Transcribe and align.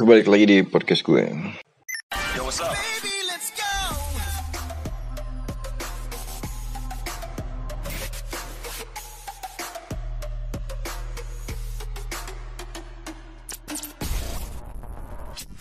Kembali 0.00 0.24
lagi 0.24 0.46
di 0.48 0.58
podcast 0.64 1.04
gue. 1.04 1.28
Yo, 2.32 2.48
what's 2.48 2.56
up? 2.64 2.72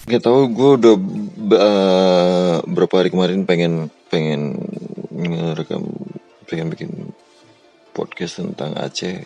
Gak 0.08 0.24
tau 0.24 0.48
gue 0.48 0.70
udah 0.80 0.96
uh, 1.60 2.56
berapa 2.64 2.94
hari 2.96 3.12
kemarin 3.12 3.44
pengen 3.44 3.92
pengen 4.08 4.56
ngerekam 5.20 5.84
pengen 6.48 6.72
bikin 6.72 7.12
podcast 7.92 8.40
tentang 8.40 8.72
Aceh 8.80 9.20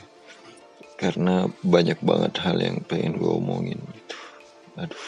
karena 0.97 1.45
banyak 1.61 2.01
banget 2.01 2.33
hal 2.41 2.57
yang 2.57 2.81
pengen 2.81 3.21
gue 3.21 3.29
omongin 3.29 3.77
gitu. 3.77 4.02
Aduh. 4.79 5.07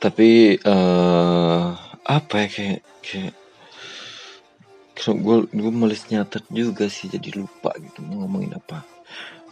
Tapi 0.00 0.56
uh, 0.64 1.76
apa 2.04 2.34
ya 2.44 2.48
kayak 2.48 2.80
kayak 3.04 3.34
gue 5.00 5.36
gue 5.48 5.72
males 5.72 6.04
nyatet 6.12 6.44
juga 6.52 6.88
sih 6.88 7.08
jadi 7.08 7.40
lupa 7.40 7.72
gitu 7.80 8.00
mau 8.04 8.24
ngomongin 8.24 8.56
apa. 8.56 8.84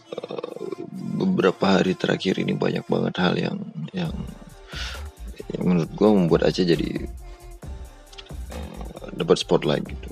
Uh, 0.09 0.83
beberapa 1.19 1.77
hari 1.77 1.93
terakhir 1.93 2.41
ini 2.41 2.57
banyak 2.57 2.85
banget 2.89 3.13
hal 3.21 3.37
yang 3.37 3.57
yang 3.93 4.15
yang 5.53 5.63
menurut 5.65 5.91
gue 5.93 6.09
membuat 6.09 6.49
Aceh 6.49 6.65
jadi 6.65 7.05
uh, 8.53 9.05
dapat 9.13 9.37
spotlight 9.37 9.85
gitu 9.85 10.09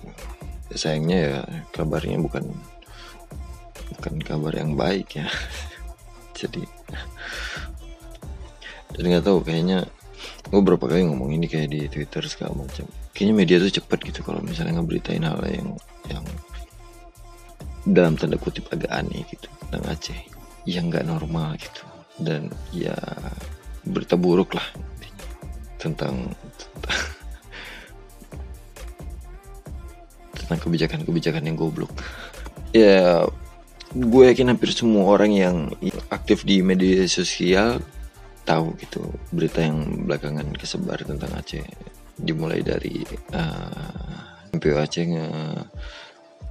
sayangnya 0.77 1.17
ya 1.17 1.39
kabarnya 1.73 2.21
bukan 2.21 2.45
bukan 3.97 4.13
kabar 4.21 4.53
yang 4.53 4.77
baik 4.77 5.17
ya 5.17 5.27
jadi 6.39 6.61
dan 8.97 9.03
nggak 9.13 9.25
tahu 9.29 9.45
kayaknya 9.45 9.85
gue 10.49 10.61
berapa 10.65 10.81
kali 10.81 11.05
ngomong 11.05 11.29
ini 11.37 11.45
kayak 11.45 11.69
di 11.69 11.85
Twitter 11.85 12.25
segala 12.25 12.57
macam. 12.57 12.89
Kayaknya 13.13 13.35
media 13.37 13.55
tuh 13.61 13.73
cepet 13.77 13.99
gitu 14.09 14.19
kalau 14.25 14.41
misalnya 14.41 14.81
ngeberitain 14.81 15.21
hal 15.21 15.37
yang 15.45 15.69
yang 16.09 16.25
dalam 17.87 18.17
tanda 18.17 18.35
kutip 18.41 18.65
agak 18.73 18.89
aneh 18.89 19.21
gitu 19.29 19.45
tentang 19.67 19.83
Aceh. 19.85 20.19
Yang 20.65 20.85
nggak 20.89 21.05
normal 21.05 21.55
gitu. 21.61 21.83
Dan 22.17 22.49
ya 22.73 22.97
berita 23.85 24.17
buruk 24.17 24.57
lah 24.57 24.65
tentang 25.77 26.33
tentang 30.33 30.57
kebijakan-kebijakan 30.57 31.45
yang 31.45 31.57
goblok. 31.59 31.93
Ya, 32.75 33.23
gue 33.95 34.23
yakin 34.27 34.51
hampir 34.51 34.75
semua 34.75 35.07
orang 35.07 35.31
yang 35.31 35.71
aktif 36.11 36.43
di 36.43 36.59
media 36.59 37.07
sosial 37.07 37.79
tahu 38.47 38.79
gitu 38.79 39.03
berita 39.35 39.59
yang 39.59 40.07
belakangan 40.07 40.47
kesebar 40.55 41.03
tentang 41.03 41.35
Aceh. 41.35 41.67
Dimulai 42.15 42.63
dari 42.63 43.03
uh, 43.35 44.55
MPO 44.55 44.79
Aceh 44.79 45.03
nge 45.03 45.27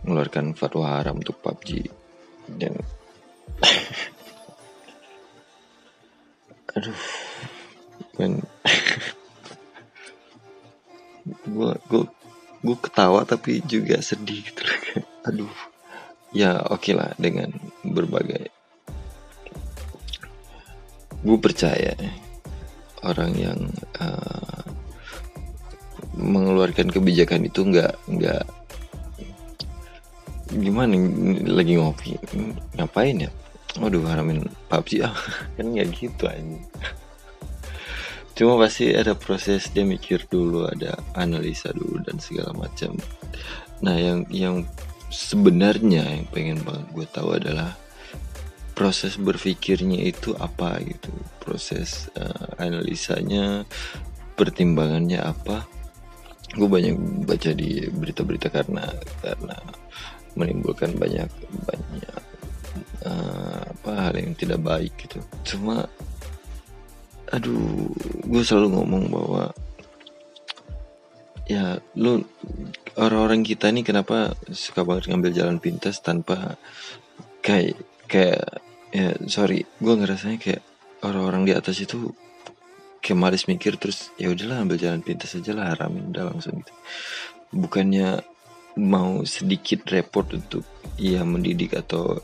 mengeluarkan 0.05 0.53
fatwa 0.55 1.01
haram 1.01 1.19
untuk 1.19 1.41
PUBG 1.41 1.89
dan 2.61 2.77
aduh 6.77 7.01
men. 8.21 8.45
Gue 11.27 11.75
gue 11.91 12.07
gue 12.63 12.77
ketawa 12.79 13.27
tapi 13.27 13.59
juga 13.67 13.99
sedih 13.99 14.47
gitu. 14.47 14.63
Aduh. 15.29 15.51
Ya 16.31 16.63
oke 16.71 16.87
okay 16.87 16.95
lah 16.95 17.11
dengan 17.19 17.51
berbagai 17.83 18.55
gue 21.27 21.39
percaya 21.43 21.93
orang 23.03 23.33
yang 23.35 23.59
uh, 23.99 24.63
mengeluarkan 26.15 26.89
kebijakan 26.89 27.51
itu 27.51 27.67
nggak 27.67 27.93
nggak 28.07 28.45
gimana 30.55 30.95
lagi 31.51 31.75
ngopi 31.77 32.15
ngapain 32.79 33.27
ya? 33.27 33.31
Waduh 33.77 34.07
haramin 34.09 34.47
PUBG 34.71 35.05
ah 35.05 35.13
kan 35.59 35.67
nggak 35.75 35.91
gitu 35.93 36.31
aja 36.31 36.59
cuma 38.37 38.61
pasti 38.61 38.93
ada 38.93 39.17
proses 39.17 39.73
dia 39.73 39.81
mikir 39.81 40.29
dulu 40.29 40.69
ada 40.69 40.93
analisa 41.17 41.73
dulu 41.73 42.05
dan 42.05 42.21
segala 42.21 42.53
macam. 42.53 42.93
Nah 43.81 43.97
yang 43.97 44.29
yang 44.29 44.69
sebenarnya 45.09 46.05
yang 46.05 46.29
pengen 46.29 46.61
banget 46.61 46.85
gue 46.93 47.07
tahu 47.09 47.41
adalah 47.41 47.73
proses 48.77 49.17
berpikirnya 49.17 50.05
itu 50.05 50.37
apa 50.37 50.77
gitu? 50.85 51.09
Proses 51.41 52.13
uh, 52.13 52.61
analisanya 52.61 53.65
pertimbangannya 54.37 55.17
apa? 55.25 55.65
Gue 56.53 56.69
banyak 56.69 57.25
baca 57.25 57.51
di 57.57 57.89
berita-berita 57.89 58.53
karena 58.53 58.85
karena 59.25 59.57
menimbulkan 60.37 60.93
banyak 61.01 61.33
banyak 61.65 62.21
uh, 63.09 63.65
apa 63.65 63.91
hal 63.97 64.15
yang 64.21 64.37
tidak 64.37 64.61
baik 64.61 64.93
gitu. 65.01 65.25
Cuma 65.57 65.89
aduh 67.33 67.91
gue 68.29 68.43
selalu 68.45 68.77
ngomong 68.77 69.05
bahwa 69.11 69.45
ya 71.49 71.81
lu 71.97 72.23
orang-orang 73.01 73.41
kita 73.41 73.73
nih 73.73 73.83
kenapa 73.83 74.37
suka 74.53 74.85
banget 74.85 75.11
ngambil 75.11 75.33
jalan 75.33 75.59
pintas 75.59 75.99
tanpa 76.05 76.61
kayak 77.41 77.79
kayak 78.07 78.66
ya 78.97 79.13
sorry. 79.29 79.69
Gue 79.77 79.95
ngerasanya 80.01 80.41
kayak 80.41 80.63
orang-orang 81.05 81.45
di 81.45 81.53
atas 81.53 81.77
itu 81.85 82.17
kayak 83.05 83.21
malis 83.21 83.45
mikir 83.45 83.77
terus 83.77 84.09
ya 84.17 84.33
udahlah 84.33 84.65
ambil 84.65 84.81
jalan 84.81 85.05
pintas 85.05 85.37
aja 85.37 85.53
lah 85.53 85.77
haramin 85.77 86.09
udah 86.11 86.33
langsung 86.33 86.57
gitu. 86.65 86.73
Bukannya 87.53 88.25
mau 88.81 89.21
sedikit 89.29 89.85
repot 89.93 90.25
untuk 90.33 90.65
ya 90.97 91.25
mendidik 91.25 91.77
atau 91.77 92.17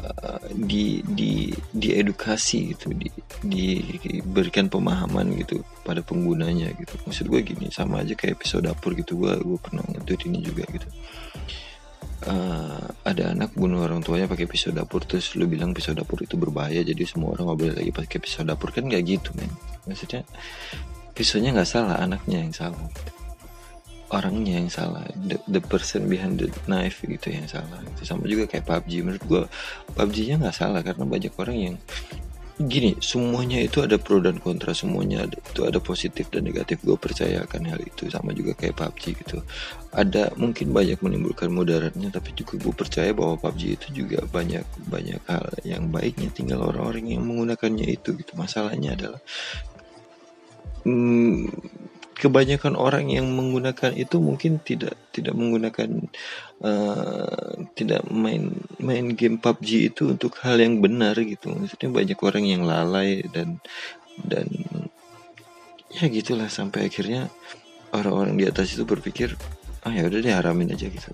uh, 0.00 0.40
di 0.52 1.04
di 1.04 1.52
diedukasi 1.72 2.76
gitu 2.76 2.92
di 2.96 3.12
diberikan 3.44 4.72
pemahaman 4.72 5.36
gitu 5.36 5.60
pada 5.84 6.00
penggunanya 6.00 6.72
gitu. 6.80 6.96
Maksud 7.04 7.28
gue 7.28 7.40
gini 7.44 7.68
sama 7.68 8.00
aja 8.00 8.16
kayak 8.16 8.40
episode 8.40 8.64
dapur 8.64 8.96
gitu 8.96 9.20
gue 9.20 9.36
gue 9.36 9.58
pernah 9.60 9.84
ngetweet 9.84 10.32
ini 10.32 10.40
juga 10.40 10.64
gitu 10.72 10.88
uh, 12.28 12.84
ada 13.04 13.32
anak 13.32 13.52
bunuh 13.56 13.84
orang 13.84 14.00
tuanya 14.00 14.28
pakai 14.28 14.48
pisau 14.48 14.72
dapur 14.72 15.04
terus 15.04 15.36
lu 15.36 15.44
bilang 15.48 15.76
pisau 15.76 15.92
dapur 15.92 16.20
itu 16.24 16.34
berbahaya 16.36 16.80
jadi 16.80 17.04
semua 17.04 17.36
orang 17.36 17.52
nggak 17.52 17.60
boleh 17.60 17.74
lagi 17.80 17.92
pakai 17.92 18.18
pisau 18.20 18.42
dapur. 18.44 18.72
Kan 18.72 18.88
nggak 18.88 19.02
gitu 19.04 19.30
men. 19.36 19.50
Maksudnya 19.84 20.24
pisaunya 21.12 21.54
nggak 21.54 21.68
salah 21.68 22.00
anaknya 22.00 22.44
yang 22.44 22.54
salah. 22.54 22.80
Orangnya 24.12 24.60
yang 24.62 24.70
salah. 24.70 25.04
The, 25.26 25.40
the 25.48 25.60
person 25.64 26.06
behind 26.06 26.38
the 26.38 26.48
knife 26.70 27.02
gitu 27.02 27.28
yang 27.32 27.48
salah. 27.48 27.80
Itu 27.96 28.04
sama 28.06 28.28
juga 28.28 28.46
kayak 28.48 28.64
PUBG 28.64 28.92
menurut 29.04 29.24
gue 29.24 29.42
PUBG 29.96 30.16
nya 30.32 30.36
nggak 30.40 30.56
salah 30.56 30.80
karena 30.84 31.04
banyak 31.04 31.32
orang 31.36 31.56
yang 31.56 31.76
gini 32.54 32.94
semuanya 33.02 33.58
itu 33.58 33.82
ada 33.82 33.98
pro 33.98 34.22
dan 34.22 34.38
kontra 34.38 34.70
semuanya 34.70 35.26
ada, 35.26 35.34
itu 35.42 35.66
ada 35.66 35.82
positif 35.82 36.30
dan 36.30 36.46
negatif. 36.46 36.78
Gue 36.86 36.94
percaya 36.94 37.42
akan 37.42 37.62
hal 37.66 37.80
itu 37.82 38.06
sama 38.06 38.30
juga 38.30 38.54
kayak 38.54 38.78
PUBG 38.78 39.02
gitu. 39.26 39.42
Ada 39.90 40.30
mungkin 40.38 40.70
banyak 40.70 41.02
menimbulkan 41.02 41.50
mudaratnya 41.50 42.14
tapi 42.14 42.30
juga 42.38 42.54
gue 42.62 42.74
percaya 42.74 43.10
bahwa 43.10 43.34
PUBG 43.42 43.62
itu 43.74 43.86
juga 44.06 44.22
banyak 44.30 44.62
banyak 44.86 45.20
hal 45.26 45.46
yang 45.66 45.90
baiknya. 45.90 46.30
Tinggal 46.30 46.62
orang-orang 46.62 47.18
yang 47.18 47.26
menggunakannya 47.26 47.90
itu 47.90 48.14
gitu. 48.14 48.32
Masalahnya 48.38 48.94
adalah 48.94 49.20
hmm, 50.86 51.50
kebanyakan 52.14 52.78
orang 52.78 53.10
yang 53.10 53.26
menggunakan 53.26 53.90
itu 53.98 54.22
mungkin 54.22 54.62
tidak 54.62 54.94
tidak 55.10 55.34
menggunakan 55.34 56.06
uh, 56.62 57.54
tidak 57.74 58.06
main 58.12 58.54
main 58.78 59.10
game 59.16 59.40
PUBG 59.40 59.94
itu 59.94 60.14
untuk 60.14 60.38
hal 60.44 60.60
yang 60.60 60.78
benar 60.78 61.18
gitu. 61.18 61.50
Maksudnya 61.50 61.90
banyak 61.90 62.18
orang 62.20 62.44
yang 62.44 62.62
lalai 62.62 63.26
dan 63.32 63.58
dan 64.22 64.46
ya 65.90 66.06
gitulah 66.06 66.46
sampai 66.46 66.86
akhirnya 66.86 67.30
orang-orang 67.94 68.38
di 68.38 68.44
atas 68.46 68.74
itu 68.74 68.86
berpikir 68.86 69.34
ah 69.86 69.92
ya 69.92 70.06
udah 70.06 70.18
deh 70.22 70.34
haramin 70.34 70.74
aja 70.74 70.86
gitu. 70.86 71.10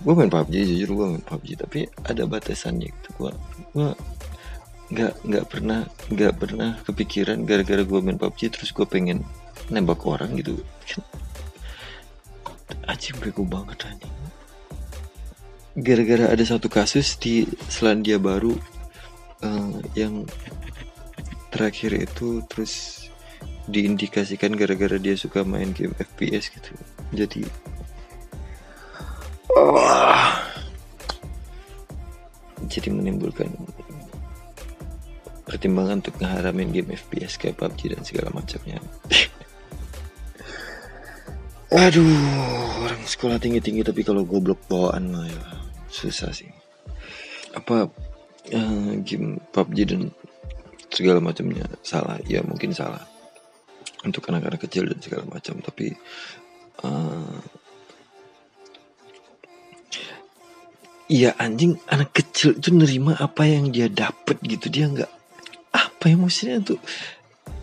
Gue 0.00 0.14
main 0.16 0.32
PUBG 0.32 0.54
jujur 0.64 0.90
gue 0.96 1.06
main 1.16 1.24
PUBG 1.24 1.48
tapi 1.60 1.88
ada 2.04 2.24
batasannya 2.24 2.88
gitu. 2.88 3.08
Gue 3.16 3.32
gue 3.76 3.88
nggak 4.90 5.22
nggak 5.22 5.44
pernah 5.46 5.86
nggak 6.10 6.34
pernah 6.34 6.70
kepikiran 6.82 7.46
gara-gara 7.46 7.82
gue 7.86 8.00
main 8.02 8.18
PUBG 8.18 8.50
terus 8.50 8.74
gue 8.74 8.86
pengen 8.88 9.22
nembak 9.70 10.02
orang 10.02 10.34
gitu 10.34 10.58
anjing 12.86 13.16
bego 13.18 13.46
banget 13.46 13.86
anjing. 13.86 14.14
Gara-gara 15.78 16.34
ada 16.34 16.44
satu 16.44 16.66
kasus 16.66 17.14
di 17.16 17.46
Selandia 17.70 18.18
Baru 18.18 18.58
uh, 19.40 19.74
yang 19.94 20.26
terakhir 21.54 21.94
itu 21.94 22.42
terus 22.50 23.06
diindikasikan 23.70 24.54
gara-gara 24.58 24.98
dia 24.98 25.14
suka 25.14 25.46
main 25.46 25.70
game 25.70 25.94
FPS 25.98 26.50
gitu. 26.50 26.74
Jadi 27.14 27.42
oh, 29.54 30.34
jadi 32.66 32.88
menimbulkan 32.94 33.50
pertimbangan 35.50 35.98
untuk 35.98 36.14
ngeharamin 36.22 36.70
game 36.70 36.94
FPS 36.94 37.34
kayak 37.34 37.58
PUBG 37.58 37.98
dan 37.98 38.02
segala 38.06 38.30
macamnya 38.30 38.78
aduh 41.80 42.04
orang 42.84 43.00
sekolah 43.08 43.40
tinggi 43.40 43.64
tinggi 43.64 43.80
tapi 43.80 44.04
kalau 44.04 44.20
goblok 44.28 44.60
bawaan 44.68 45.16
mah 45.16 45.24
ya 45.24 45.44
susah 45.88 46.28
sih. 46.28 46.52
Apa 47.56 47.88
uh, 48.52 48.92
game 49.00 49.40
PUBG 49.48 49.78
dan 49.88 50.12
segala 50.92 51.24
macamnya 51.24 51.64
salah. 51.80 52.20
Ya 52.28 52.44
mungkin 52.44 52.76
salah. 52.76 53.00
Untuk 54.04 54.28
anak-anak 54.28 54.60
kecil 54.60 54.92
dan 54.92 55.00
segala 55.00 55.24
macam 55.24 55.56
tapi 55.64 55.96
uh, 56.84 57.40
anjing 61.40 61.80
anak 61.88 62.12
kecil 62.12 62.60
itu 62.60 62.76
nerima 62.76 63.16
apa 63.16 63.48
yang 63.48 63.72
dia 63.72 63.88
dapat 63.88 64.36
gitu. 64.44 64.68
Dia 64.68 64.84
nggak 64.84 65.12
apa 65.72 66.04
yang 66.12 66.28
maksudnya 66.28 66.60
tuh 66.60 66.80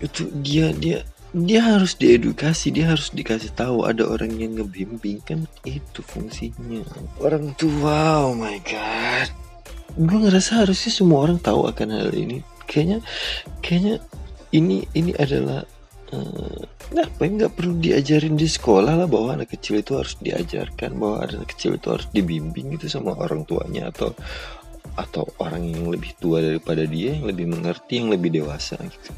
itu 0.02 0.26
dia 0.42 0.74
dia 0.74 1.06
dia 1.46 1.62
harus 1.62 1.94
diedukasi 1.94 2.74
dia 2.74 2.90
harus 2.90 3.14
dikasih 3.14 3.54
tahu 3.54 3.86
ada 3.86 4.08
orang 4.08 4.34
yang 4.40 4.58
ngebimbing 4.58 5.22
kan 5.22 5.46
itu 5.68 6.02
fungsinya. 6.02 6.82
Orang 7.22 7.54
tua 7.60 8.26
oh 8.26 8.34
my 8.34 8.58
god. 8.66 9.30
Gue 9.98 10.18
ngerasa 10.24 10.66
harusnya 10.66 10.92
semua 10.94 11.28
orang 11.30 11.38
tahu 11.38 11.70
akan 11.70 11.94
hal 11.94 12.10
ini. 12.16 12.42
Kayaknya 12.66 13.06
kayaknya 13.62 13.96
ini 14.56 14.88
ini 14.96 15.12
adalah 15.20 15.68
uh, 16.16 16.62
apa 16.96 17.20
yang 17.28 17.44
nggak 17.44 17.54
perlu 17.60 17.76
diajarin 17.78 18.40
di 18.40 18.48
sekolah 18.48 18.96
lah 18.96 19.08
bahwa 19.12 19.36
anak 19.36 19.52
kecil 19.52 19.84
itu 19.84 20.00
harus 20.00 20.16
diajarkan 20.24 20.96
bahwa 20.96 21.28
anak 21.28 21.52
kecil 21.52 21.76
itu 21.76 21.88
harus 21.92 22.08
dibimbing 22.16 22.80
itu 22.80 22.88
sama 22.88 23.12
orang 23.20 23.44
tuanya 23.44 23.92
atau 23.92 24.16
atau 24.96 25.28
orang 25.44 25.68
yang 25.68 25.92
lebih 25.92 26.16
tua 26.18 26.42
daripada 26.42 26.88
dia 26.88 27.14
yang 27.14 27.28
lebih 27.28 27.52
mengerti 27.52 28.02
yang 28.02 28.10
lebih 28.10 28.34
dewasa 28.34 28.80
gitu 28.82 29.12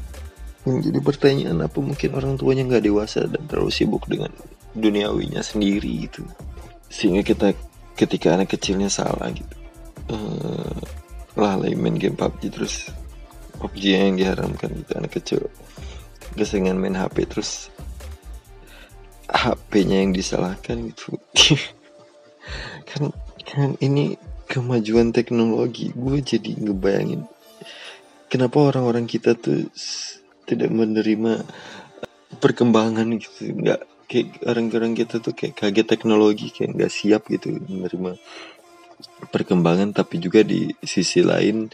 jadi 0.60 1.00
pertanyaan 1.00 1.64
apa 1.64 1.78
mungkin 1.80 2.10
orang 2.12 2.36
tuanya 2.36 2.68
nggak 2.68 2.84
dewasa 2.84 3.24
dan 3.24 3.42
terlalu 3.48 3.72
sibuk 3.72 4.04
dengan 4.04 4.28
duniawinya 4.76 5.40
sendiri 5.40 6.08
gitu? 6.08 6.20
Sehingga 6.92 7.24
kita 7.24 7.56
ketika 7.96 8.36
anak 8.36 8.52
kecilnya 8.52 8.92
salah 8.92 9.32
gitu. 9.32 9.56
Uh, 10.10 10.76
lalai 11.38 11.72
main 11.78 11.94
game 11.96 12.18
PUBG 12.18 12.50
terus 12.50 12.74
PUBG 13.62 13.84
yang 13.94 14.18
diharamkan 14.18 14.74
gitu 14.74 14.92
anak 14.98 15.14
kecil 15.14 15.40
keseringan 16.34 16.78
main 16.78 16.98
HP 16.98 17.30
terus 17.30 17.70
HP-nya 19.30 20.02
yang 20.02 20.12
disalahkan 20.12 20.90
gitu. 20.90 21.14
Kan 22.90 23.14
kan 23.46 23.78
ini 23.78 24.18
kemajuan 24.50 25.14
teknologi. 25.14 25.94
Gue 25.94 26.18
jadi 26.18 26.58
ngebayangin 26.58 27.22
kenapa 28.30 28.58
orang-orang 28.62 29.10
kita 29.10 29.34
tuh 29.34 29.70
tidak 30.50 30.70
menerima 30.74 31.46
perkembangan 32.42 33.06
gitu. 33.22 33.54
Nggak 33.54 33.86
kayak 34.10 34.42
orang-orang 34.42 34.98
kita 34.98 35.22
tuh 35.22 35.30
kayak 35.30 35.54
kaget 35.54 35.86
teknologi 35.86 36.50
kayak 36.50 36.74
nggak 36.74 36.90
siap 36.90 37.30
gitu 37.30 37.62
menerima 37.70 38.18
perkembangan. 39.30 39.94
Tapi 39.94 40.18
juga 40.18 40.42
di 40.42 40.66
sisi 40.82 41.22
lain 41.22 41.70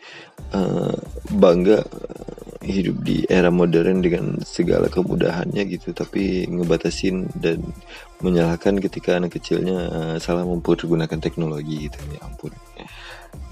uh, 0.52 0.96
bangga 1.32 1.80
hidup 2.66 2.98
di 3.06 3.22
era 3.30 3.48
modern 3.48 4.02
dengan 4.02 4.42
segala 4.42 4.90
kemudahannya 4.92 5.64
gitu. 5.70 5.96
Tapi 5.96 6.50
ngebatasin 6.50 7.30
dan 7.38 7.62
menyalahkan 8.20 8.80
ketika 8.82 9.16
anak 9.16 9.38
kecilnya 9.38 10.18
salah 10.18 10.44
mempergunakan 10.44 11.18
teknologi 11.22 11.88
gitu. 11.88 11.98
Ya 12.12 12.20
ampun. 12.26 12.52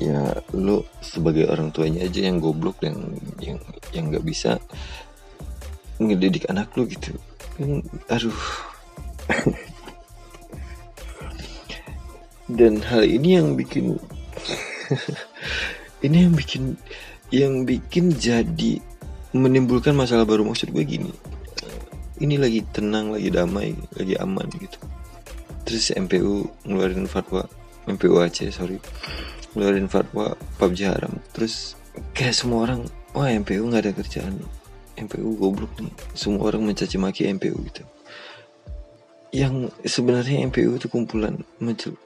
Ya 0.02 0.42
lo 0.50 0.82
sebagai 0.98 1.46
orang 1.46 1.70
tuanya 1.70 2.02
aja 2.02 2.26
yang 2.26 2.42
goblok 2.42 2.82
yang 2.82 3.14
yang 3.38 3.58
yang 3.94 4.10
nggak 4.10 4.26
bisa 4.26 4.58
ngedidik 6.00 6.48
anak 6.50 6.70
lo 6.74 6.86
gitu. 6.86 7.14
Kan 7.58 7.82
aduh. 8.10 8.34
Dan 12.50 12.84
hal 12.84 13.08
ini 13.08 13.40
yang 13.40 13.56
bikin 13.56 13.96
ini 16.06 16.16
yang 16.28 16.34
bikin 16.36 16.62
yang 17.32 17.54
bikin 17.64 18.12
jadi 18.12 18.78
menimbulkan 19.32 19.96
masalah 19.96 20.28
baru. 20.28 20.44
Maksud 20.44 20.70
gue 20.70 20.84
gini 20.84 21.12
ini 22.22 22.38
lagi 22.38 22.62
tenang 22.70 23.10
lagi 23.10 23.28
damai 23.32 23.74
lagi 23.98 24.14
aman 24.22 24.46
gitu. 24.54 24.78
Terus 25.66 25.90
MPU 25.96 26.46
ngeluarin 26.62 27.10
fatwa 27.10 27.42
MPU 27.90 28.22
Aceh 28.22 28.48
sorry. 28.54 28.78
Ngeluarin 29.54 29.90
fatwa 29.90 30.38
PUBG 30.60 30.86
haram. 30.86 31.18
Terus 31.34 31.74
kayak 32.14 32.36
semua 32.36 32.70
orang 32.70 32.86
wah 33.14 33.30
MPU 33.30 33.66
nggak 33.66 33.82
ada 33.90 33.92
kerjaan 33.94 34.38
MPU 34.94 35.34
goblok 35.38 35.72
nih. 35.80 35.94
Semua 36.14 36.50
orang 36.50 36.64
mencaci 36.66 36.96
maki 36.98 37.26
MPU 37.34 37.56
gitu. 37.66 37.82
Yang 39.34 39.74
sebenarnya 39.82 40.46
MPU 40.46 40.78
itu 40.78 40.86
kumpulan 40.86 41.42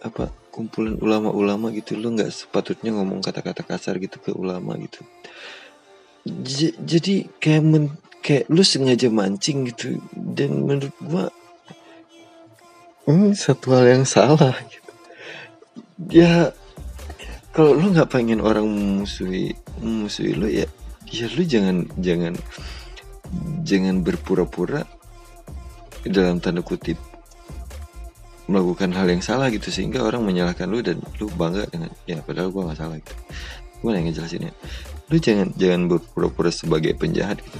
apa 0.01 0.33
kumpulan 0.49 0.97
ulama-ulama 0.99 1.71
gitu. 1.77 1.97
Lo 2.01 2.13
nggak 2.13 2.33
sepatutnya 2.33 2.97
ngomong 2.97 3.21
kata-kata 3.21 3.63
kasar 3.65 4.01
gitu 4.01 4.17
ke 4.19 4.33
ulama 4.33 4.75
gitu. 4.81 5.05
J 6.25 6.77
jadi 6.81 7.29
kayak 7.41 7.63
men 7.65 7.85
kayak 8.25 8.49
lu 8.49 8.65
sengaja 8.65 9.13
mancing 9.13 9.69
gitu. 9.69 10.01
Dan 10.13 10.65
menurut 10.65 10.97
gua 11.05 11.29
ini 13.09 13.33
satu 13.33 13.73
hal 13.73 13.89
yang 13.89 14.05
salah 14.05 14.53
gitu. 14.69 14.93
ya 16.13 16.53
kalau 17.57 17.73
lu 17.73 17.91
nggak 17.91 18.13
pengen 18.13 18.45
orang 18.45 18.69
memusuhi 18.69 19.57
memusuhi 19.81 20.37
lu 20.37 20.47
ya 20.47 20.69
ya 21.09 21.27
lu 21.33 21.43
jangan 21.43 21.89
jangan 21.99 22.37
jangan 23.69 24.01
berpura-pura 24.01 24.89
dalam 26.09 26.41
tanda 26.41 26.65
kutip 26.65 26.97
melakukan 28.49 28.97
hal 28.97 29.05
yang 29.13 29.21
salah 29.21 29.53
gitu 29.53 29.69
sehingga 29.69 30.01
orang 30.01 30.25
menyalahkan 30.25 30.65
lu 30.65 30.81
dan 30.81 31.05
lu 31.21 31.29
bangga 31.37 31.69
dengan 31.69 31.93
ya 32.09 32.25
padahal 32.25 32.49
gua 32.49 32.73
nggak 32.73 32.81
salah 32.81 32.97
gitu. 32.97 33.15
Gue 33.79 33.95
yang 33.95 34.09
ngejelasin 34.09 34.49
ya. 34.49 34.53
Lu 35.13 35.17
jangan 35.21 35.49
jangan 35.55 35.87
berpura-pura 35.87 36.51
sebagai 36.51 36.97
penjahat 36.97 37.45
gitu. 37.45 37.59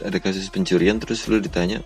Ada 0.00 0.16
kasus 0.22 0.48
pencurian 0.48 0.96
terus 1.02 1.26
lu 1.26 1.42
ditanya 1.42 1.82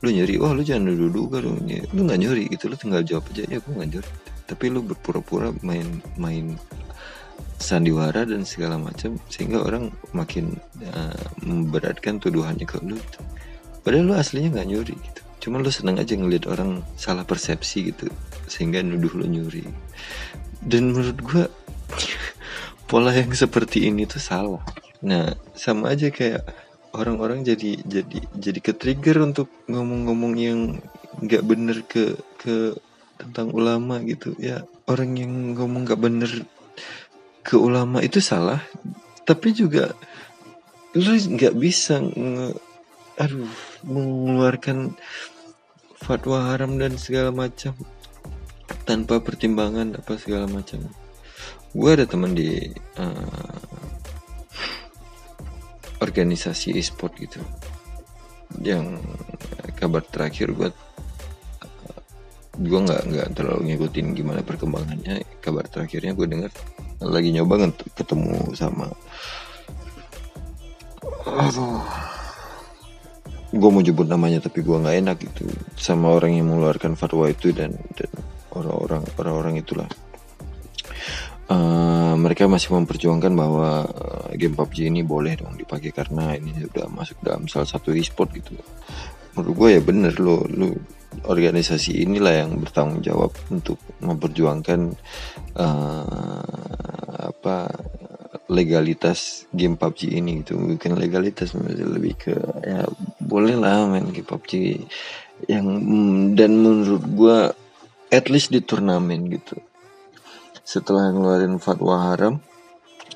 lu 0.00 0.08
nyuri? 0.14 0.38
Wah 0.38 0.54
lu 0.54 0.62
jangan 0.64 0.94
duduk 0.94 1.34
kan 1.34 1.42
lu 1.44 1.58
lu 1.92 2.00
nggak 2.06 2.20
nyuri? 2.22 2.46
Gitu 2.48 2.70
lu 2.70 2.78
tinggal 2.78 3.02
jawab 3.02 3.26
aja. 3.34 3.42
Ya 3.44 3.58
gue 3.58 3.72
nggak 3.74 3.90
nyuri. 3.90 4.10
Tapi 4.46 4.64
lu 4.70 4.80
berpura-pura 4.86 5.50
main 5.66 6.00
main 6.14 6.54
sandiwara 7.58 8.28
dan 8.28 8.44
segala 8.44 8.76
macam 8.76 9.16
sehingga 9.32 9.64
orang 9.64 9.88
makin 10.12 10.60
uh, 10.84 11.16
memberatkan 11.40 12.20
tuduhannya 12.20 12.68
ke 12.68 12.76
lu. 12.84 13.00
Padahal 13.80 14.04
lu 14.10 14.14
aslinya 14.16 14.60
nggak 14.60 14.68
nyuri 14.68 14.94
gitu. 14.96 15.20
Cuma 15.44 15.60
lu 15.60 15.68
seneng 15.68 16.00
aja 16.00 16.16
ngeliat 16.16 16.48
orang 16.48 16.80
salah 16.96 17.24
persepsi 17.24 17.92
gitu 17.92 18.08
sehingga 18.48 18.80
nuduh 18.84 19.12
lu 19.16 19.26
nyuri. 19.28 19.64
Dan 20.60 20.92
menurut 20.92 21.18
gue 21.20 21.44
pola 22.88 23.12
yang 23.12 23.32
seperti 23.32 23.88
ini 23.88 24.04
tuh 24.04 24.20
salah. 24.20 24.60
Nah 25.04 25.32
sama 25.56 25.92
aja 25.92 26.08
kayak 26.08 26.44
orang-orang 26.96 27.44
jadi 27.44 27.80
jadi 27.84 28.18
jadi 28.36 28.60
ke 28.60 28.72
trigger 28.72 29.20
untuk 29.20 29.48
ngomong-ngomong 29.68 30.34
yang 30.36 30.58
nggak 31.20 31.44
bener 31.44 31.80
ke 31.84 32.16
ke 32.40 32.76
tentang 33.20 33.52
ulama 33.52 34.00
gitu. 34.04 34.32
Ya 34.40 34.64
orang 34.88 35.16
yang 35.16 35.32
ngomong 35.56 35.84
nggak 35.88 36.00
bener 36.00 36.32
ke 37.44 37.60
ulama 37.60 38.00
itu 38.00 38.18
salah 38.24 38.64
tapi 39.28 39.52
juga 39.52 39.92
lu 40.94 41.12
nggak 41.12 41.54
bisa 41.58 42.00
nge, 42.00 42.54
aduh 43.18 43.50
mengeluarkan 43.82 44.94
fatwa 45.98 46.52
haram 46.52 46.76
dan 46.76 46.94
segala 47.00 47.34
macam 47.34 47.74
tanpa 48.84 49.18
pertimbangan 49.18 49.96
apa 49.96 50.20
segala 50.20 50.44
macam. 50.46 50.84
Gue 51.74 51.90
ada 51.96 52.06
teman 52.06 52.36
di 52.36 52.70
uh, 53.00 53.58
organisasi 55.98 56.76
e-sport 56.78 57.16
gitu 57.18 57.40
yang 58.62 59.02
kabar 59.74 60.04
terakhir 60.06 60.54
gue 60.54 60.70
gue 62.54 62.78
nggak 62.86 63.02
nggak 63.10 63.28
terlalu 63.34 63.74
ngikutin 63.74 64.14
gimana 64.14 64.46
perkembangannya. 64.46 65.26
Kabar 65.42 65.66
terakhirnya 65.66 66.14
gue 66.14 66.26
dengar 66.30 66.52
lagi 67.02 67.34
nyoba 67.34 67.70
ketemu 67.96 68.54
sama 68.54 68.90
aduh. 71.24 71.82
Gue 73.54 73.70
mau 73.70 73.82
jemput 73.86 74.10
namanya 74.10 74.42
tapi 74.42 74.66
gue 74.66 74.74
nggak 74.74 74.96
enak 75.06 75.16
gitu. 75.30 75.46
Sama 75.78 76.10
orang 76.10 76.34
yang 76.34 76.50
mengeluarkan 76.50 76.98
fatwa 76.98 77.30
itu 77.30 77.54
dan 77.54 77.78
orang-orang 78.50 79.02
orang-orang 79.18 79.54
itulah. 79.62 79.86
Uh, 81.44 82.16
mereka 82.16 82.48
masih 82.48 82.72
memperjuangkan 82.72 83.30
bahwa 83.36 83.84
uh, 83.84 84.32
game 84.32 84.56
PUBG 84.56 84.88
ini 84.88 85.04
boleh 85.04 85.36
dong 85.36 85.60
dipakai 85.60 85.92
karena 85.92 86.32
ini 86.40 86.56
sudah 86.56 86.88
masuk 86.88 87.20
dalam 87.20 87.44
salah 87.46 87.68
satu 87.68 87.92
e-sport 87.92 88.32
gitu. 88.32 88.56
Menurut 89.34 89.54
gue 89.58 89.68
ya 89.78 89.80
bener 89.82 90.14
lo, 90.22 90.46
lo 90.46 90.74
organisasi 91.26 92.02
inilah 92.02 92.46
yang 92.46 92.58
bertanggung 92.58 93.02
jawab 93.02 93.30
untuk 93.50 93.78
memperjuangkan 94.02 94.94
uh, 95.54 96.42
apa 97.30 97.70
legalitas 98.50 99.48
game 99.54 99.78
PUBG 99.78 100.14
ini 100.18 100.42
gitu. 100.42 100.58
Bukan 100.58 100.98
legalitas 100.98 101.54
lebih 101.56 102.14
ke 102.18 102.34
ya 102.62 102.84
boleh 103.22 103.54
lah 103.56 103.86
main 103.86 104.10
game 104.10 104.26
PUBG 104.26 104.82
yang 105.50 105.66
dan 106.34 106.50
menurut 106.58 107.04
gua 107.14 107.38
at 108.10 108.26
least 108.28 108.52
di 108.52 108.60
turnamen 108.62 109.30
gitu. 109.30 109.58
Setelah 110.64 111.12
ngeluarin 111.12 111.60
fatwa 111.60 112.12
haram 112.12 112.40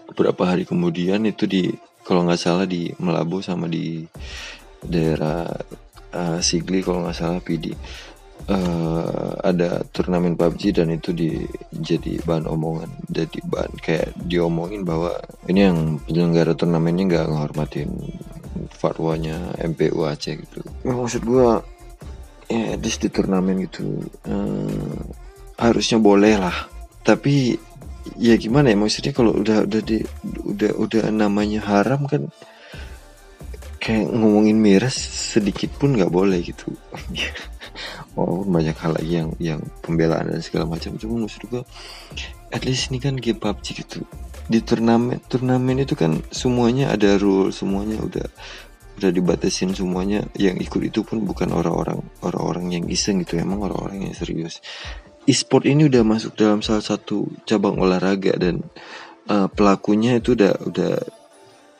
beberapa 0.08 0.48
hari 0.48 0.64
kemudian 0.64 1.24
itu 1.28 1.44
di 1.44 1.68
kalau 2.04 2.24
nggak 2.24 2.40
salah 2.40 2.64
di 2.64 2.88
Melabu 2.96 3.44
sama 3.44 3.68
di 3.68 4.00
daerah 4.80 5.44
uh, 6.14 6.38
Sigli 6.40 6.80
kalau 6.84 7.04
nggak 7.04 7.16
salah 7.16 7.40
PD 7.42 7.72
uh, 8.48 9.32
ada 9.44 9.84
turnamen 9.92 10.34
PUBG 10.34 10.80
dan 10.80 10.92
itu 10.92 11.12
di 11.12 11.44
jadi 11.70 12.18
bahan 12.24 12.48
omongan. 12.48 12.90
Jadi 13.12 13.38
bahan 13.44 13.72
kayak 13.78 14.16
diomongin 14.24 14.82
bahwa 14.82 15.14
ini 15.46 15.60
yang 15.68 15.78
penyelenggara 16.02 16.56
turnamennya 16.56 17.04
nggak 17.08 17.26
ngehormatin 17.28 17.90
fatwanya 18.74 19.54
MPU 19.60 20.02
Aceh 20.08 20.34
gitu. 20.34 20.60
Ya, 20.82 20.92
maksud 20.96 21.22
gua 21.24 21.62
ya 22.48 22.80
di 22.80 22.88
di 22.88 23.08
turnamen 23.12 23.68
gitu 23.68 24.00
uh, 24.24 24.96
harusnya 25.60 26.00
boleh 26.00 26.40
lah. 26.40 26.56
Tapi 27.04 27.56
ya 28.16 28.34
gimana 28.40 28.72
ya 28.72 28.76
maksudnya 28.80 29.12
kalau 29.12 29.36
udah 29.36 29.68
udah 29.68 29.82
di 29.84 30.00
udah 30.48 30.72
udah 30.80 31.04
namanya 31.12 31.60
haram 31.60 32.08
kan 32.08 32.32
kayak 33.78 34.10
ngomongin 34.10 34.58
miras 34.58 34.94
sedikit 35.34 35.70
pun 35.78 35.94
nggak 35.94 36.10
boleh 36.10 36.42
gitu. 36.42 36.74
Walaupun 38.18 38.50
banyak 38.50 38.76
hal 38.76 38.92
lagi 38.98 39.12
yang 39.22 39.30
yang 39.38 39.60
pembelaan 39.80 40.34
dan 40.34 40.42
segala 40.42 40.66
macam. 40.66 40.98
Cuma 40.98 41.24
maksud 41.24 41.46
gue 41.46 41.62
at 42.50 42.62
least 42.66 42.90
ini 42.90 42.98
kan 42.98 43.14
game 43.14 43.38
PUBG 43.38 43.86
gitu. 43.86 44.02
Di 44.50 44.58
turnamen 44.64 45.22
turnamen 45.30 45.86
itu 45.86 45.94
kan 45.94 46.18
semuanya 46.34 46.90
ada 46.90 47.14
rule 47.16 47.54
semuanya 47.54 48.02
udah 48.02 48.26
udah 48.98 49.10
dibatasin 49.14 49.72
semuanya. 49.78 50.26
Yang 50.34 50.66
ikut 50.66 50.82
itu 50.90 51.00
pun 51.06 51.22
bukan 51.22 51.54
orang-orang 51.54 52.02
orang-orang 52.26 52.74
yang 52.74 52.84
iseng 52.90 53.22
gitu. 53.22 53.38
Emang 53.38 53.62
orang-orang 53.62 54.10
yang 54.10 54.14
serius. 54.18 54.58
E-sport 55.28 55.68
ini 55.68 55.86
udah 55.86 56.02
masuk 56.02 56.34
dalam 56.34 56.64
salah 56.64 56.82
satu 56.82 57.28
cabang 57.44 57.76
olahraga 57.78 58.34
dan 58.40 58.64
uh, 59.28 59.46
pelakunya 59.46 60.18
itu 60.18 60.34
udah 60.34 60.56
udah 60.64 60.92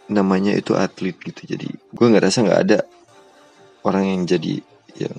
namanya 0.09 0.57
itu 0.57 0.75
atlet 0.75 1.15
gitu. 1.21 1.45
Jadi 1.45 1.69
gue 1.69 2.07
nggak 2.09 2.25
rasa 2.25 2.45
nggak 2.45 2.61
ada 2.69 2.79
orang 3.85 4.05
yang 4.05 4.21
jadi 4.25 4.61
yang 4.99 5.17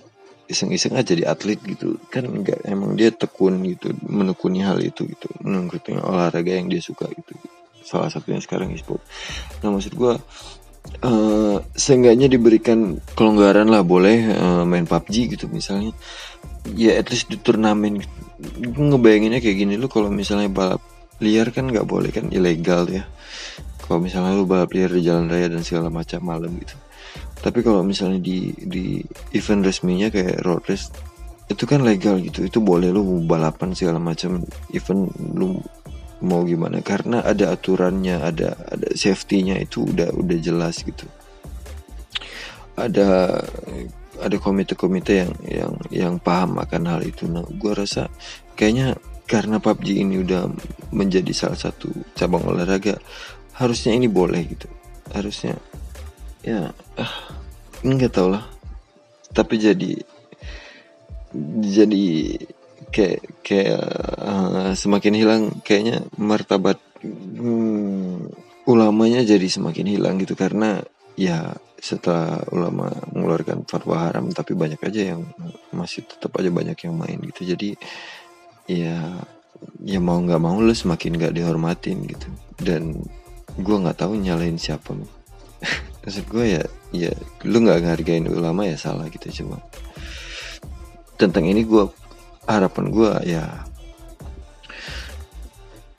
iseng-iseng 0.49 0.97
aja 0.97 1.13
jadi 1.13 1.29
atlet 1.29 1.61
gitu. 1.61 2.01
Kan 2.09 2.27
enggak 2.27 2.59
emang 2.65 2.97
dia 2.97 3.13
tekun 3.13 3.61
gitu 3.65 3.93
menekuni 4.05 4.65
hal 4.65 4.81
itu 4.81 5.05
gitu. 5.05 5.29
Menekuni 5.45 6.01
olahraga 6.01 6.57
yang 6.57 6.67
dia 6.67 6.81
suka 6.81 7.05
gitu. 7.09 7.37
Salah 7.85 8.09
satunya 8.09 8.41
sekarang 8.41 8.73
e-sport. 8.73 9.01
Nah 9.61 9.69
maksud 9.71 9.93
gue 9.93 10.13
uh, 11.05 11.57
seenggaknya 11.77 12.27
diberikan 12.27 12.97
kelonggaran 13.13 13.69
lah 13.69 13.85
boleh 13.85 14.17
uh, 14.33 14.63
main 14.65 14.89
PUBG 14.89 15.37
gitu 15.37 15.45
misalnya. 15.47 15.93
Ya 16.73 16.97
at 16.97 17.13
least 17.13 17.29
di 17.29 17.37
turnamen 17.37 18.01
gitu. 18.01 18.17
ngebayanginnya 18.59 19.43
kayak 19.43 19.57
gini 19.67 19.75
lu 19.75 19.91
kalau 19.91 20.07
misalnya 20.07 20.47
balap 20.47 20.79
liar 21.19 21.51
kan 21.51 21.67
nggak 21.67 21.83
boleh 21.83 22.07
kan 22.15 22.31
ilegal 22.31 22.87
ya 22.87 23.03
kalau 23.89 24.05
misalnya 24.05 24.37
lu 24.37 24.45
balap 24.45 24.69
liar 24.69 24.93
di 24.93 25.01
jalan 25.01 25.25
raya 25.25 25.49
dan 25.49 25.65
segala 25.65 25.89
macam 25.89 26.21
malam 26.21 26.53
gitu. 26.61 26.77
Tapi 27.41 27.65
kalau 27.65 27.81
misalnya 27.81 28.21
di 28.21 28.53
di 28.53 29.01
event 29.33 29.65
resminya 29.65 30.13
kayak 30.13 30.45
road 30.45 30.61
race 30.69 30.93
itu 31.49 31.65
kan 31.65 31.81
legal 31.81 32.21
gitu. 32.21 32.45
Itu 32.45 32.61
boleh 32.61 32.93
lu 32.93 33.25
balapan 33.25 33.73
segala 33.73 33.97
macam 33.97 34.45
event 34.69 35.09
lu 35.33 35.57
mau 36.21 36.45
gimana. 36.45 36.85
Karena 36.85 37.25
ada 37.25 37.49
aturannya 37.49 38.21
ada 38.21 38.53
ada 38.69 38.93
safety-nya 38.93 39.57
itu 39.57 39.89
udah 39.89 40.13
udah 40.13 40.37
jelas 40.37 40.85
gitu. 40.85 41.09
Ada 42.77 43.41
ada 44.21 44.37
komite-komite 44.37 45.25
yang 45.25 45.33
yang 45.49 45.73
yang 45.89 46.13
paham 46.21 46.61
akan 46.61 46.85
hal 46.85 47.01
itu. 47.01 47.25
Nah 47.25 47.41
gue 47.41 47.73
rasa 47.73 48.05
kayaknya 48.53 49.01
karena 49.25 49.57
PUBG 49.57 50.05
ini 50.05 50.21
udah 50.21 50.45
menjadi 50.93 51.33
salah 51.33 51.57
satu 51.57 51.89
cabang 52.13 52.45
olahraga 52.45 53.01
harusnya 53.59 53.91
ini 53.91 54.07
boleh 54.07 54.41
gitu. 54.47 54.67
Harusnya 55.11 55.59
ya 56.39 56.71
ah, 56.95 57.13
nggak 57.83 58.11
tau 58.15 58.31
lah. 58.31 58.47
Tapi 59.35 59.55
jadi 59.59 59.91
jadi 61.61 62.05
kayak 62.89 63.21
kayak 63.45 63.83
uh, 64.17 64.71
semakin 64.73 65.13
hilang 65.13 65.43
kayaknya 65.61 66.01
martabat 66.17 66.79
hmm, 67.03 68.31
ulamanya 68.65 69.21
jadi 69.27 69.45
semakin 69.45 69.85
hilang 69.91 70.15
gitu. 70.23 70.33
Karena 70.39 70.79
ya 71.19 71.53
setelah 71.79 72.43
ulama 72.51 72.91
mengeluarkan 73.15 73.63
fatwa 73.63 74.07
haram 74.07 74.31
tapi 74.35 74.51
banyak 74.51 74.79
aja 74.83 75.15
yang 75.15 75.23
masih 75.71 76.03
tetap 76.07 76.31
aja 76.39 76.47
banyak 76.47 76.79
yang 76.79 76.95
main 76.95 77.19
gitu. 77.35 77.43
Jadi 77.43 77.75
ya 78.71 79.19
ya 79.83 79.99
mau 79.99 80.15
nggak 80.23 80.39
mau 80.39 80.55
lu 80.63 80.71
semakin 80.71 81.19
nggak 81.19 81.35
dihormatin 81.35 82.07
gitu. 82.07 82.29
Dan 82.59 83.03
gue 83.59 83.75
nggak 83.75 83.99
tahu 83.99 84.15
nyalain 84.17 84.55
siapa 84.55 84.95
maksud 86.03 86.25
gue 86.31 86.45
ya 86.59 86.63
ya 86.95 87.11
lu 87.45 87.61
nggak 87.61 87.85
ngargain 87.85 88.25
ulama 88.25 88.65
ya 88.65 88.79
salah 88.79 89.05
gitu 89.11 89.43
cuma 89.43 89.59
tentang 91.19 91.45
ini 91.45 91.67
gue 91.67 91.83
harapan 92.47 92.85
gue 92.89 93.11
ya 93.27 93.43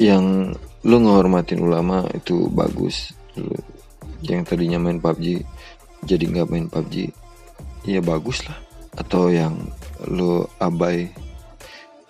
yang 0.00 0.56
lu 0.80 0.96
ngehormatin 1.04 1.60
ulama 1.60 2.08
itu 2.16 2.48
bagus. 2.48 3.12
Lu, 3.36 3.52
yang 4.24 4.48
tadinya 4.48 4.80
main 4.80 4.96
PUBG 4.96 5.44
jadi 6.08 6.24
nggak 6.24 6.48
main 6.48 6.66
PUBG 6.72 7.12
ya 7.84 8.00
bagus 8.00 8.40
lah. 8.48 8.56
Atau 8.96 9.28
yang 9.28 9.60
lu 10.08 10.48
abai 10.56 11.12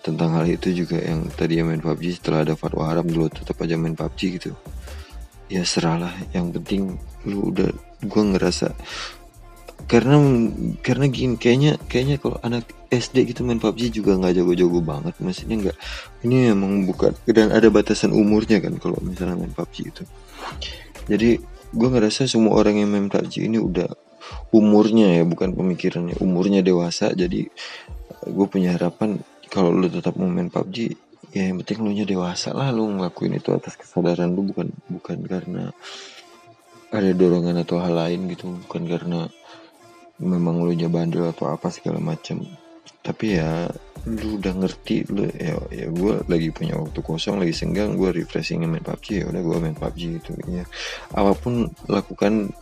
tentang 0.01 0.33
hal 0.39 0.47
itu 0.47 0.71
juga 0.71 0.97
yang 1.03 1.27
tadi 1.35 1.59
main 1.59 1.83
PUBG 1.83 2.23
setelah 2.23 2.47
ada 2.47 2.55
fatwa 2.55 2.87
haram 2.87 3.03
dulu 3.03 3.27
tetap 3.27 3.59
aja 3.59 3.75
main 3.75 3.93
PUBG 3.93 4.39
gitu 4.39 4.55
ya 5.51 5.67
serahlah 5.67 6.15
yang 6.31 6.55
penting 6.55 6.95
lu 7.27 7.51
udah 7.51 7.67
gue 8.01 8.23
ngerasa 8.23 8.71
karena 9.91 10.15
karena 10.79 11.05
gini 11.11 11.35
kayaknya 11.35 11.75
kayaknya 11.91 12.15
kalau 12.15 12.39
anak 12.39 12.71
SD 12.87 13.35
gitu 13.35 13.43
main 13.43 13.59
PUBG 13.59 13.91
juga 13.91 14.15
nggak 14.15 14.39
jago-jago 14.39 14.79
banget 14.79 15.13
maksudnya 15.19 15.67
nggak 15.67 15.77
ini 16.23 16.47
emang 16.47 16.87
bukan 16.87 17.11
dan 17.27 17.51
ada 17.51 17.67
batasan 17.67 18.15
umurnya 18.15 18.63
kan 18.63 18.79
kalau 18.79 18.95
misalnya 19.03 19.35
main 19.35 19.51
PUBG 19.51 19.75
itu 19.91 20.03
jadi 21.11 21.43
gue 21.71 21.87
ngerasa 21.91 22.23
semua 22.31 22.55
orang 22.55 22.79
yang 22.79 22.87
main 22.87 23.11
PUBG 23.11 23.51
ini 23.51 23.59
udah 23.59 23.91
umurnya 24.55 25.19
ya 25.19 25.23
bukan 25.27 25.51
pemikirannya 25.51 26.15
umurnya 26.23 26.63
dewasa 26.63 27.11
jadi 27.11 27.51
gue 28.27 28.47
punya 28.47 28.79
harapan 28.79 29.19
kalau 29.51 29.75
lu 29.75 29.91
tetap 29.91 30.15
mau 30.15 30.31
main 30.31 30.47
PUBG 30.47 31.10
ya 31.31 31.47
yang 31.47 31.63
penting 31.63 31.79
lu 31.83 31.91
nya 31.95 32.05
dewasa 32.07 32.51
lah 32.51 32.69
lu 32.75 32.91
ngelakuin 32.91 33.39
itu 33.39 33.55
atas 33.55 33.79
kesadaran 33.79 34.35
lu 34.35 34.51
bukan 34.51 34.67
bukan 34.91 35.17
karena 35.23 35.63
ada 36.91 37.09
dorongan 37.15 37.63
atau 37.63 37.79
hal 37.79 37.95
lain 37.95 38.27
gitu 38.27 38.51
bukan 38.67 38.83
karena 38.83 39.19
memang 40.19 40.59
lu 40.61 40.75
nya 40.75 40.91
atau 41.31 41.47
apa 41.47 41.71
segala 41.71 42.03
macam 42.03 42.43
tapi 43.01 43.39
ya 43.39 43.65
lu 44.05 44.37
udah 44.37 44.53
ngerti 44.61 45.09
lu 45.09 45.25
ya 45.33 45.57
ya 45.73 45.87
gue 45.89 46.13
lagi 46.25 46.49
punya 46.53 46.77
waktu 46.77 46.99
kosong 47.01 47.41
lagi 47.41 47.53
senggang 47.53 47.97
gue 47.97 48.13
refreshing 48.13 48.61
main 48.65 48.81
PUBG 48.81 49.07
ya 49.21 49.25
udah 49.29 49.41
gue 49.41 49.57
main 49.57 49.77
PUBG 49.77 50.01
gitu 50.21 50.31
ya. 50.49 50.65
Apa 51.13 51.33
pun 51.37 51.69
lakukan 51.89 52.53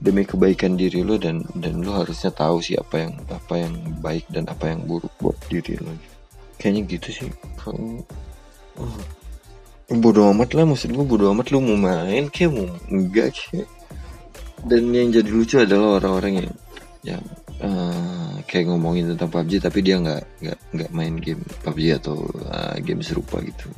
demi 0.00 0.28
kebaikan 0.28 0.76
diri 0.76 1.00
lo 1.00 1.16
dan 1.16 1.44
dan 1.56 1.80
lo 1.80 1.96
harusnya 1.96 2.28
tahu 2.28 2.60
sih 2.60 2.76
apa 2.76 3.08
yang 3.08 3.12
apa 3.32 3.54
yang 3.56 3.72
baik 4.04 4.28
dan 4.28 4.44
apa 4.48 4.68
yang 4.68 4.84
buruk 4.84 5.12
buat 5.16 5.36
diri 5.48 5.80
lo 5.80 6.15
kayaknya 6.58 6.82
gitu 6.98 7.08
sih. 7.12 7.28
Bodoh 9.86 10.34
amat 10.34 10.58
lah 10.58 10.66
maksud 10.66 10.90
gue 10.90 11.06
bodoh 11.06 11.30
amat. 11.32 11.54
Lu 11.54 11.62
mau 11.62 11.78
main 11.78 12.26
kayak 12.28 12.50
mau 12.52 12.66
enggak 12.90 13.32
kayak 13.36 13.68
dan 14.66 14.90
yang 14.90 15.14
jadi 15.14 15.30
lucu 15.30 15.62
adalah 15.62 16.02
orang-orang 16.02 16.42
yang 16.42 16.50
yang 17.06 17.22
uh, 17.62 18.34
kayak 18.50 18.66
ngomongin 18.66 19.14
tentang 19.14 19.30
PUBG 19.30 19.62
tapi 19.62 19.78
dia 19.78 20.02
nggak 20.02 20.22
nggak 20.42 20.58
nggak 20.74 20.90
main 20.90 21.14
game 21.22 21.42
PUBG 21.62 22.02
atau 22.02 22.18
uh, 22.50 22.74
game 22.82 23.04
serupa 23.04 23.38
gitu. 23.46 23.70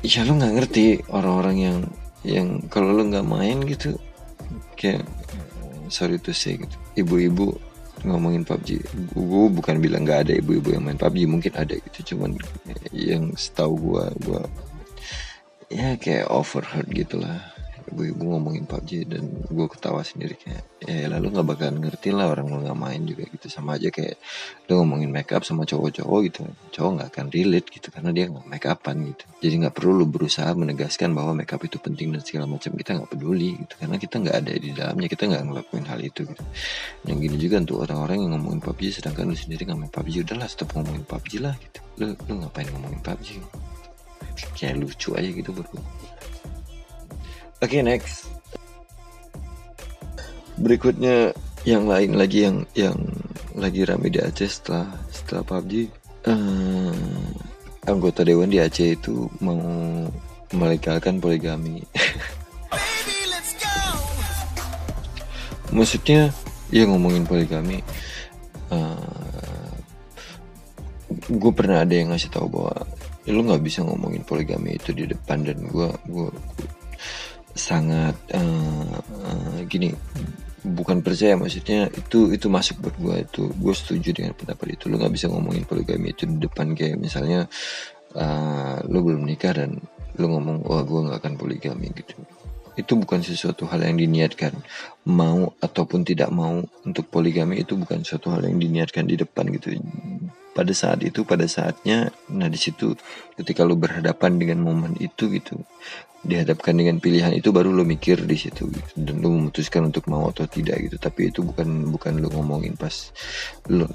Ya 0.00 0.24
lo 0.24 0.40
nggak 0.40 0.54
ngerti 0.56 1.04
orang-orang 1.12 1.56
yang 1.60 1.78
yang 2.24 2.48
kalau 2.72 2.96
lo 2.96 3.02
nggak 3.04 3.26
main 3.28 3.60
gitu 3.66 3.98
kayak 4.78 5.04
sorry 5.92 6.16
to 6.16 6.32
say 6.32 6.56
gitu 6.56 6.76
ibu-ibu 6.96 7.54
ngomongin 8.02 8.42
PUBG 8.42 8.82
gue 9.14 9.46
bukan 9.52 9.76
bilang 9.78 10.02
nggak 10.02 10.28
ada 10.28 10.32
ibu-ibu 10.38 10.74
yang 10.74 10.84
main 10.86 10.98
PUBG 10.98 11.24
mungkin 11.28 11.52
ada 11.54 11.74
gitu. 11.78 12.14
Cuman 12.14 12.34
yang 12.90 13.32
setahu 13.38 13.74
gue 13.78 14.04
gue 14.26 14.42
ya 15.72 15.96
kayak 15.96 16.28
overheard 16.28 16.88
gitulah 16.92 17.51
ibu-ibu 17.92 18.24
ngomongin 18.34 18.64
PUBG 18.64 19.04
dan 19.04 19.28
gue 19.28 19.66
ketawa 19.68 20.00
sendiri 20.00 20.40
kayak 20.40 20.64
ya 20.82 21.06
lalu 21.12 21.36
nggak 21.36 21.46
bakalan 21.46 21.76
ngerti 21.78 22.10
lah 22.10 22.32
orang 22.32 22.48
lo 22.48 22.58
nggak 22.64 22.78
main 22.80 23.04
juga 23.04 23.28
gitu. 23.28 23.52
Sama 23.52 23.76
aja 23.76 23.92
kayak 23.92 24.16
lo 24.66 24.80
ngomongin 24.80 25.12
make 25.12 25.30
up 25.36 25.44
sama 25.44 25.68
cowok-cowok 25.68 26.20
gitu 26.26 26.48
cowok 26.72 26.90
nggak 26.96 27.08
akan 27.12 27.26
relate 27.28 27.68
gitu 27.68 27.88
karena 27.92 28.10
dia 28.10 28.24
nggak 28.32 28.46
make 28.48 28.64
upan 28.64 28.96
gitu. 29.12 29.24
Jadi 29.44 29.54
nggak 29.62 29.74
perlu 29.76 29.92
lo 30.00 30.06
berusaha 30.08 30.50
menegaskan 30.56 31.12
bahwa 31.12 31.36
make 31.36 31.52
up 31.52 31.62
itu 31.62 31.76
penting 31.76 32.10
dan 32.16 32.24
segala 32.24 32.48
macam. 32.48 32.72
Kita 32.72 32.90
nggak 32.96 33.10
peduli 33.12 33.50
gitu 33.60 33.74
karena 33.76 33.96
kita 34.00 34.14
nggak 34.18 34.36
ada 34.40 34.52
di 34.56 34.70
dalamnya 34.72 35.08
kita 35.12 35.22
nggak 35.28 35.42
ngelakuin 35.46 35.84
hal 35.86 36.00
itu 36.00 36.20
gitu. 36.24 36.44
Yang 37.04 37.18
gini 37.28 37.36
juga 37.36 37.56
untuk 37.60 37.78
orang-orang 37.84 38.16
yang 38.24 38.30
ngomongin 38.40 38.60
PUBG 38.64 39.04
sedangkan 39.04 39.30
lo 39.30 39.36
sendiri 39.36 39.68
nggak 39.68 39.78
main 39.78 39.92
PUBG 39.92 40.14
udahlah 40.24 40.48
stop 40.48 40.72
ngomongin 40.72 41.04
PUBG 41.04 41.32
lah 41.44 41.54
gitu. 41.60 41.80
Lo 42.00 42.16
lo 42.16 42.32
ngapain 42.42 42.66
ngomongin 42.72 43.04
PUBG 43.04 43.28
kayak 44.56 44.80
lucu 44.80 45.12
aja 45.12 45.28
gitu 45.28 45.50
bro 45.52 45.66
Oke 47.62 47.78
next. 47.78 48.26
Berikutnya 50.58 51.30
yang 51.62 51.86
lain 51.86 52.18
lagi 52.18 52.42
yang 52.42 52.66
yang 52.74 52.98
lagi 53.54 53.86
rame 53.86 54.10
di 54.10 54.18
Aceh 54.18 54.50
setelah 54.50 54.90
setelah 55.14 55.46
PUBG. 55.46 55.72
eh, 56.22 56.94
anggota 57.86 58.26
dewan 58.26 58.50
di 58.50 58.58
Aceh 58.58 58.98
itu 58.98 59.30
mau 59.38 59.62
melegalkan 60.50 61.22
poligami. 61.22 61.86
Maksudnya 65.70 66.34
ya 66.74 66.82
ngomongin 66.90 67.22
poligami. 67.22 67.78
gue 71.32 71.52
pernah 71.52 71.84
ada 71.84 71.92
yang 71.92 72.10
ngasih 72.10 72.32
tahu 72.32 72.48
bahwa 72.48 72.74
"Ya, 73.22 73.30
lu 73.36 73.44
nggak 73.46 73.62
bisa 73.62 73.84
ngomongin 73.84 74.24
poligami 74.24 74.80
itu 74.80 74.90
di 74.96 75.04
depan 75.06 75.44
dan 75.46 75.60
gue 75.64 75.88
gue 76.08 76.28
sangat 77.52 78.16
eh, 78.32 78.96
eh, 79.00 79.58
gini 79.68 79.92
bukan 80.62 81.02
percaya 81.02 81.34
maksudnya 81.34 81.90
itu 81.90 82.30
itu 82.30 82.46
masuk 82.46 82.86
buat 82.86 82.96
gue 82.96 83.16
itu 83.26 83.42
gue 83.50 83.74
setuju 83.74 84.10
dengan 84.14 84.32
pendapat 84.32 84.78
itu. 84.78 84.88
Lu 84.88 84.96
nggak 84.96 85.12
bisa 85.12 85.26
ngomongin 85.28 85.64
poligami 85.68 86.14
itu 86.14 86.24
di 86.24 86.38
depan 86.40 86.72
kayak 86.72 86.96
misalnya 86.96 87.46
eh, 88.16 88.76
lu 88.88 88.98
belum 89.04 89.26
nikah 89.26 89.52
dan 89.58 89.80
lu 90.20 90.26
ngomong 90.28 90.64
wah 90.64 90.82
gue 90.84 91.00
nggak 91.08 91.18
akan 91.20 91.34
poligami 91.36 91.92
gitu. 91.92 92.16
Itu 92.72 92.96
bukan 92.96 93.20
sesuatu 93.20 93.68
hal 93.68 93.84
yang 93.84 94.00
diniatkan. 94.00 94.56
Mau 95.12 95.52
ataupun 95.60 96.08
tidak 96.08 96.32
mau 96.32 96.64
untuk 96.88 97.04
poligami 97.12 97.60
itu 97.60 97.76
bukan 97.76 98.00
suatu 98.00 98.32
hal 98.32 98.48
yang 98.48 98.56
diniatkan 98.56 99.04
di 99.04 99.20
depan 99.20 99.52
gitu 99.52 99.76
pada 100.52 100.72
saat 100.76 101.00
itu 101.00 101.24
pada 101.24 101.48
saatnya 101.48 102.12
nah 102.28 102.48
di 102.48 102.60
situ 102.60 102.92
ketika 103.40 103.64
lu 103.64 103.76
berhadapan 103.76 104.36
dengan 104.36 104.60
momen 104.60 104.92
itu 105.00 105.32
gitu 105.32 105.56
dihadapkan 106.22 106.78
dengan 106.78 107.02
pilihan 107.02 107.34
itu 107.34 107.50
baru 107.50 107.74
lo 107.74 107.82
mikir 107.82 108.22
di 108.22 108.38
situ 108.38 108.70
gitu. 108.70 108.92
dan 108.94 109.18
lo 109.18 109.34
memutuskan 109.34 109.90
untuk 109.90 110.06
mau 110.06 110.30
atau 110.30 110.46
tidak 110.46 110.78
gitu 110.86 110.94
tapi 110.94 111.34
itu 111.34 111.42
bukan 111.42 111.90
bukan 111.90 112.22
lo 112.22 112.30
ngomongin 112.30 112.78
pas 112.78 113.10
lo 113.66 113.90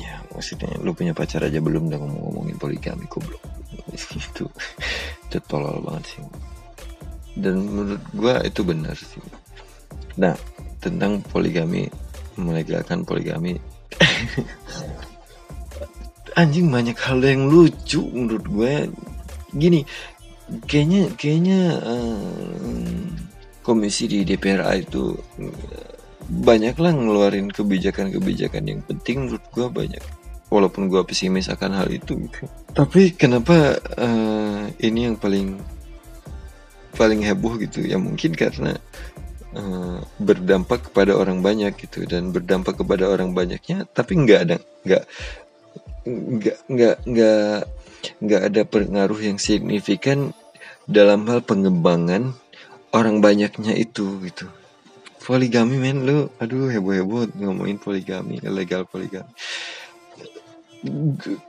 ya 0.00 0.24
maksudnya 0.32 0.72
lo 0.80 0.96
punya 0.96 1.12
pacar 1.12 1.44
aja 1.44 1.60
belum 1.60 1.92
udah 1.92 2.00
ngomong 2.00 2.22
ngomongin 2.32 2.56
poligami 2.56 3.04
kok 3.04 3.20
belum 3.28 3.42
itu 4.32 5.38
tolol 5.44 5.84
banget 5.84 6.16
sih 6.16 6.24
dan 7.36 7.60
menurut 7.60 8.02
gua 8.16 8.40
itu 8.40 8.64
benar 8.64 8.96
sih 8.96 9.20
nah 10.16 10.32
tentang 10.80 11.20
poligami 11.28 11.92
melegalkan 12.40 13.04
poligami 13.04 13.60
anjing 16.36 16.68
banyak 16.68 16.96
hal 17.00 17.18
yang 17.24 17.48
lucu 17.48 18.04
menurut 18.12 18.44
gue. 18.46 18.74
Gini 19.56 19.82
kayaknya 20.68 21.10
kayaknya 21.18 21.60
eh, 21.82 23.02
komisi 23.66 24.06
di 24.06 24.22
DPRA 24.22 24.78
itu 24.78 25.18
eh, 25.42 25.90
banyaklah 26.30 26.94
ngeluarin 26.94 27.50
kebijakan-kebijakan 27.50 28.64
yang 28.66 28.80
penting 28.86 29.26
menurut 29.26 29.44
gua 29.50 29.66
banyak. 29.70 30.02
Walaupun 30.46 30.86
gua 30.86 31.02
pesimis 31.02 31.50
akan 31.50 31.74
hal 31.74 31.90
itu 31.90 32.14
gitu. 32.22 32.46
tapi 32.70 33.10
kenapa 33.18 33.74
eh, 33.98 34.62
ini 34.86 35.10
yang 35.10 35.16
paling 35.18 35.58
paling 36.94 37.26
heboh 37.26 37.58
gitu? 37.58 37.82
Ya 37.82 37.98
mungkin 37.98 38.38
karena 38.38 38.78
eh, 39.58 39.98
berdampak 40.22 40.90
kepada 40.90 41.18
orang 41.18 41.42
banyak 41.42 41.74
gitu. 41.74 42.06
Dan 42.06 42.30
berdampak 42.30 42.78
kepada 42.78 43.10
orang 43.10 43.34
banyaknya 43.34 43.82
tapi 43.90 44.14
nggak 44.14 44.40
ada 44.46 44.56
nggak 44.86 45.02
nggak 46.06 46.58
nggak 46.70 46.96
nggak 47.02 47.58
nggak 48.22 48.42
ada 48.46 48.62
pengaruh 48.62 49.18
yang 49.18 49.38
signifikan 49.42 50.30
dalam 50.86 51.26
hal 51.26 51.42
pengembangan 51.42 52.30
orang 52.94 53.18
banyaknya 53.18 53.74
itu 53.74 54.22
gitu. 54.22 54.46
Poligami 55.26 55.82
men 55.82 56.06
lu 56.06 56.30
aduh 56.38 56.70
heboh 56.70 56.94
heboh 56.94 57.26
ngomongin 57.34 57.82
poligami 57.82 58.38
legal 58.46 58.86
poligami. 58.86 59.34
G- 61.18 61.42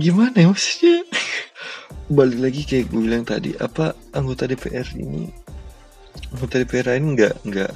gimana 0.00 0.32
ya 0.32 0.48
maksudnya? 0.48 1.04
Balik 2.16 2.40
lagi 2.40 2.62
kayak 2.64 2.88
gue 2.88 3.00
bilang 3.04 3.24
tadi 3.28 3.52
apa 3.60 3.92
anggota 4.16 4.48
DPR 4.48 4.88
ini? 4.96 5.28
Anggota 6.32 6.64
DPR 6.64 6.96
ini 6.96 7.08
nggak 7.12 7.34
nggak 7.44 7.72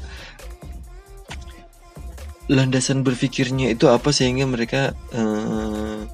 landasan 2.53 3.01
berpikirnya 3.01 3.73
itu 3.73 3.89
apa 3.89 4.13
sehingga 4.13 4.45
mereka 4.45 4.93
eh, 5.17 6.05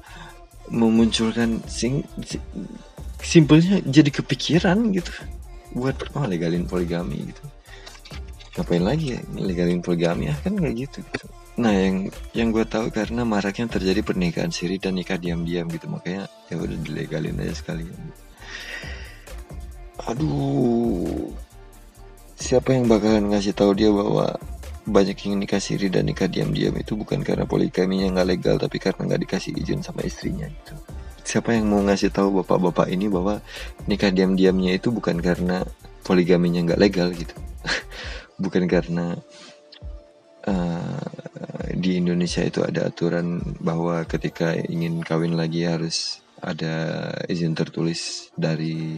memunculkan 0.71 1.59
sing, 1.67 2.07
si- 2.23 2.39
simpelnya 3.19 3.83
jadi 3.83 4.07
kepikiran 4.07 4.95
gitu. 4.95 5.11
Buat 5.75 6.15
oh 6.15 6.23
legalin 6.23 6.63
poligami 6.63 7.27
gitu. 7.27 7.43
Ngapain 8.55 8.83
lagi 8.87 9.19
ya? 9.19 9.21
Legalin 9.35 9.83
poligami 9.83 10.31
ya 10.31 10.35
kan 10.39 10.55
nggak 10.55 10.73
gitu, 10.87 11.03
gitu. 11.03 11.25
Nah 11.59 11.75
yang 11.75 12.07
yang 12.31 12.55
gue 12.55 12.63
tahu 12.63 12.87
karena 12.87 13.27
maraknya 13.27 13.67
terjadi 13.67 13.99
pernikahan 13.99 14.49
siri 14.49 14.79
dan 14.79 14.95
nikah 14.95 15.19
diam-diam 15.19 15.67
gitu. 15.67 15.91
Makanya 15.91 16.31
ya 16.47 16.55
udah 16.55 16.77
dilegalin 16.87 17.35
aja 17.43 17.53
sekalian. 17.59 17.99
Aduh. 20.07 21.35
Siapa 22.39 22.71
yang 22.71 22.87
bakalan 22.87 23.35
ngasih 23.35 23.51
tahu 23.51 23.75
dia 23.75 23.91
bahwa 23.91 24.39
banyak 24.89 25.15
yang 25.25 25.39
nikah 25.39 25.61
siri 25.61 25.87
dan 25.87 26.09
nikah 26.09 26.25
diam-diam 26.25 26.73
itu 26.75 26.97
bukan 26.97 27.21
karena 27.21 27.45
poligaminya 27.45 28.09
nggak 28.19 28.27
legal 28.27 28.55
tapi 28.57 28.77
karena 28.81 29.05
nggak 29.05 29.21
dikasih 29.29 29.53
izin 29.55 29.85
sama 29.85 30.03
istrinya 30.03 30.49
gitu. 30.49 30.73
Siapa 31.23 31.53
yang 31.53 31.69
mau 31.69 31.81
ngasih 31.85 32.09
tahu 32.09 32.41
bapak-bapak 32.41 32.89
ini 32.89 33.05
bahwa 33.05 33.37
nikah 33.85 34.09
diam-diamnya 34.09 34.75
itu 34.75 34.89
bukan 34.89 35.21
karena 35.21 35.61
poligaminya 36.01 36.65
nggak 36.65 36.81
legal 36.81 37.13
gitu, 37.13 37.37
bukan 38.43 38.65
karena 38.65 39.13
eh, 40.49 41.05
di 41.77 42.01
Indonesia 42.01 42.41
itu 42.41 42.65
ada 42.65 42.89
aturan 42.89 43.39
bahwa 43.61 44.01
ketika 44.09 44.57
ingin 44.57 45.05
kawin 45.05 45.37
lagi 45.37 45.69
harus 45.69 46.25
ada 46.41 47.07
izin 47.29 47.53
tertulis 47.53 48.31
dari 48.33 48.97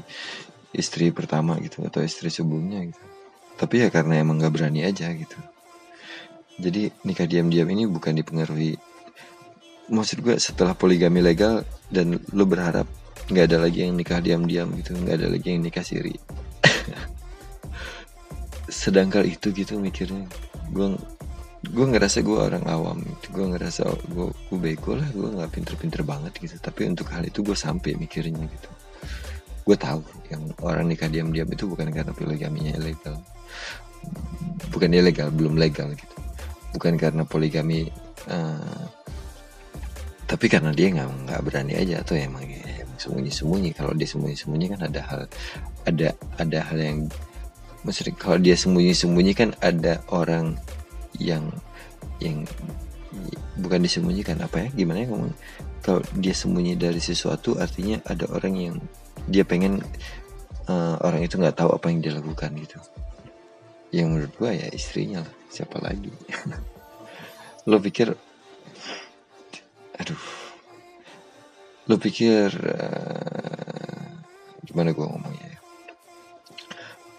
istri 0.71 1.11
pertama 1.11 1.59
gitu 1.59 1.83
atau 1.83 1.99
istri 1.99 2.31
sebelumnya 2.31 2.87
gitu. 2.87 3.03
Tapi 3.59 3.83
ya 3.83 3.87
karena 3.91 4.23
emang 4.23 4.39
nggak 4.39 4.53
berani 4.55 4.87
aja 4.87 5.11
gitu. 5.11 5.37
Jadi 6.61 6.93
nikah 7.03 7.25
diam-diam 7.25 7.65
ini 7.73 7.89
bukan 7.89 8.21
dipengaruhi. 8.21 8.77
Maksud 9.89 10.21
gue 10.21 10.37
setelah 10.37 10.77
poligami 10.77 11.19
legal 11.19 11.65
dan 11.89 12.21
lo 12.31 12.45
berharap 12.45 12.85
nggak 13.27 13.45
ada 13.49 13.57
lagi 13.65 13.83
yang 13.83 13.97
nikah 13.97 14.21
diam-diam 14.21 14.69
gitu, 14.77 14.93
nggak 14.93 15.15
ada 15.17 15.27
lagi 15.33 15.47
yang 15.49 15.65
nikah 15.65 15.81
siri. 15.81 16.13
Sedangkal 18.69 19.25
itu 19.25 19.49
gitu 19.51 19.81
mikirnya, 19.81 20.29
gue 20.69 20.95
gue 21.61 21.85
ngerasa 21.85 22.25
gue 22.25 22.37
orang 22.41 22.65
awam 22.65 22.97
gitu. 23.05 23.37
gue 23.37 23.45
ngerasa 23.53 23.85
gue 24.09 24.33
gue 24.33 24.57
bego 24.57 24.97
lah 24.97 25.05
gue 25.13 25.29
nggak 25.29 25.51
pinter-pinter 25.53 26.01
banget 26.01 26.33
gitu 26.41 26.57
tapi 26.57 26.89
untuk 26.89 27.05
hal 27.13 27.21
itu 27.21 27.45
gue 27.45 27.53
sampai 27.53 27.93
mikirnya 28.01 28.49
gitu 28.49 28.69
gue 29.69 29.77
tahu 29.77 30.01
yang 30.33 30.41
orang 30.65 30.89
nikah 30.89 31.05
diam-diam 31.05 31.45
itu 31.45 31.69
bukan 31.69 31.93
karena 31.93 32.09
poligaminya 32.17 32.73
ilegal 32.81 33.21
bukan 34.73 34.89
ilegal 34.89 35.29
belum 35.29 35.53
legal 35.53 35.93
gitu 35.93 36.10
bukan 36.75 36.95
karena 36.95 37.23
poligami 37.27 37.91
eh, 38.27 38.83
tapi 40.31 40.47
karena 40.47 40.71
dia 40.71 40.87
nggak 40.95 41.27
nggak 41.27 41.41
berani 41.43 41.75
aja 41.75 41.99
atau 41.99 42.15
emang, 42.15 42.47
emang 42.47 42.95
sembunyi-sembunyi. 42.95 43.75
Kalau 43.75 43.91
dia 43.91 44.07
sembunyi-sembunyi 44.07 44.65
kan 44.71 44.79
ada 44.87 45.01
hal 45.03 45.21
ada 45.83 46.07
ada 46.39 46.59
hal 46.71 46.79
yang 46.79 46.99
maksudnya 47.83 48.15
kalau 48.15 48.39
dia 48.39 48.55
sembunyi-sembunyi 48.55 49.33
kan 49.35 49.51
ada 49.59 49.99
orang 50.07 50.55
yang 51.19 51.51
yang 52.23 52.47
bukan 53.59 53.83
disembunyikan. 53.83 54.39
Apa 54.39 54.63
ya? 54.63 54.67
Gimana 54.71 55.03
ya 55.03 55.11
ngomong 55.11 55.35
kalau 55.83 55.99
dia 56.15 56.31
sembunyi 56.31 56.79
dari 56.79 57.03
sesuatu 57.03 57.59
artinya 57.59 57.99
ada 58.07 58.23
orang 58.31 58.55
yang 58.55 58.75
dia 59.27 59.43
pengen 59.43 59.83
eh, 60.71 60.95
orang 61.03 61.27
itu 61.27 61.35
nggak 61.35 61.59
tahu 61.59 61.75
apa 61.75 61.91
yang 61.91 61.99
dia 61.99 62.15
lakukan 62.15 62.55
gitu 62.55 62.79
yang 63.91 64.15
menurut 64.15 64.33
gua 64.39 64.55
ya 64.55 64.67
istrinya 64.71 65.23
lah. 65.23 65.33
Siapa 65.51 65.77
lagi? 65.83 66.11
Lo 67.69 67.77
pikir 67.77 68.15
aduh. 69.99 70.23
Lo 71.91 71.95
pikir 71.99 72.49
eh, 72.55 74.07
gimana 74.63 74.95
gua 74.95 75.11
ngomongnya 75.11 75.47
ya? 75.51 75.59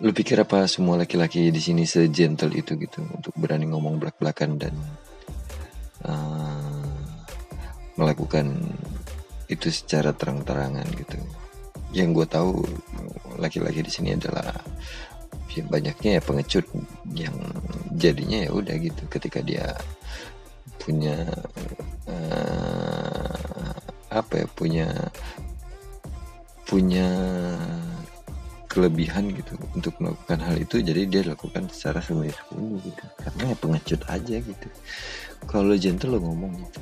Lu 0.02 0.10
pikir 0.10 0.40
apa 0.42 0.66
semua 0.66 0.98
laki-laki 0.98 1.54
di 1.54 1.62
sini 1.62 1.86
segentle 1.86 2.50
itu 2.58 2.74
gitu 2.74 3.06
untuk 3.06 3.36
berani 3.38 3.70
ngomong 3.70 4.02
belak-belakan 4.02 4.58
dan 4.58 4.74
uh, 6.02 6.90
melakukan 7.94 8.66
itu 9.46 9.70
secara 9.70 10.10
terang-terangan 10.10 10.90
gitu? 10.98 11.22
Yang 11.94 12.08
gue 12.18 12.26
tahu 12.34 12.50
laki-laki 13.38 13.86
di 13.86 13.92
sini 13.94 14.18
adalah 14.18 14.50
ya 15.52 15.64
banyaknya 15.68 16.10
ya 16.18 16.22
pengecut 16.22 16.66
yang 17.12 17.36
jadinya 17.96 18.48
ya 18.48 18.50
udah 18.52 18.74
gitu. 18.80 19.02
Ketika 19.08 19.40
dia 19.44 19.76
punya 20.80 21.28
uh, 22.10 23.74
apa 24.12 24.44
ya 24.44 24.46
punya 24.52 24.88
punya 26.66 27.08
kelebihan 28.66 29.28
gitu 29.36 29.52
untuk 29.76 29.92
melakukan 30.00 30.40
hal 30.40 30.56
itu 30.56 30.80
jadi 30.80 31.04
dia 31.04 31.22
lakukan 31.28 31.68
secara 31.68 32.00
sembunyi-sembunyi 32.00 32.76
gitu. 32.88 33.04
Karena 33.20 33.42
ya 33.52 33.56
pengecut 33.60 34.00
aja 34.08 34.36
gitu. 34.40 34.68
Kalau 35.44 35.76
gentle 35.76 36.16
lo 36.16 36.18
ngomong 36.24 36.52
gitu. 36.56 36.80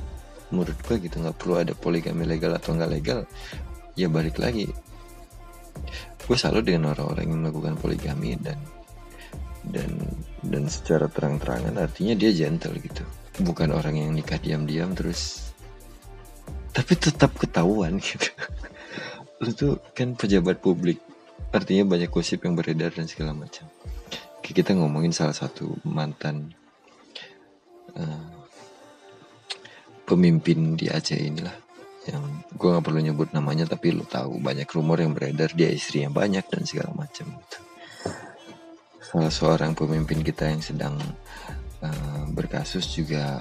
Menurut 0.51 0.77
gue 0.83 0.95
gitu 1.07 1.15
nggak 1.19 1.37
perlu 1.39 1.55
ada 1.59 1.73
poligami 1.75 2.27
legal 2.27 2.55
atau 2.55 2.75
nggak 2.75 2.91
legal 2.91 3.23
ya 3.95 4.07
balik 4.07 4.39
lagi 4.39 4.71
gue 6.31 6.39
selalu 6.39 6.63
dengan 6.63 6.95
orang-orang 6.95 7.27
yang 7.27 7.39
melakukan 7.43 7.75
poligami 7.75 8.39
dan 8.39 8.55
dan 9.67 9.91
dan 10.39 10.63
secara 10.71 11.11
terang-terangan 11.11 11.75
artinya 11.75 12.15
dia 12.15 12.31
gentle 12.31 12.71
gitu. 12.79 13.03
Bukan 13.43 13.75
orang 13.75 13.99
yang 13.99 14.15
nikah 14.15 14.39
diam-diam 14.39 14.95
terus 14.95 15.51
tapi 16.71 16.95
tetap 16.95 17.35
ketahuan 17.35 17.99
gitu. 17.99 18.31
Lu 19.43 19.51
tuh 19.51 19.83
kan 19.91 20.15
pejabat 20.15 20.63
publik 20.63 21.03
artinya 21.51 21.99
banyak 21.99 22.07
gosip 22.07 22.47
yang 22.47 22.55
beredar 22.55 22.95
dan 22.95 23.11
segala 23.11 23.35
macam. 23.35 23.67
Kita 24.39 24.71
ngomongin 24.71 25.11
salah 25.11 25.35
satu 25.35 25.83
mantan 25.83 26.55
uh, 27.99 28.31
pemimpin 30.07 30.79
di 30.79 30.87
Aceh 30.87 31.19
inilah 31.19 31.70
yang 32.09 32.23
gue 32.57 32.69
nggak 32.71 32.85
perlu 32.85 33.01
nyebut 33.01 33.29
namanya 33.29 33.69
tapi 33.69 33.93
lo 33.93 34.05
tahu 34.07 34.41
banyak 34.41 34.65
rumor 34.73 34.97
yang 34.97 35.13
beredar 35.13 35.53
dia 35.53 35.69
istri 35.69 36.01
yang 36.01 36.15
banyak 36.15 36.41
dan 36.49 36.65
segala 36.65 36.89
macam 36.97 37.29
gitu. 37.29 37.59
salah 39.05 39.33
seorang 39.33 39.71
pemimpin 39.75 40.23
kita 40.23 40.49
yang 40.49 40.63
sedang 40.63 40.95
uh, 41.83 42.23
berkasus 42.31 42.95
juga 42.95 43.37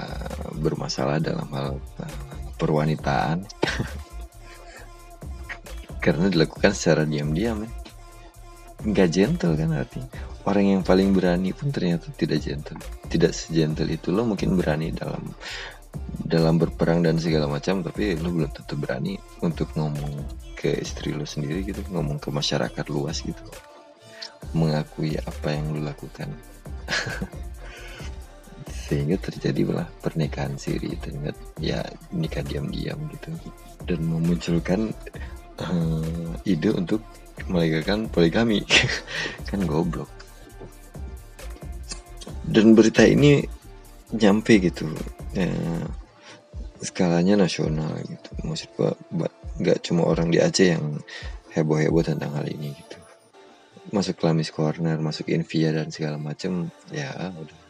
bermasalah 0.57 1.23
dalam 1.23 1.46
hal 1.55 1.79
uh, 1.79 2.40
perwanitaan. 2.61 3.46
Karena 6.05 6.33
dilakukan 6.33 6.73
secara 6.77 7.05
diam-diam 7.05 7.64
ya. 7.64 7.70
Gentle 9.09 9.57
kan 9.57 9.73
artinya. 9.77 10.09
Orang 10.49 10.64
yang 10.64 10.81
paling 10.81 11.12
berani 11.12 11.53
pun 11.53 11.68
ternyata 11.68 12.09
tidak 12.16 12.40
gentle. 12.40 12.81
Tidak 13.12 13.29
segentle 13.29 13.92
itu. 13.92 14.09
Lo 14.09 14.25
mungkin 14.25 14.57
berani 14.57 14.88
dalam 14.96 15.20
dalam 16.31 16.62
berperang 16.62 17.03
dan 17.03 17.18
segala 17.18 17.50
macam 17.50 17.83
tapi 17.83 18.14
lu 18.14 18.31
belum 18.31 18.50
tentu 18.55 18.79
berani 18.79 19.18
untuk 19.42 19.66
ngomong 19.74 20.22
ke 20.55 20.79
istri 20.79 21.11
lu 21.11 21.26
sendiri 21.26 21.66
gitu 21.66 21.83
ngomong 21.90 22.22
ke 22.22 22.31
masyarakat 22.31 22.87
luas 22.87 23.26
gitu. 23.26 23.42
Mengakui 24.55 25.18
apa 25.18 25.48
yang 25.50 25.74
lu 25.74 25.83
lakukan. 25.83 26.31
Sehingga 28.87 29.18
terjadilah 29.18 29.87
pernikahan 30.03 30.55
siri 30.55 30.94
ternyata 30.98 31.38
ya 31.59 31.83
nikah 32.14 32.46
diam-diam 32.46 32.98
gitu. 33.11 33.31
Dan 33.87 34.07
memunculkan 34.07 34.94
uh, 35.59 36.46
ide 36.46 36.70
untuk 36.70 37.03
melegalkan 37.50 38.07
poligami. 38.07 38.62
Kan 39.50 39.66
goblok. 39.66 40.11
Dan 42.46 42.74
berita 42.74 43.03
ini 43.07 43.42
nyampe 44.14 44.59
gitu 44.59 44.90
ya, 45.35 45.51
skalanya 46.81 47.35
nasional 47.37 47.93
gitu. 48.03 48.31
Maksud 48.43 48.69
gua 48.75 48.90
nggak 49.61 49.79
cuma 49.85 50.09
orang 50.09 50.33
di 50.33 50.40
Aceh 50.40 50.73
yang 50.75 50.99
heboh-heboh 51.53 52.05
tentang 52.05 52.33
hal 52.35 52.47
ini 52.49 52.73
gitu. 52.73 52.97
Masuk 53.90 54.23
Lamis 54.23 54.55
Corner 54.55 54.97
masuk 55.01 55.29
Invia 55.33 55.75
dan 55.75 55.93
segala 55.93 56.16
macem 56.16 56.73
ya 56.95 57.11
udah. 57.35 57.61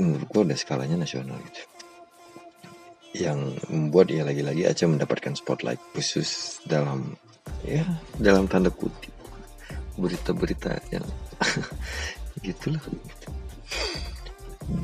Menurut 0.00 0.28
gua 0.30 0.42
udah 0.42 0.58
skalanya 0.58 0.98
nasional 0.98 1.38
gitu. 1.38 1.62
Yang 3.14 3.62
membuat 3.70 4.10
ya 4.10 4.26
lagi-lagi 4.26 4.66
Aceh 4.66 4.90
mendapatkan 4.90 5.38
spotlight 5.38 5.78
khusus 5.94 6.58
dalam 6.66 7.14
ya 7.62 7.86
dalam 8.18 8.50
tanda 8.50 8.74
kutip 8.74 9.14
berita-berita 9.94 10.74
yang 10.90 11.06
gitulah. 12.44 12.82
gitu 12.82 13.43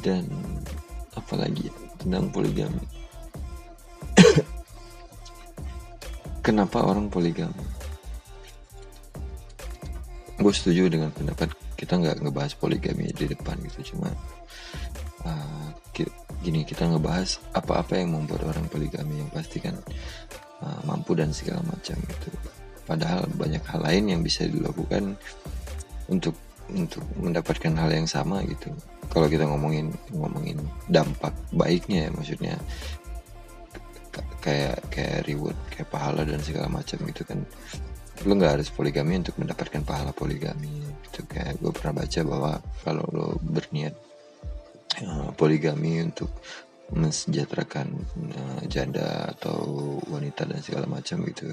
dan 0.00 0.24
apalagi 1.16 1.68
tentang 2.00 2.32
poligami. 2.32 2.84
Kenapa 6.46 6.84
orang 6.84 7.12
poligami? 7.12 7.64
Gue 10.40 10.52
setuju 10.56 10.88
dengan 10.88 11.12
pendapat 11.12 11.52
kita 11.76 12.00
nggak 12.00 12.24
ngebahas 12.24 12.52
poligami 12.56 13.12
di 13.12 13.28
depan 13.28 13.60
gitu. 13.68 13.96
Cuma 13.96 14.08
uh, 15.28 15.68
gini 16.40 16.64
kita 16.64 16.88
ngebahas 16.88 17.36
apa-apa 17.52 18.00
yang 18.00 18.16
membuat 18.16 18.48
orang 18.48 18.64
poligami 18.72 19.20
yang 19.20 19.28
pasti 19.28 19.60
kan 19.60 19.76
uh, 20.64 20.80
mampu 20.88 21.12
dan 21.12 21.32
segala 21.36 21.60
macam 21.68 21.96
gitu. 22.00 22.32
Padahal 22.88 23.28
banyak 23.36 23.60
hal 23.68 23.80
lain 23.84 24.04
yang 24.16 24.20
bisa 24.24 24.48
dilakukan 24.48 25.14
untuk 26.08 26.34
untuk 26.74 27.04
mendapatkan 27.18 27.72
hal 27.76 27.90
yang 27.90 28.08
sama 28.08 28.42
gitu. 28.46 28.70
Kalau 29.10 29.26
kita 29.26 29.46
ngomongin 29.46 29.90
ngomongin 30.14 30.58
dampak 30.86 31.34
baiknya 31.50 32.06
ya 32.06 32.10
maksudnya 32.14 32.54
kayak 34.40 34.80
kayak 34.88 35.26
reward 35.28 35.58
kayak 35.68 35.88
pahala 35.90 36.22
dan 36.24 36.40
segala 36.40 36.70
macam 36.70 36.98
gitu 37.06 37.22
kan. 37.26 37.42
Lo 38.24 38.36
nggak 38.36 38.60
harus 38.60 38.68
poligami 38.68 39.20
untuk 39.20 39.36
mendapatkan 39.40 39.82
pahala 39.82 40.12
poligami 40.14 40.84
gitu. 41.08 41.26
Kayak 41.26 41.58
gue 41.58 41.72
pernah 41.72 42.04
baca 42.04 42.20
bahwa 42.24 42.52
kalau 42.84 43.04
lo 43.10 43.26
berniat 43.40 43.94
uh, 45.04 45.30
poligami 45.34 46.04
untuk 46.04 46.30
mensejahterakan 46.90 47.86
uh, 48.34 48.62
janda 48.66 49.30
atau 49.30 49.62
wanita 50.10 50.42
dan 50.42 50.58
segala 50.58 50.90
macam 50.90 51.22
gitu 51.22 51.46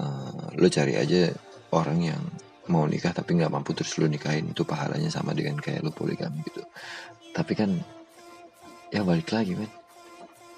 uh, 0.00 0.48
lo 0.56 0.66
cari 0.72 0.96
aja 0.96 1.28
orang 1.72 1.98
yang 2.00 2.22
mau 2.68 2.84
nikah 2.84 3.12
tapi 3.12 3.36
nggak 3.36 3.52
mampu 3.52 3.72
terus 3.72 3.96
lu 3.96 4.06
nikahin 4.06 4.52
itu 4.52 4.62
pahalanya 4.62 5.08
sama 5.08 5.32
dengan 5.32 5.56
kayak 5.58 5.84
lu 5.84 5.90
poligami 5.92 6.44
gitu. 6.46 6.62
Tapi 7.32 7.52
kan 7.56 7.74
ya 8.88 9.04
balik 9.04 9.32
lagi 9.32 9.52
kan 9.56 9.70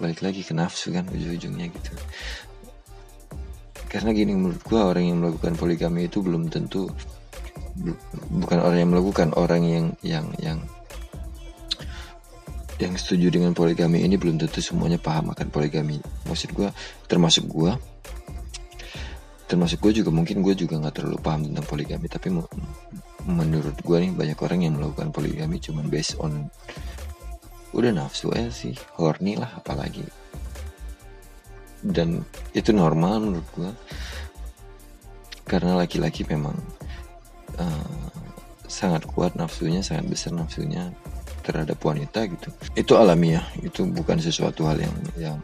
balik 0.00 0.20
lagi 0.24 0.40
ke 0.40 0.54
nafsu 0.54 0.94
kan 0.94 1.06
ujung-ujungnya 1.10 1.70
gitu. 1.70 1.92
Karena 3.90 4.14
gini 4.14 4.32
menurut 4.38 4.62
gua 4.62 4.94
orang 4.94 5.04
yang 5.10 5.18
melakukan 5.18 5.58
poligami 5.58 6.06
itu 6.06 6.22
belum 6.22 6.46
tentu 6.46 6.86
bukan 8.30 8.58
orang 8.58 8.78
yang 8.82 8.90
melakukan 8.90 9.28
orang 9.34 9.62
yang 9.66 9.86
yang 10.02 10.26
yang 10.38 10.58
yang 12.80 12.96
setuju 12.96 13.28
dengan 13.28 13.52
poligami 13.52 14.00
ini 14.00 14.16
belum 14.16 14.40
tentu 14.40 14.64
semuanya 14.64 14.96
paham 14.96 15.36
akan 15.36 15.52
poligami. 15.52 16.00
Maksud 16.24 16.56
gua 16.56 16.72
termasuk 17.10 17.44
gua 17.44 17.76
termasuk 19.50 19.82
gue 19.82 19.98
juga 19.98 20.14
mungkin 20.14 20.46
gue 20.46 20.54
juga 20.54 20.78
nggak 20.78 20.94
terlalu 21.02 21.18
paham 21.18 21.50
tentang 21.50 21.66
poligami 21.66 22.06
tapi 22.06 22.30
menurut 23.26 23.74
gue 23.82 23.96
nih 23.98 24.14
banyak 24.14 24.38
orang 24.38 24.60
yang 24.62 24.78
melakukan 24.78 25.10
poligami 25.10 25.58
cuman 25.58 25.90
based 25.90 26.14
on 26.22 26.46
udah 27.74 27.90
nafsu 27.90 28.30
aja 28.30 28.50
sih 28.50 28.78
horny 28.94 29.34
lah 29.34 29.50
apalagi. 29.58 30.06
Dan 31.82 32.22
itu 32.54 32.70
normal 32.70 33.18
menurut 33.18 33.48
gue 33.58 33.70
karena 35.50 35.82
laki-laki 35.82 36.22
memang 36.30 36.54
uh, 37.58 38.14
sangat 38.70 39.02
kuat 39.10 39.34
nafsunya 39.34 39.82
sangat 39.82 40.06
besar 40.06 40.30
nafsunya 40.30 40.94
terhadap 41.42 41.82
wanita 41.82 42.30
gitu. 42.30 42.54
Itu 42.78 42.94
alamiah 42.94 43.42
itu 43.58 43.82
bukan 43.82 44.22
sesuatu 44.22 44.70
hal 44.70 44.78
yang 44.78 44.94
yang 45.18 45.38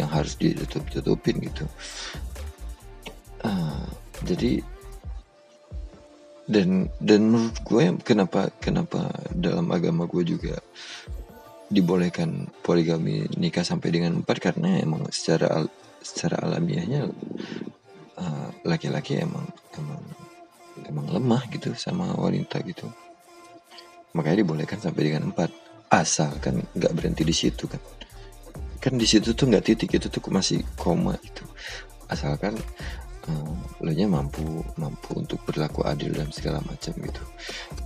yang 0.00 0.08
harus 0.08 0.32
ditutup 0.40 0.80
tutupin 0.88 1.44
gitu 1.44 1.68
jadi 4.24 4.64
dan 6.44 6.92
dan 7.00 7.20
menurut 7.32 7.56
gue 7.64 7.84
kenapa 8.04 8.52
kenapa 8.60 9.08
dalam 9.32 9.72
agama 9.72 10.04
gue 10.04 10.24
juga 10.24 10.60
dibolehkan 11.72 12.52
poligami 12.60 13.24
nikah 13.40 13.64
sampai 13.64 13.88
dengan 13.88 14.20
empat? 14.20 14.36
Karena 14.40 14.76
emang 14.76 15.08
secara 15.08 15.64
secara 16.04 16.44
alamiahnya 16.44 17.08
uh, 18.20 18.48
laki-laki 18.68 19.16
uh, 19.16 19.24
emang 19.24 19.46
emang 19.80 20.02
emang 20.84 21.06
lemah 21.08 21.42
gitu 21.48 21.72
sama 21.72 22.12
wanita 22.12 22.60
gitu. 22.68 22.84
Makanya 24.12 24.44
dibolehkan 24.44 24.84
sampai 24.84 25.08
dengan 25.08 25.32
empat. 25.32 25.48
Asal 25.88 26.36
kan 26.44 26.60
nggak 26.76 26.92
berhenti 26.92 27.24
di 27.24 27.32
situ 27.32 27.64
kan. 27.64 27.80
Kan 28.84 29.00
di 29.00 29.08
situ 29.08 29.32
tuh 29.32 29.48
nggak 29.48 29.64
titik 29.64 29.96
itu 29.96 30.12
tuh 30.12 30.20
masih 30.28 30.60
koma 30.76 31.16
itu 31.24 31.44
asalkan 32.08 32.54
uh, 33.28 33.54
lo 33.84 33.90
nya 33.92 34.06
mampu 34.08 34.64
mampu 34.76 35.20
untuk 35.20 35.40
berlaku 35.48 35.84
adil 35.84 36.12
dan 36.12 36.28
segala 36.32 36.60
macam 36.64 36.92
gitu. 36.96 37.22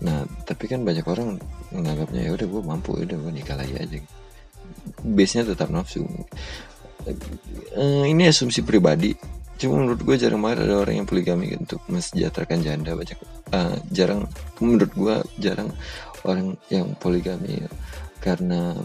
Nah 0.02 0.26
tapi 0.46 0.70
kan 0.70 0.82
banyak 0.82 1.06
orang 1.06 1.38
menganggapnya 1.74 2.26
ya 2.26 2.30
udah 2.34 2.46
gue 2.46 2.62
mampu 2.62 2.90
ya 2.98 3.04
udah 3.08 3.18
gue 3.18 3.32
nikah 3.32 3.56
lagi 3.58 3.74
aja. 3.78 3.98
Base 5.02 5.32
nya 5.38 5.44
tetap 5.46 5.68
nafsu. 5.70 6.04
Uh, 7.78 8.04
ini 8.04 8.28
asumsi 8.28 8.60
pribadi 8.60 9.16
cuma 9.58 9.82
menurut 9.82 10.06
gue 10.06 10.14
jarang 10.14 10.38
banget 10.38 10.70
ada 10.70 10.86
orang 10.86 11.02
yang 11.02 11.08
poligami 11.08 11.50
untuk 11.58 11.82
mensejahterakan 11.90 12.62
janda 12.62 12.94
banyak 12.94 13.18
uh, 13.50 13.74
jarang 13.90 14.22
menurut 14.62 14.92
gue 14.94 15.16
jarang 15.42 15.72
orang 16.22 16.54
yang 16.70 16.94
poligami 17.00 17.66
karena 18.22 18.76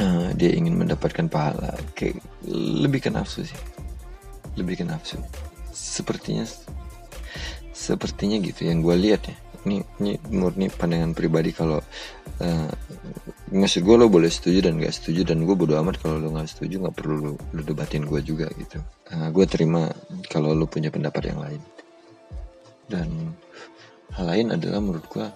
uh, 0.00 0.28
dia 0.36 0.56
ingin 0.56 0.78
mendapatkan 0.78 1.26
pahala 1.28 1.74
kayak 1.92 2.22
lebih 2.48 3.02
ke 3.04 3.10
nafsu 3.12 3.44
sih. 3.44 3.60
Lebih 4.54 4.80
ke 4.80 4.84
nafsu 4.86 5.18
sepertinya 5.74 6.46
sepertinya 7.74 8.38
gitu 8.38 8.70
yang 8.70 8.80
gue 8.80 8.94
lihat 8.94 9.22
ya. 9.26 9.36
Ini 9.64 9.80
ini 9.98 10.12
murni 10.28 10.68
pandangan 10.68 11.16
pribadi 11.16 11.50
kalau 11.50 11.80
uh, 12.40 12.70
maksud 13.48 13.80
gue 13.80 13.96
lo 13.96 14.12
boleh 14.12 14.28
setuju 14.28 14.68
dan 14.68 14.76
gak 14.76 14.92
setuju 14.92 15.24
dan 15.32 15.42
gue 15.42 15.56
bodo 15.56 15.74
amat 15.80 16.04
kalau 16.04 16.20
lo 16.20 16.36
gak 16.36 16.52
setuju 16.52 16.84
nggak 16.84 16.96
perlu 17.00 17.16
lo, 17.16 17.32
lo 17.40 17.60
debatin 17.64 18.04
gue 18.04 18.20
juga 18.20 18.46
gitu. 18.54 18.78
Uh, 19.08 19.32
gue 19.32 19.44
terima 19.48 19.88
kalau 20.28 20.52
lo 20.52 20.68
punya 20.68 20.92
pendapat 20.92 21.32
yang 21.32 21.40
lain. 21.40 21.62
Dan 22.84 23.32
hal 24.14 24.24
lain 24.28 24.52
adalah 24.52 24.78
menurut 24.84 25.08
gue 25.08 25.26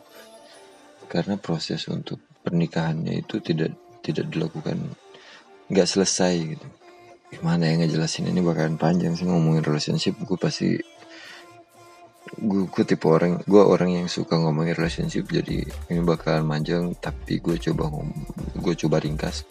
karena 1.09 1.41
proses 1.41 1.89
untuk 1.89 2.21
pernikahannya 2.45 3.25
itu 3.25 3.41
tidak 3.41 3.73
tidak 4.05 4.29
dilakukan 4.29 4.93
nggak 5.73 5.89
selesai 5.89 6.35
gitu 6.55 6.69
gimana 7.29 7.69
ya 7.69 7.75
ngejelasin 7.85 8.29
ini 8.33 8.41
bakalan 8.41 8.81
panjang 8.81 9.13
sih 9.15 9.29
ngomongin 9.29 9.65
relationship. 9.65 10.17
Gue 10.25 10.39
pasti 10.41 10.81
gue, 12.39 12.63
gue 12.69 12.85
tipe 12.85 13.07
orang 13.09 13.41
gue 13.45 13.63
orang 13.63 14.05
yang 14.05 14.07
suka 14.09 14.37
ngomongin 14.37 14.77
relationship 14.77 15.29
jadi 15.29 15.65
ini 15.65 16.01
bakalan 16.05 16.45
panjang 16.45 16.93
tapi 17.01 17.41
gue 17.41 17.57
coba 17.61 17.93
gue 18.57 18.75
coba 18.87 18.97
ringkas. 19.01 19.45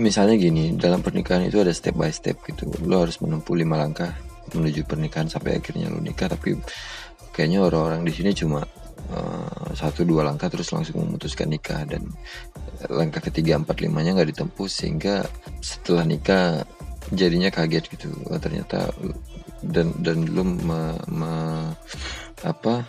Misalnya 0.00 0.40
gini 0.40 0.72
dalam 0.76 1.04
pernikahan 1.04 1.44
itu 1.44 1.60
ada 1.60 1.72
step 1.72 1.96
by 1.96 2.08
step 2.12 2.40
gitu. 2.48 2.68
Lo 2.84 3.04
harus 3.04 3.20
menempuh 3.20 3.56
lima 3.56 3.76
langkah 3.76 4.12
menuju 4.54 4.86
pernikahan 4.86 5.26
sampai 5.26 5.58
akhirnya 5.58 5.90
lo 5.90 5.98
nikah 5.98 6.30
tapi 6.30 6.54
kayaknya 7.34 7.66
orang-orang 7.66 8.06
di 8.06 8.12
sini 8.14 8.30
cuma 8.32 8.62
uh, 9.12 9.68
satu 9.74 10.06
dua 10.06 10.22
langkah 10.24 10.48
terus 10.48 10.70
langsung 10.70 11.02
memutuskan 11.02 11.50
nikah 11.50 11.82
dan 11.84 12.06
langkah 12.88 13.20
ketiga 13.24 13.58
empat 13.58 13.82
limanya 13.82 14.16
nggak 14.16 14.30
ditempuh 14.36 14.68
sehingga 14.70 15.26
setelah 15.60 16.04
nikah 16.06 16.62
jadinya 17.12 17.50
kaget 17.52 17.84
gitu. 17.92 18.08
Oh, 18.26 18.38
ternyata 18.38 18.90
dan 19.62 19.94
dan 20.02 20.26
lu 20.26 20.44
me, 20.44 20.98
me, 21.10 21.32
apa 22.44 22.86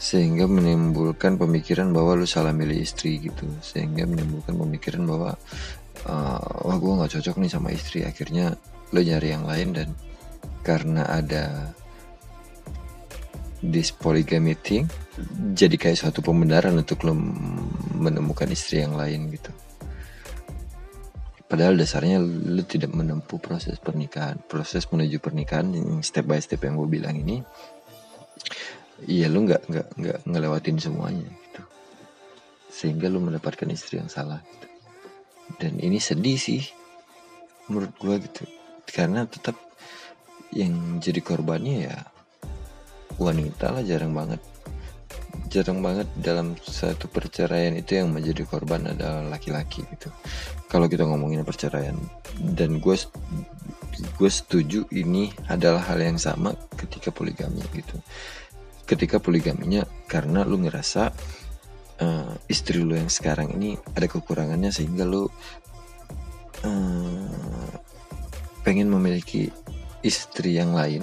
sehingga 0.00 0.48
menimbulkan 0.48 1.36
pemikiran 1.36 1.92
bahwa 1.92 2.16
lu 2.16 2.26
salah 2.26 2.56
milih 2.56 2.80
istri 2.80 3.20
gitu. 3.20 3.44
Sehingga 3.60 4.08
menimbulkan 4.08 4.56
pemikiran 4.56 5.04
bahwa 5.04 5.30
uh, 6.08 6.64
wah 6.64 6.76
gue 6.80 6.92
nggak 6.96 7.12
cocok 7.20 7.36
nih 7.36 7.50
sama 7.52 7.68
istri. 7.74 8.06
Akhirnya 8.06 8.56
lo 8.90 9.00
nyari 9.00 9.28
yang 9.30 9.44
lain 9.46 9.76
dan 9.76 9.88
karena 10.64 11.04
ada 11.08 11.72
this 13.60 13.92
polygamy 13.92 14.56
thing 14.56 14.88
jadi 15.52 15.76
kayak 15.76 16.00
suatu 16.00 16.24
pembenaran 16.24 16.72
untuk 16.80 17.04
lo 17.04 17.12
menemukan 17.96 18.48
istri 18.48 18.80
yang 18.80 18.96
lain 18.96 19.28
gitu 19.28 19.52
Padahal 21.50 21.74
dasarnya 21.74 22.22
lu 22.22 22.62
tidak 22.62 22.94
menempuh 22.94 23.42
proses 23.42 23.82
pernikahan, 23.82 24.38
proses 24.46 24.86
menuju 24.86 25.18
pernikahan 25.18 25.74
yang 25.74 25.98
step 26.06 26.22
by 26.22 26.38
step 26.38 26.62
yang 26.62 26.78
gue 26.78 26.86
bilang 26.86 27.18
ini. 27.18 27.42
Iya 29.10 29.26
lu 29.26 29.50
nggak 29.50 29.66
nggak 29.66 29.88
nggak 29.98 30.18
ngelewatin 30.30 30.78
semuanya 30.78 31.26
gitu, 31.26 31.62
sehingga 32.70 33.10
lu 33.10 33.18
mendapatkan 33.18 33.66
istri 33.66 33.98
yang 33.98 34.06
salah. 34.06 34.38
Gitu. 34.46 34.66
Dan 35.58 35.82
ini 35.82 35.98
sedih 35.98 36.38
sih, 36.38 36.62
menurut 37.66 37.98
gue 37.98 38.14
gitu, 38.30 38.46
karena 38.86 39.26
tetap 39.26 39.58
yang 40.54 41.02
jadi 41.02 41.18
korbannya 41.18 41.76
ya 41.90 41.96
wanita 43.18 43.74
lah 43.74 43.82
jarang 43.82 44.14
banget 44.14 44.38
jarang 45.50 45.82
banget 45.82 46.06
dalam 46.14 46.54
satu 46.62 47.10
perceraian 47.10 47.74
itu 47.74 47.98
yang 47.98 48.14
menjadi 48.14 48.46
korban 48.46 48.86
adalah 48.86 49.26
laki-laki 49.26 49.82
gitu. 49.90 50.06
Kalau 50.70 50.86
kita 50.86 51.02
ngomongin 51.02 51.42
perceraian 51.42 51.98
dan 52.38 52.78
gue 52.78 52.94
gue 54.16 54.30
setuju 54.30 54.86
ini 54.94 55.34
adalah 55.50 55.82
hal 55.90 55.98
yang 55.98 56.16
sama 56.22 56.54
ketika 56.78 57.10
poligami 57.10 57.60
gitu. 57.74 57.98
Ketika 58.86 59.18
poligaminya 59.18 59.82
karena 60.06 60.46
lu 60.46 60.62
ngerasa 60.62 61.10
uh, 61.98 62.32
istri 62.46 62.80
lu 62.80 62.94
yang 62.94 63.10
sekarang 63.10 63.50
ini 63.58 63.74
ada 63.98 64.06
kekurangannya 64.06 64.70
sehingga 64.70 65.02
lu 65.02 65.26
uh, 66.62 67.70
pengen 68.62 68.86
memiliki 68.86 69.50
istri 70.06 70.56
yang 70.56 70.78
lain 70.78 71.02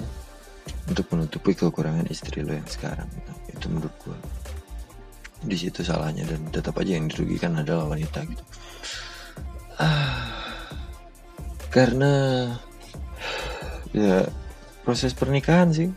untuk 0.88 1.04
menutupi 1.12 1.52
kekurangan 1.52 2.08
istri 2.08 2.40
lo 2.40 2.56
yang 2.56 2.68
sekarang. 2.68 3.08
Nah, 3.08 3.36
itu 3.52 3.66
menurut 3.68 3.94
gue 4.04 4.18
di 5.42 5.56
situ 5.56 5.86
salahnya 5.86 6.26
dan 6.26 6.50
tetap 6.50 6.74
aja 6.82 6.98
yang 6.98 7.06
dirugikan 7.06 7.54
adalah 7.58 7.86
wanita 7.86 8.26
gitu. 8.26 8.44
Ah, 9.78 10.34
karena 11.70 12.12
ya 13.94 14.26
proses 14.82 15.14
pernikahan 15.14 15.70
sih. 15.70 15.88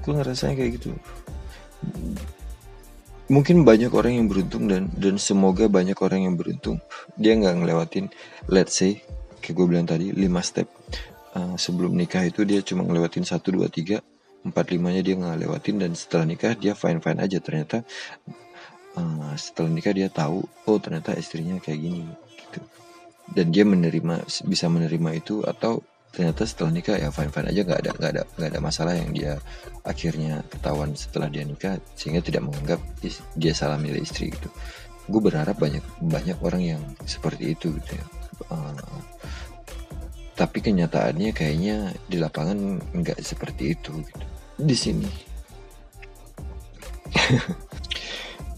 Gue 0.00 0.12
ngerasanya 0.16 0.56
kayak 0.56 0.72
gitu. 0.80 0.96
Mungkin 3.30 3.62
banyak 3.62 3.92
orang 3.92 4.16
yang 4.16 4.26
beruntung 4.26 4.66
dan 4.66 4.88
dan 4.96 5.20
semoga 5.20 5.68
banyak 5.68 5.98
orang 6.00 6.26
yang 6.26 6.34
beruntung. 6.40 6.80
Dia 7.20 7.36
nggak 7.36 7.56
ngelewatin 7.60 8.06
let's 8.48 8.80
say 8.80 9.04
kayak 9.44 9.54
gue 9.60 9.66
bilang 9.68 9.86
tadi 9.86 10.10
5 10.10 10.24
step. 10.40 10.68
Uh, 11.30 11.54
sebelum 11.54 11.94
nikah 11.94 12.26
itu 12.26 12.42
dia 12.42 12.58
cuma 12.58 12.82
ngelewatin 12.82 13.22
satu 13.22 13.54
dua 13.54 13.70
tiga 13.70 14.02
empat 14.40 14.72
limanya 14.72 15.04
dia 15.04 15.14
nggak 15.14 15.46
lewatin 15.46 15.76
dan 15.78 15.92
setelah 15.92 16.24
nikah 16.26 16.56
dia 16.56 16.72
fine 16.72 16.98
fine 17.04 17.20
aja. 17.20 17.38
Ternyata 17.44 17.84
uh, 18.98 19.34
setelah 19.38 19.70
nikah 19.70 19.94
dia 19.94 20.08
tahu 20.10 20.42
oh 20.66 20.78
ternyata 20.80 21.14
istrinya 21.14 21.60
kayak 21.62 21.80
gini 21.80 22.02
gitu. 22.46 22.60
Dan 23.30 23.54
dia 23.54 23.62
menerima 23.62 24.26
bisa 24.48 24.66
menerima 24.66 25.10
itu 25.14 25.46
atau 25.46 25.82
ternyata 26.10 26.42
setelah 26.42 26.74
nikah 26.74 26.98
ya 26.98 27.14
fine 27.14 27.30
fine 27.30 27.54
aja 27.54 27.62
nggak 27.62 27.80
ada 27.86 27.90
nggak 27.94 28.10
ada 28.18 28.22
nggak 28.34 28.50
ada 28.50 28.60
masalah 28.60 28.98
yang 28.98 29.14
dia 29.14 29.38
akhirnya 29.86 30.42
ketahuan 30.50 30.90
setelah 30.98 31.30
dia 31.30 31.46
nikah 31.46 31.78
sehingga 31.94 32.18
tidak 32.18 32.42
menganggap 32.50 32.82
dia 33.38 33.54
salah 33.54 33.78
milih 33.78 34.02
istri 34.02 34.34
gitu. 34.34 34.50
Gue 35.06 35.22
berharap 35.22 35.58
banyak 35.58 35.82
banyak 36.02 36.38
orang 36.42 36.62
yang 36.76 36.82
seperti 37.06 37.54
itu 37.54 37.70
gitu 37.78 37.92
ya. 37.94 38.06
Uh, 38.50 38.74
tapi 40.34 40.64
kenyataannya 40.64 41.30
kayaknya 41.36 41.92
di 42.08 42.16
lapangan 42.18 42.80
nggak 42.96 43.22
seperti 43.22 43.78
itu 43.78 43.94
gitu. 44.02 44.26
Di 44.60 44.76
sini 44.76 45.10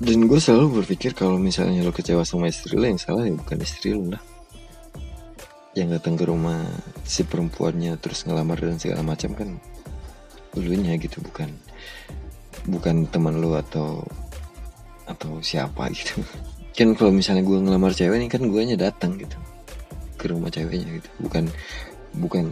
dan 0.02 0.26
gue 0.26 0.40
selalu 0.42 0.82
berpikir 0.82 1.14
kalau 1.14 1.38
misalnya 1.38 1.86
lo 1.86 1.94
kecewa 1.94 2.26
sama 2.26 2.50
istri 2.50 2.74
lo 2.74 2.82
yang 2.90 2.98
salah 2.98 3.22
ya 3.22 3.38
bukan 3.38 3.58
istri 3.62 3.94
lo 3.94 4.10
lah. 4.10 4.22
Yang 5.78 5.88
datang 6.02 6.14
ke 6.18 6.24
rumah 6.26 6.58
si 7.06 7.22
perempuannya 7.22 7.94
terus 8.02 8.26
ngelamar 8.26 8.58
dan 8.58 8.82
segala 8.82 9.06
macam 9.06 9.30
kan 9.38 9.62
lu 10.58 10.74
nya 10.76 10.98
gitu 10.98 11.22
bukan 11.22 11.48
bukan 12.66 13.06
teman 13.14 13.38
lo 13.38 13.54
atau 13.54 14.02
atau 15.06 15.38
siapa 15.38 15.86
gitu. 15.94 16.18
Kan 16.76 16.96
kalau 16.96 17.12
misalnya 17.12 17.44
gue 17.44 17.60
ngelamar 17.60 17.92
cewek 17.92 18.16
ini 18.16 18.32
kan 18.32 18.48
gue 18.48 18.62
datang 18.80 19.20
gitu 19.20 19.36
ke 20.16 20.24
rumah 20.32 20.48
ceweknya 20.48 21.04
gitu. 21.04 21.10
Bukan 21.20 21.52
bukan 22.16 22.48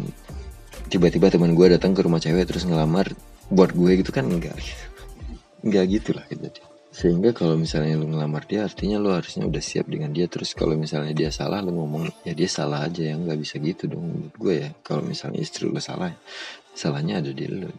tiba-tiba 0.92 1.32
teman 1.32 1.56
gue 1.56 1.66
datang 1.72 1.96
ke 1.96 2.04
rumah 2.04 2.20
cewek 2.20 2.44
terus 2.44 2.68
ngelamar 2.68 3.08
buat 3.48 3.72
gue 3.72 4.04
gitu 4.04 4.12
kan 4.12 4.28
enggak 4.28 4.52
gitu. 4.60 4.84
Enggak 5.64 5.84
gitu 5.88 6.10
lah 6.12 6.28
gitu 6.28 6.69
sehingga 6.90 7.30
kalau 7.30 7.54
misalnya 7.54 7.94
lu 7.94 8.10
ngelamar 8.10 8.50
dia 8.50 8.66
artinya 8.66 8.98
lu 8.98 9.14
harusnya 9.14 9.46
udah 9.46 9.62
siap 9.62 9.86
dengan 9.86 10.10
dia. 10.10 10.26
Terus 10.26 10.58
kalau 10.58 10.74
misalnya 10.74 11.14
dia 11.14 11.30
salah 11.30 11.62
lu 11.62 11.70
ngomong 11.70 12.10
ya 12.26 12.34
dia 12.34 12.50
salah 12.50 12.82
aja 12.82 13.06
ya 13.06 13.14
nggak 13.14 13.38
bisa 13.38 13.62
gitu 13.62 13.86
dong. 13.86 14.10
Menurut 14.10 14.34
gue 14.34 14.54
ya 14.66 14.68
kalau 14.82 15.06
misalnya 15.06 15.38
istri 15.38 15.70
lu 15.70 15.78
salah 15.78 16.10
salahnya 16.74 17.22
ada 17.22 17.30
di 17.30 17.46
lu. 17.46 17.70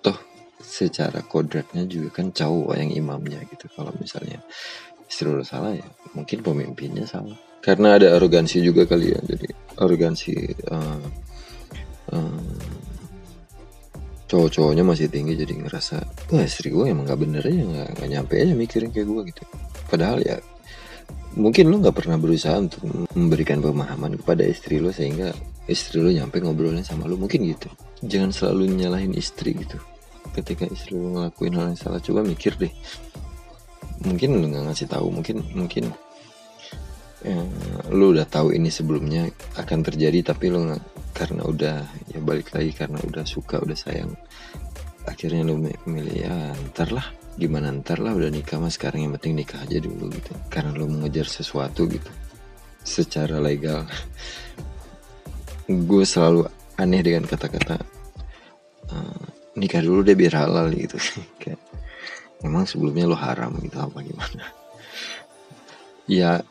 Toh 0.00 0.16
secara 0.56 1.20
kodratnya 1.20 1.84
juga 1.84 2.16
kan 2.16 2.32
cowok 2.32 2.80
yang 2.80 2.90
imamnya 2.96 3.44
gitu. 3.52 3.68
Kalau 3.76 3.92
misalnya 4.00 4.40
istri 5.04 5.28
lu 5.28 5.44
salah 5.44 5.76
ya 5.76 5.84
mungkin 6.16 6.40
pemimpinnya 6.40 7.04
salah. 7.04 7.36
Karena 7.60 8.00
ada 8.00 8.16
arogansi 8.16 8.64
juga 8.64 8.88
kali 8.88 9.12
ya. 9.12 9.20
Jadi 9.20 9.52
arogansi 9.76 10.32
uh, 10.72 11.04
uh, 12.08 12.40
cowok-cowoknya 14.26 14.82
masih 14.82 15.06
tinggi 15.06 15.38
jadi 15.38 15.54
ngerasa 15.54 15.96
wah 16.34 16.42
istri 16.42 16.74
gue 16.74 16.90
emang 16.90 17.06
gak 17.06 17.22
bener 17.22 17.42
aja 17.46 17.62
gak, 17.62 17.88
gak 18.02 18.08
nyampe 18.10 18.34
aja 18.34 18.54
mikirin 18.58 18.90
kayak 18.90 19.06
gue 19.06 19.20
gitu. 19.30 19.42
Padahal 19.86 20.18
ya 20.22 20.36
mungkin 21.38 21.70
lo 21.70 21.78
gak 21.78 21.94
pernah 21.94 22.18
berusaha 22.18 22.58
untuk 22.58 22.82
memberikan 23.14 23.62
pemahaman 23.62 24.18
kepada 24.18 24.42
istri 24.42 24.82
lo 24.82 24.90
sehingga 24.90 25.30
istri 25.70 26.02
lo 26.02 26.10
nyampe 26.10 26.42
ngobrolnya 26.42 26.82
sama 26.82 27.06
lo 27.06 27.14
mungkin 27.14 27.46
gitu. 27.46 27.70
Jangan 28.02 28.34
selalu 28.34 28.74
nyalahin 28.74 29.14
istri 29.14 29.54
gitu. 29.54 29.78
Ketika 30.34 30.66
istri 30.66 30.98
lu 30.98 31.14
ngelakuin 31.14 31.54
hal 31.54 31.70
yang 31.70 31.78
salah 31.78 32.02
coba 32.02 32.26
mikir 32.26 32.58
deh. 32.58 32.72
Mungkin 34.02 34.42
lu 34.42 34.50
nggak 34.50 34.74
ngasih 34.74 34.90
tahu 34.90 35.06
mungkin 35.08 35.40
mungkin 35.54 35.94
eh, 37.22 37.46
lu 37.94 38.10
udah 38.10 38.26
tahu 38.26 38.52
ini 38.52 38.68
sebelumnya 38.74 39.30
akan 39.54 39.86
terjadi 39.86 40.34
tapi 40.34 40.50
lu 40.50 40.66
nggak 40.66 40.95
karena 41.16 41.48
udah 41.48 41.80
ya 42.12 42.20
balik 42.20 42.52
lagi 42.52 42.76
karena 42.76 43.00
udah 43.00 43.24
suka 43.24 43.56
udah 43.64 43.72
sayang. 43.72 44.12
Akhirnya 45.08 45.48
lu 45.48 45.64
milih 45.88 46.12
ya 46.12 46.52
ntar 46.70 46.92
lah 46.92 47.08
gimana 47.40 47.72
ntar 47.80 48.04
lah 48.04 48.12
udah 48.12 48.28
nikah 48.28 48.60
mas 48.60 48.76
sekarang 48.76 49.08
yang 49.08 49.12
penting 49.16 49.32
nikah 49.40 49.64
aja 49.64 49.80
dulu 49.80 50.12
gitu. 50.12 50.36
Karena 50.52 50.76
lu 50.76 50.84
mengejar 50.92 51.24
sesuatu 51.24 51.88
gitu 51.88 52.12
secara 52.84 53.40
legal. 53.40 53.88
Gue 55.66 56.04
selalu 56.04 56.44
aneh 56.76 57.00
dengan 57.00 57.24
kata-kata 57.24 57.80
uh, 58.92 59.24
nikah 59.56 59.80
dulu 59.80 60.04
deh 60.04 60.14
biar 60.14 60.44
halal 60.44 60.68
gitu. 60.76 61.00
Kayak 61.40 61.58
memang 62.44 62.68
sebelumnya 62.68 63.08
lo 63.08 63.16
haram 63.16 63.56
gitu 63.64 63.80
apa 63.80 63.98
gimana? 64.04 64.44
Ya 66.06 66.44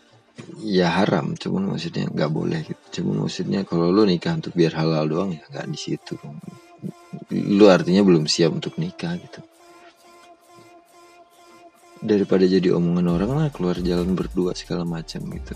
ya 0.61 0.91
haram. 0.91 1.35
Cuman 1.35 1.75
maksudnya 1.75 2.09
nggak 2.09 2.31
boleh 2.31 2.61
gitu. 2.65 3.01
Cuman 3.01 3.27
maksudnya 3.27 3.63
kalau 3.63 3.91
lo 3.91 4.03
nikah 4.03 4.35
untuk 4.35 4.53
biar 4.55 4.75
halal 4.75 5.05
doang 5.07 5.31
ya 5.35 5.43
nggak 5.51 5.67
di 5.71 5.79
situ. 5.79 6.15
Lu 7.31 7.65
artinya 7.71 8.01
belum 8.05 8.27
siap 8.27 8.51
untuk 8.53 8.75
nikah 8.77 9.15
gitu. 9.17 9.39
Daripada 12.05 12.45
jadi 12.45 12.75
omongan 12.75 13.07
orang 13.09 13.31
lah 13.33 13.47
keluar 13.49 13.79
jalan 13.81 14.13
berdua 14.13 14.53
segala 14.53 14.85
macam 14.85 15.25
gitu. 15.31 15.55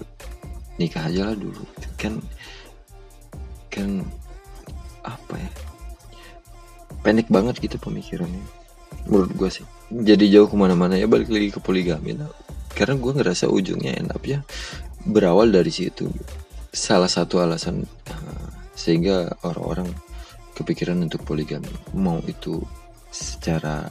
Nikah 0.79 1.11
aja 1.11 1.21
lah 1.29 1.35
dulu. 1.35 1.61
Gitu. 1.75 1.87
kan 1.99 2.13
kan 3.69 3.89
apa 5.03 5.35
ya? 5.35 5.51
Panik 7.05 7.27
banget 7.31 7.59
gitu 7.63 7.77
pemikirannya. 7.79 8.43
Menurut 9.07 9.31
gue 9.35 9.49
sih. 9.51 9.65
Jadi 9.89 10.31
jauh 10.31 10.49
ke 10.49 10.55
mana-mana. 10.57 10.97
Ya 10.97 11.05
balik 11.05 11.31
lagi 11.31 11.53
ke 11.53 11.59
poligami 11.61 12.17
nah, 12.17 12.29
karena 12.79 12.95
gue 12.95 13.11
ngerasa 13.11 13.51
ujungnya 13.51 13.99
enak 13.99 14.21
ya 14.23 14.39
berawal 15.03 15.51
dari 15.51 15.67
situ. 15.67 16.07
Salah 16.71 17.11
satu 17.11 17.43
alasan 17.43 17.83
uh, 18.07 18.47
sehingga 18.71 19.27
orang-orang 19.43 19.91
kepikiran 20.55 20.99
untuk 21.03 21.27
poligami 21.27 21.71
mau 21.95 22.23
itu 22.23 22.63
secara 23.11 23.89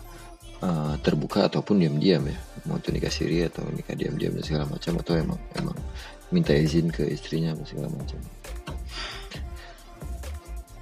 uh, 0.64 0.94
terbuka 1.04 1.52
ataupun 1.52 1.84
diam-diam 1.84 2.24
ya. 2.28 2.38
Mau 2.64 2.80
itu 2.80 2.88
nikah 2.92 3.12
siri 3.12 3.44
atau 3.44 3.64
nikah 3.68 3.92
diam-diam 3.92 4.32
dan 4.36 4.44
segala 4.44 4.64
macam 4.64 4.96
atau 5.00 5.14
emang 5.20 5.40
emang 5.56 5.76
minta 6.32 6.52
izin 6.56 6.88
ke 6.88 7.04
istrinya 7.08 7.52
dan 7.52 7.64
segala 7.68 7.88
macam. 7.92 8.20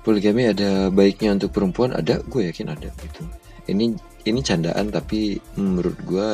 Poligami 0.07 0.47
ada 0.47 0.95
baiknya 0.95 1.35
untuk 1.35 1.51
perempuan? 1.51 1.91
Ada 1.91 2.23
gue 2.23 2.47
yakin 2.55 2.71
ada 2.71 2.87
gitu. 3.03 3.23
Ini 3.67 3.99
ini 4.27 4.41
candaan 4.43 4.95
tapi 4.95 5.39
menurut 5.59 5.99
gue 6.07 6.29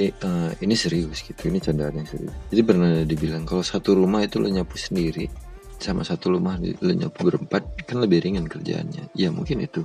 eh, 0.00 0.12
uh, 0.24 0.50
ini 0.64 0.72
serius 0.72 1.20
gitu 1.20 1.52
ini 1.52 1.60
candaan 1.60 2.00
yang 2.00 2.08
serius. 2.08 2.32
Jadi 2.48 2.62
pernah 2.64 3.04
dibilang 3.04 3.44
kalau 3.44 3.60
satu 3.60 3.92
rumah 3.92 4.24
itu 4.24 4.40
lo 4.40 4.48
nyapu 4.48 4.80
sendiri 4.80 5.28
sama 5.76 6.04
satu 6.04 6.32
rumah 6.36 6.56
lo 6.56 6.92
nyapu 6.92 7.20
berempat 7.20 7.84
kan 7.84 8.00
lebih 8.00 8.24
ringan 8.24 8.48
kerjaannya. 8.48 9.12
Ya 9.12 9.28
mungkin 9.28 9.60
itu 9.60 9.84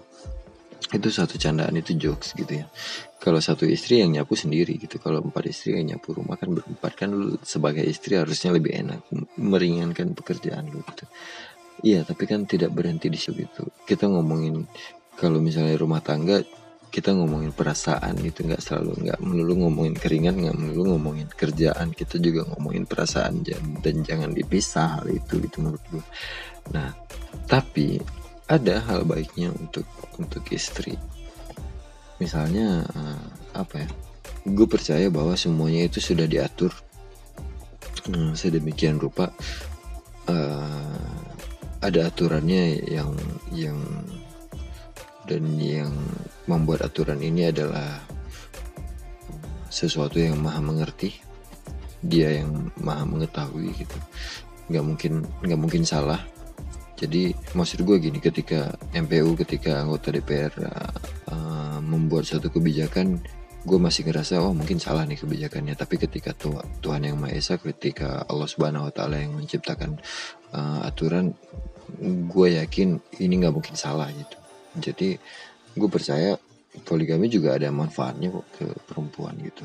itu 0.93 1.10
satu 1.10 1.36
candaan 1.36 1.75
itu 1.75 1.97
jokes 1.97 2.38
gitu 2.38 2.63
ya. 2.63 2.65
Kalau 3.19 3.41
satu 3.41 3.65
istri 3.65 3.99
yang 3.99 4.15
nyapu 4.15 4.38
sendiri 4.38 4.78
gitu 4.80 5.01
kalau 5.01 5.19
empat 5.19 5.49
istri 5.49 5.75
yang 5.75 5.95
nyapu 5.95 6.15
rumah 6.15 6.39
kan 6.39 6.54
berempat 6.56 6.91
kan 6.95 7.10
lu 7.12 7.36
sebagai 7.41 7.84
istri 7.84 8.15
harusnya 8.15 8.54
lebih 8.56 8.71
enak 8.86 9.01
meringankan 9.36 10.13
pekerjaan 10.13 10.69
lu 10.71 10.80
gitu. 10.93 11.06
Iya 11.84 12.08
tapi 12.08 12.23
kan 12.30 12.47
tidak 12.47 12.71
berhenti 12.71 13.12
di 13.12 13.19
situ 13.19 13.43
gitu. 13.43 13.67
Kita 13.84 14.08
ngomongin 14.08 14.63
kalau 15.19 15.41
misalnya 15.41 15.75
rumah 15.80 15.99
tangga 15.99 16.43
kita 16.95 17.12
ngomongin 17.12 17.51
perasaan 17.51 18.15
gitu 18.23 18.47
nggak 18.47 18.63
selalu 18.63 18.95
nggak 19.03 19.19
melulu 19.19 19.67
ngomongin 19.67 19.99
keringan 19.99 20.39
nggak 20.39 20.55
melulu 20.55 20.95
ngomongin 20.95 21.27
kerjaan 21.27 21.91
kita 21.91 22.15
juga 22.23 22.47
ngomongin 22.55 22.88
perasaan 22.88 23.43
dan 23.84 23.95
jangan 24.08 24.31
dipisah 24.31 25.03
hal 25.03 25.12
itu 25.12 25.43
gitu 25.43 25.60
menurut 25.60 25.84
gue 25.91 26.05
nah 26.71 26.95
tapi 27.51 27.99
ada 28.45 28.77
hal 28.86 29.05
baiknya 29.10 29.49
untuk 29.53 29.86
untuk 30.21 30.45
istri. 30.53 30.97
Misalnya 32.21 32.86
uh, 32.86 33.25
apa 33.58 33.86
ya 33.86 33.89
gue 34.45 34.67
percaya 34.69 35.10
bahwa 35.10 35.34
semuanya 35.34 35.89
itu 35.89 35.99
sudah 36.01 36.29
diatur. 36.29 36.71
Uh, 38.05 38.38
sedemikian 38.38 39.01
rupa 39.01 39.34
uh, 40.29 41.10
ada 41.81 41.99
aturannya 42.05 42.86
yang 42.86 43.17
yang 43.49 43.81
dan 45.25 45.57
yang 45.57 45.91
membuat 46.45 46.85
aturan 46.85 47.17
ini 47.21 47.49
adalah 47.49 48.01
sesuatu 49.69 50.21
yang 50.21 50.39
maha 50.39 50.61
mengerti. 50.61 51.17
Dia 52.05 52.38
yang 52.38 52.69
maha 52.79 53.03
mengetahui 53.03 53.73
gitu. 53.73 53.97
Nggak 54.69 54.85
mungkin 54.85 55.13
nggak 55.41 55.59
mungkin 55.59 55.83
salah. 55.83 56.21
Jadi 56.95 57.35
maksud 57.57 57.83
gue 57.83 57.97
gini 57.99 58.23
ketika 58.23 58.71
MPU 58.95 59.35
ketika 59.35 59.83
anggota 59.83 60.15
DPR 60.15 60.53
uh, 60.63 60.95
uh, 61.33 61.79
membuat 61.83 62.23
suatu 62.23 62.47
kebijakan 62.47 63.19
gue 63.65 63.79
masih 63.81 64.05
ngerasa 64.05 64.39
oh 64.39 64.53
mungkin 64.53 64.77
salah 64.77 65.03
nih 65.03 65.19
kebijakannya. 65.19 65.75
Tapi 65.75 65.97
ketika 65.97 66.31
Tuhan 66.79 67.01
yang 67.01 67.17
Maha 67.19 67.35
Esa 67.35 67.57
ketika 67.57 68.23
Allah 68.29 68.47
Subhanahu 68.47 68.88
Wa 68.88 68.93
Taala 68.93 69.19
yang 69.19 69.35
menciptakan 69.35 69.97
uh, 70.53 70.88
aturan 70.88 71.33
gue 72.29 72.47
yakin 72.61 73.01
ini 73.19 73.33
nggak 73.41 73.55
mungkin 73.55 73.75
salah 73.75 74.07
gitu 74.13 74.44
jadi 74.79 75.19
gue 75.75 75.89
percaya 75.91 76.39
poligami 76.83 77.31
juga 77.31 77.55
ada 77.55 77.71
manfaatnya 77.71 78.31
kok 78.31 78.47
ke 78.59 78.65
perempuan 78.83 79.35
gitu. 79.39 79.63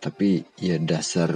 Tapi 0.00 0.44
ya 0.60 0.76
dasar 0.80 1.32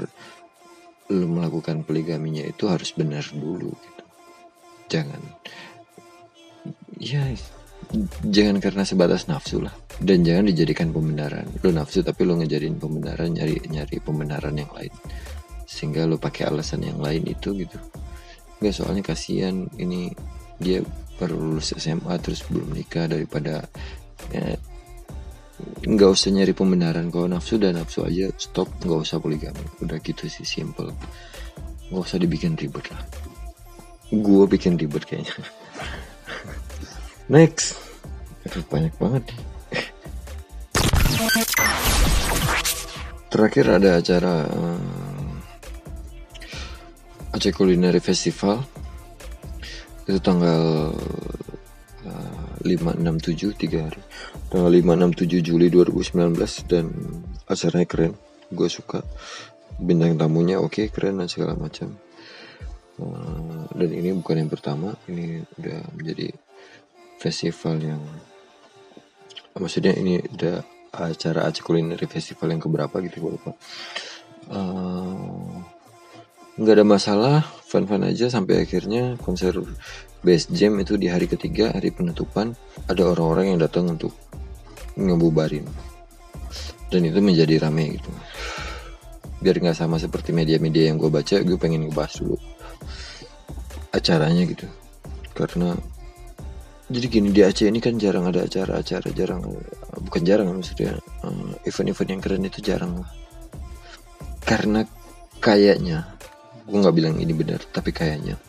lu 1.12 1.28
melakukan 1.28 1.84
poligaminya 1.84 2.44
itu 2.48 2.64
harus 2.68 2.96
benar 2.96 3.24
dulu 3.28 3.72
gitu. 3.72 4.04
Jangan 4.88 5.20
ya 6.96 7.28
jangan 8.24 8.56
karena 8.60 8.84
sebatas 8.84 9.28
nafsu 9.28 9.60
lah. 9.60 9.72
Dan 10.00 10.24
jangan 10.24 10.48
dijadikan 10.48 10.90
pembenaran. 10.90 11.44
Lu 11.60 11.70
nafsu 11.70 12.00
tapi 12.00 12.24
lu 12.24 12.40
ngejadiin 12.40 12.80
pembenaran 12.80 13.30
nyari 13.36 13.60
nyari 13.68 14.00
pembenaran 14.00 14.56
yang 14.56 14.72
lain. 14.72 14.92
Sehingga 15.68 16.08
lu 16.08 16.16
pakai 16.16 16.48
alasan 16.48 16.84
yang 16.84 17.00
lain 17.00 17.28
itu 17.28 17.52
gitu. 17.52 17.76
Nggak 18.60 18.74
soalnya 18.74 19.02
kasihan 19.04 19.68
ini 19.76 20.08
dia 20.56 20.80
baru 21.18 21.38
lulus 21.38 21.74
SMA 21.78 22.14
terus 22.18 22.42
belum 22.46 22.74
nikah 22.74 23.06
daripada 23.06 23.66
ya, 24.34 24.58
nggak 25.86 26.10
usah 26.10 26.30
nyari 26.34 26.52
pembenaran. 26.56 27.10
Kalau 27.12 27.30
nafsu 27.30 27.60
dan 27.60 27.78
nafsu 27.78 28.02
aja 28.02 28.30
stop 28.34 28.68
nggak 28.82 29.00
usah 29.06 29.22
poligami 29.22 29.62
udah 29.84 29.98
gitu 30.02 30.26
sih 30.26 30.46
simple. 30.46 30.90
Nggak 31.92 32.02
usah 32.02 32.18
dibikin 32.18 32.58
ribet 32.58 32.90
lah. 32.90 33.02
Gue 34.10 34.44
bikin 34.50 34.74
ribet 34.74 35.06
kayaknya. 35.06 35.34
Next. 37.34 37.78
Aduh, 38.44 38.64
banyak 38.68 38.92
banget. 39.00 39.24
Terakhir 43.32 43.66
ada 43.66 43.98
acara 43.98 44.46
uh, 44.46 44.94
Aceh 47.34 47.50
Culinary 47.50 47.98
Festival 47.98 48.62
itu 50.04 50.20
tanggal 50.20 50.92
uh, 52.04 52.52
567 52.60 53.56
tiga 53.56 53.88
hari. 53.88 54.00
Tanggal 54.52 54.70
567 54.72 55.40
Juli 55.40 55.66
2019 55.72 56.36
dan 56.68 56.92
acaranya 57.48 57.88
keren. 57.88 58.12
Gue 58.52 58.68
suka. 58.68 59.00
Bintang 59.80 60.20
tamunya 60.20 60.60
oke 60.60 60.70
okay, 60.70 60.86
keren 60.92 61.20
dan 61.20 61.28
segala 61.28 61.56
macam. 61.56 61.96
Uh, 63.00 63.64
dan 63.74 63.90
ini 63.90 64.12
bukan 64.12 64.44
yang 64.44 64.52
pertama. 64.52 64.92
Ini 65.08 65.44
udah 65.56 65.80
menjadi 65.96 66.28
festival 67.18 67.80
yang 67.80 68.02
maksudnya 69.56 69.96
ini 69.96 70.20
udah 70.20 70.60
acara 70.94 71.48
Aceh 71.50 71.64
Culinary 71.64 72.06
Festival 72.06 72.54
yang 72.54 72.62
keberapa 72.62 73.00
gitu 73.02 73.24
gue 73.24 73.32
lupa. 73.40 73.52
Uh, 74.52 75.64
nggak 76.60 76.74
ada 76.78 76.86
masalah 76.86 77.36
fan-fan 77.74 78.06
aja 78.06 78.30
sampai 78.30 78.62
akhirnya 78.62 79.18
konser 79.18 79.58
best 80.22 80.54
jam 80.54 80.78
itu 80.78 80.94
di 80.94 81.10
hari 81.10 81.26
ketiga 81.26 81.74
hari 81.74 81.90
penutupan 81.90 82.54
ada 82.86 83.02
orang-orang 83.02 83.50
yang 83.50 83.58
datang 83.58 83.90
untuk 83.90 84.14
ngebubarin. 84.94 85.66
Dan 86.86 87.10
itu 87.10 87.18
menjadi 87.18 87.66
rame 87.66 87.98
gitu. 87.98 88.10
Biar 89.42 89.58
nggak 89.58 89.74
sama 89.74 89.98
seperti 89.98 90.30
media-media 90.30 90.94
yang 90.94 91.02
gue 91.02 91.10
baca 91.10 91.42
gue 91.42 91.58
pengen 91.58 91.90
ngebahas 91.90 92.22
dulu 92.22 92.38
acaranya 93.90 94.46
gitu. 94.46 94.70
Karena 95.34 95.74
jadi 96.86 97.06
gini 97.10 97.34
di 97.34 97.42
Aceh 97.42 97.66
ini 97.66 97.82
kan 97.82 97.98
jarang 97.98 98.30
ada 98.30 98.46
acara-acara 98.46 99.08
jarang 99.10 99.42
bukan 100.04 100.22
jarang 100.22 100.52
maksudnya 100.54 100.94
eh, 101.00 101.50
event-event 101.66 102.10
yang 102.14 102.22
keren 102.22 102.46
itu 102.46 102.60
jarang 102.62 103.02
lah. 103.02 103.10
Karena 104.46 104.86
kayaknya 105.42 106.14
gue 106.64 106.78
nggak 106.80 106.96
bilang 106.96 107.14
ini 107.20 107.36
benar 107.36 107.60
tapi 107.70 107.92
kayaknya 107.92 108.40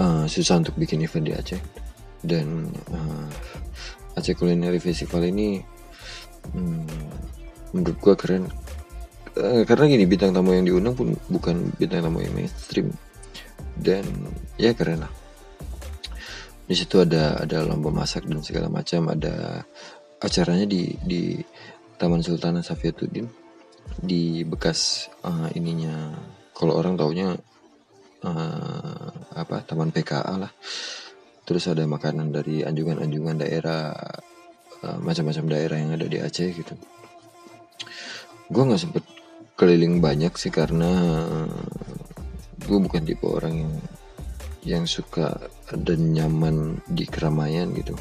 uh, 0.00 0.24
susah 0.24 0.60
untuk 0.64 0.74
bikin 0.80 1.04
event 1.04 1.24
di 1.28 1.32
Aceh. 1.36 1.60
Dan 2.20 2.72
uh, 2.92 3.28
Aceh 4.16 4.36
Culinary 4.36 4.80
Festival 4.80 5.28
ini 5.28 5.60
hmm, 6.56 6.88
menurut 7.76 7.98
gua 8.00 8.16
keren. 8.16 8.48
Uh, 9.36 9.62
karena 9.62 9.86
gini 9.86 10.04
bintang 10.08 10.34
tamu 10.34 10.56
yang 10.56 10.66
diundang 10.66 10.96
pun 10.96 11.14
bukan 11.30 11.70
bintang 11.76 12.08
tamu 12.08 12.24
yang 12.24 12.34
mainstream. 12.34 12.90
Dan 13.76 14.04
ya 14.56 14.72
keren 14.72 15.04
lah. 15.04 15.12
Di 16.66 16.74
situ 16.78 17.02
ada 17.02 17.40
ada 17.42 17.66
lomba 17.66 17.92
masak 17.92 18.26
dan 18.26 18.42
segala 18.42 18.70
macam. 18.72 19.10
Ada 19.12 19.64
acaranya 20.20 20.66
di 20.66 20.96
di 21.02 21.22
Taman 22.00 22.24
Sultan 22.24 22.60
Safiatuddin. 22.60 23.28
Di 24.00 24.46
bekas 24.46 25.10
uh, 25.26 25.50
ininya 25.50 26.14
kalau 26.60 26.76
orang 26.76 27.00
taunya 27.00 27.32
uh, 28.20 29.08
apa 29.32 29.64
Taman 29.64 29.88
PKA 29.88 30.36
lah. 30.36 30.52
Terus 31.48 31.64
ada 31.72 31.88
makanan 31.88 32.36
dari 32.36 32.60
anjungan-anjungan 32.60 33.40
daerah 33.40 33.96
uh, 34.84 34.98
macam-macam 35.00 35.44
daerah 35.48 35.76
yang 35.80 35.96
ada 35.96 36.04
di 36.04 36.20
Aceh 36.20 36.52
gitu. 36.52 36.76
Gue 38.52 38.62
nggak 38.68 38.82
sempet 38.84 39.04
keliling 39.56 40.04
banyak 40.04 40.36
sih 40.36 40.52
karena 40.52 40.92
gue 42.60 42.78
bukan 42.78 43.02
tipe 43.08 43.24
orang 43.24 43.54
yang 43.56 43.74
yang 44.60 44.84
suka 44.84 45.36
dan 45.72 46.12
nyaman 46.12 46.84
di 46.84 47.08
keramaian 47.08 47.72
gitu. 47.72 47.96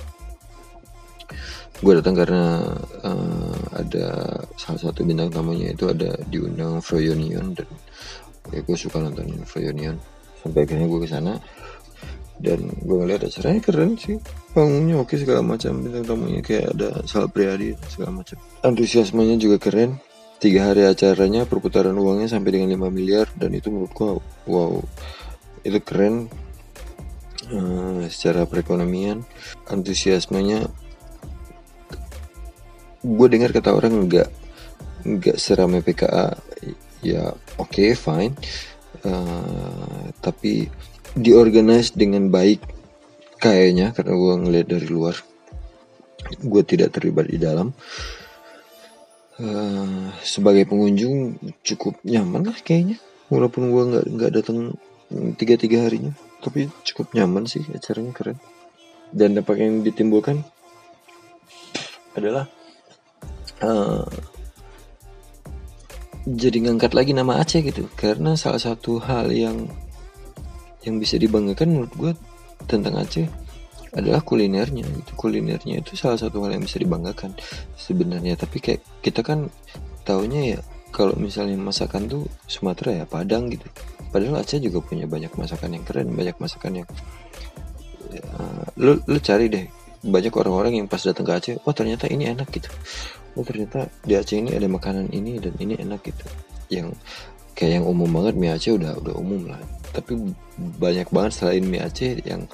Gue 1.79 1.95
datang 1.95 2.11
karena 2.11 2.59
uh, 3.07 3.59
ada 3.71 4.35
salah 4.59 4.81
satu 4.83 5.07
bintang 5.07 5.31
tamunya 5.31 5.71
itu 5.71 5.87
ada 5.87 6.11
diundang 6.27 6.83
Froyonion 6.83 7.55
dan 7.55 7.69
ya 8.49 8.59
gue 8.63 8.77
suka 8.77 9.03
nontonin 9.03 9.43
Froyonion 9.43 9.99
sampai 10.41 10.65
akhirnya 10.65 10.87
gue 10.87 10.99
ke 11.03 11.09
sana. 11.09 11.33
Dan 12.39 12.71
gue 12.71 12.95
ngeliat 12.95 13.27
acaranya 13.27 13.59
keren 13.59 13.99
sih. 13.99 14.15
Panggungnya 14.55 15.03
oke 15.03 15.11
segala 15.19 15.43
macam. 15.43 15.83
Bintang 15.83 16.07
tamunya 16.07 16.39
kayak 16.39 16.71
ada 16.71 17.03
Sal 17.03 17.27
Priadi 17.27 17.75
segala 17.91 18.23
macam. 18.23 18.39
Antusiasmenya 18.63 19.35
juga 19.35 19.59
keren. 19.59 19.99
Tiga 20.39 20.71
hari 20.71 20.87
acaranya 20.87 21.43
perputaran 21.43 21.99
uangnya 21.99 22.31
sampai 22.31 22.55
dengan 22.55 22.71
5 22.79 22.95
miliar. 22.95 23.27
Dan 23.35 23.59
itu 23.59 23.67
menurut 23.67 23.91
gue 23.91 24.11
wow. 24.47 24.79
Itu 25.67 25.83
keren. 25.83 26.31
Uh, 27.49 28.05
secara 28.11 28.45
perekonomian 28.45 29.25
antusiasmenya 29.73 30.69
gue 33.01 33.27
dengar 33.31 33.49
kata 33.55 33.73
orang 33.73 34.05
nggak 34.05 34.29
nggak 35.07 35.37
seramai 35.39 35.79
PKA 35.79 36.35
ya 37.03 37.33
oke 37.59 37.71
okay, 37.71 37.95
fine. 37.95 38.35
Uh, 38.99 40.11
tapi 40.19 40.67
diorganize 41.15 41.95
dengan 41.95 42.27
baik 42.27 42.59
kayaknya 43.39 43.95
karena 43.95 44.13
gue 44.13 44.33
ngeliat 44.43 44.67
dari 44.67 44.87
luar 44.91 45.15
gue 46.43 46.63
tidak 46.67 46.95
terlibat 46.95 47.31
di 47.31 47.39
dalam. 47.39 47.71
Uh, 49.39 50.11
sebagai 50.19 50.67
pengunjung 50.67 51.39
cukup 51.63 51.95
nyaman 52.03 52.51
lah 52.51 52.59
kayaknya 52.59 52.99
walaupun 53.31 53.71
gue 53.71 53.83
nggak 53.95 54.05
nggak 54.11 54.31
datang 54.35 54.75
tiga 55.39 55.55
tiga 55.55 55.87
harinya 55.87 56.11
tapi 56.43 56.67
cukup 56.83 57.15
nyaman 57.15 57.47
sih 57.47 57.63
acaranya 57.71 58.11
keren. 58.11 58.37
Dan 59.09 59.33
dampak 59.33 59.57
yang 59.57 59.81
ditimbulkan 59.81 60.43
adalah 62.13 62.45
uh, 63.63 64.05
jadi 66.35 66.57
ngangkat 66.69 66.93
lagi 66.93 67.11
nama 67.17 67.41
Aceh 67.41 67.61
gitu. 67.65 67.89
Karena 67.97 68.37
salah 68.37 68.61
satu 68.61 69.01
hal 69.01 69.33
yang 69.33 69.65
yang 70.85 70.95
bisa 71.01 71.17
dibanggakan 71.19 71.75
menurut 71.75 71.93
gue 71.97 72.11
tentang 72.69 72.99
Aceh 73.01 73.25
adalah 73.95 74.21
kulinernya 74.21 74.85
gitu. 74.85 75.11
Kulinernya 75.17 75.81
itu 75.81 75.97
salah 75.97 76.19
satu 76.19 76.45
hal 76.45 76.53
yang 76.53 76.63
bisa 76.63 76.77
dibanggakan 76.77 77.33
sebenarnya. 77.73 78.37
Tapi 78.37 78.57
kayak 78.61 78.81
kita 79.01 79.25
kan 79.25 79.49
taunya 80.05 80.57
ya 80.57 80.59
kalau 80.93 81.17
misalnya 81.17 81.57
masakan 81.57 82.05
tuh 82.05 82.23
Sumatera 82.45 83.01
ya 83.01 83.05
Padang 83.09 83.49
gitu. 83.49 83.65
Padahal 84.13 84.41
Aceh 84.41 84.61
juga 84.61 84.81
punya 84.85 85.09
banyak 85.09 85.33
masakan 85.33 85.77
yang 85.77 85.85
keren 85.85 86.13
banyak 86.13 86.37
masakan 86.37 86.81
yang 86.85 86.87
ya, 88.13 88.23
lu 88.77 89.01
lu 89.05 89.17
cari 89.17 89.49
deh. 89.49 89.65
Banyak 89.99 90.31
orang-orang 90.31 90.79
yang 90.79 90.87
pas 90.87 91.03
datang 91.03 91.27
ke 91.27 91.33
Aceh 91.35 91.55
oh 91.67 91.75
ternyata 91.75 92.07
ini 92.07 92.31
enak 92.31 92.47
gitu 92.55 92.71
oh 93.37 93.45
ternyata 93.45 93.89
di 94.01 94.13
Aceh 94.17 94.37
ini 94.37 94.55
ada 94.55 94.65
makanan 94.65 95.13
ini 95.13 95.37
dan 95.37 95.53
ini 95.61 95.77
enak 95.77 96.01
gitu. 96.05 96.25
Yang 96.69 96.97
kayak 97.53 97.81
yang 97.81 97.85
umum 97.85 98.09
banget 98.09 98.33
mie 98.39 98.53
Aceh 98.55 98.71
udah 98.73 98.95
udah 98.97 99.15
umum 99.19 99.51
lah. 99.51 99.59
Tapi 99.91 100.33
banyak 100.57 101.09
banget 101.11 101.31
selain 101.35 101.65
mie 101.65 101.83
Aceh 101.83 102.23
yang 102.25 102.47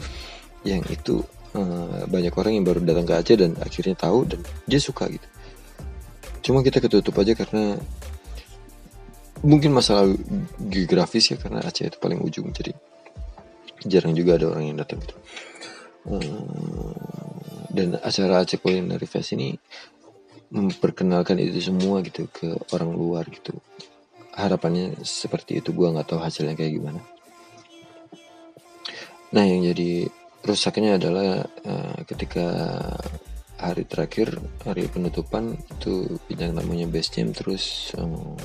yang 0.66 0.82
itu 0.90 1.22
uh, 1.54 2.04
banyak 2.10 2.34
orang 2.34 2.54
yang 2.58 2.66
baru 2.66 2.82
datang 2.82 3.06
ke 3.06 3.14
Aceh 3.16 3.36
dan 3.38 3.52
akhirnya 3.62 3.96
tahu 3.96 4.26
dan 4.26 4.42
dia 4.66 4.82
suka 4.82 5.08
gitu. 5.08 5.28
Cuma 6.46 6.62
kita 6.62 6.82
ketutup 6.84 7.16
aja 7.22 7.34
karena 7.34 7.78
mungkin 9.46 9.78
masalah 9.78 10.10
geografis 10.58 11.32
ya 11.32 11.38
karena 11.38 11.62
Aceh 11.64 11.86
itu 11.86 11.98
paling 12.02 12.20
ujung. 12.22 12.50
Jadi 12.52 12.74
jarang 13.86 14.18
juga 14.18 14.42
ada 14.42 14.50
orang 14.50 14.74
yang 14.74 14.78
datang 14.82 15.00
gitu. 15.06 15.16
Uh, 16.06 16.94
dan 17.74 17.98
acara 18.00 18.46
Aceh 18.46 18.62
Culinary 18.62 19.06
Fest 19.10 19.34
ini 19.34 19.58
memperkenalkan 20.52 21.42
itu 21.42 21.72
semua 21.72 22.02
gitu 22.06 22.30
ke 22.30 22.54
orang 22.74 22.94
luar 22.94 23.26
gitu. 23.30 23.58
Harapannya 24.36 25.00
seperti 25.02 25.64
itu. 25.64 25.72
Gue 25.72 25.90
nggak 25.90 26.12
tahu 26.12 26.20
hasilnya 26.22 26.54
kayak 26.54 26.74
gimana. 26.76 27.02
Nah 29.34 29.44
yang 29.44 29.66
jadi 29.74 30.08
rusaknya 30.46 31.02
adalah 31.02 31.44
uh, 31.66 31.98
ketika 32.06 32.46
hari 33.56 33.88
terakhir 33.88 34.36
hari 34.62 34.86
penutupan 34.92 35.56
itu 35.80 36.20
bintang 36.28 36.54
namanya 36.60 36.86
base 36.92 37.10
jam 37.10 37.32
terus 37.32 37.96
um, 37.96 38.36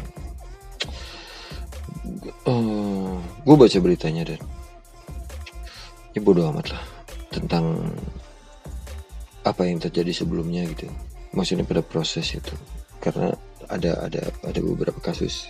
uh, 2.47 3.19
gue 3.45 3.57
baca 3.59 3.79
beritanya 3.83 4.35
dan. 4.35 4.41
Ya 6.11 6.21
bodo 6.25 6.43
amat 6.51 6.75
lah 6.75 6.83
tentang 7.31 7.87
apa 9.47 9.63
yang 9.63 9.79
terjadi 9.79 10.11
sebelumnya 10.11 10.67
gitu 10.67 10.91
maksudnya 11.35 11.67
pada 11.67 11.83
proses 11.85 12.27
itu. 12.35 12.55
Karena 13.01 13.33
ada 13.71 14.07
ada 14.07 14.23
ada 14.45 14.61
beberapa 14.61 14.99
kasus 15.01 15.49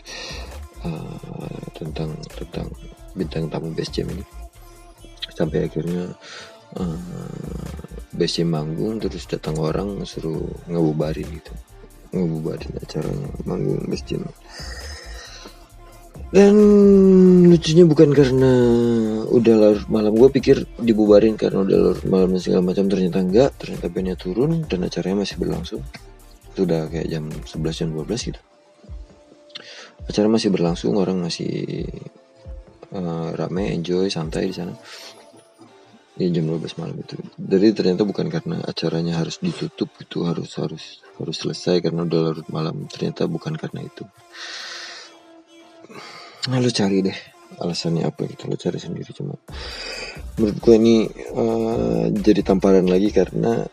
uh, 0.85 1.61
tentang 1.74 2.14
tentang 2.37 2.68
bintang 3.16 3.51
tamu 3.51 3.72
best 3.72 3.97
jam 3.97 4.07
ini. 4.12 4.24
Sampai 5.35 5.66
akhirnya 5.66 6.12
uh, 6.76 7.72
best 8.14 8.39
jam 8.39 8.53
manggung 8.53 9.01
terus 9.01 9.26
datang 9.26 9.57
orang 9.59 10.05
suruh 10.05 10.47
ngebubarin 10.68 11.26
gitu. 11.26 11.53
Ngebubarin 12.12 12.72
acara 12.78 13.11
manggung 13.49 13.83
best 13.89 14.07
jam. 14.07 14.22
Dan 16.31 16.55
lucunya 17.51 17.84
bukan 17.84 18.14
karena 18.14 18.53
udah 19.26 19.55
larut 19.59 19.86
malam. 19.90 20.14
Gue 20.14 20.30
pikir 20.30 20.62
dibubarin 20.78 21.34
karena 21.34 21.66
udah 21.66 21.78
larut 21.90 22.07
malam 22.07 22.32
dan 22.32 22.40
segala 22.40 22.62
macam. 22.62 22.86
Ternyata 22.86 23.18
enggak 23.18 23.51
ternyata 23.59 23.86
bandnya 23.90 24.16
turun 24.16 24.62
dan 24.70 24.86
acaranya 24.86 25.26
masih 25.26 25.36
berlangsung. 25.42 25.82
Itu 26.55 26.64
udah 26.64 26.86
kayak 26.86 27.11
jam 27.11 27.26
11 27.28 27.80
jam 27.82 27.88
12 27.92 28.28
gitu. 28.30 28.40
Acara 30.07 30.26
masih 30.30 30.48
berlangsung 30.55 30.94
orang 30.96 31.18
masih 31.18 31.86
uh, 32.94 33.30
rame 33.34 33.74
enjoy 33.74 34.07
santai 34.07 34.48
di 34.48 34.55
sana. 34.55 34.74
Ya 36.14 36.30
jam 36.30 36.46
12 36.46 36.80
malam 36.80 36.96
itu. 36.98 37.18
Jadi 37.36 37.66
ternyata 37.74 38.03
bukan 38.07 38.26
karena 38.30 38.62
acaranya 38.66 39.18
harus 39.18 39.42
ditutup 39.42 39.90
itu 39.98 40.26
harus 40.26 40.57
harus 40.57 41.05
harus 41.18 41.36
selesai 41.36 41.84
karena 41.84 42.07
udah 42.07 42.20
larut 42.32 42.48
malam. 42.48 42.86
Ternyata 42.86 43.26
bukan 43.26 43.59
karena 43.59 43.84
itu. 43.86 44.07
Nah 46.48 46.57
cari 46.72 47.05
deh 47.05 47.30
alasannya 47.59 48.07
apa 48.07 48.28
gitu 48.30 48.46
lo 48.46 48.55
cari 48.55 48.78
sendiri. 48.78 49.11
Cuma 49.16 49.34
menurut 50.38 50.57
gue 50.62 50.74
ini 50.78 50.96
uh, 51.34 52.07
jadi 52.14 52.46
tamparan 52.46 52.86
lagi 52.86 53.11
karena 53.11 53.66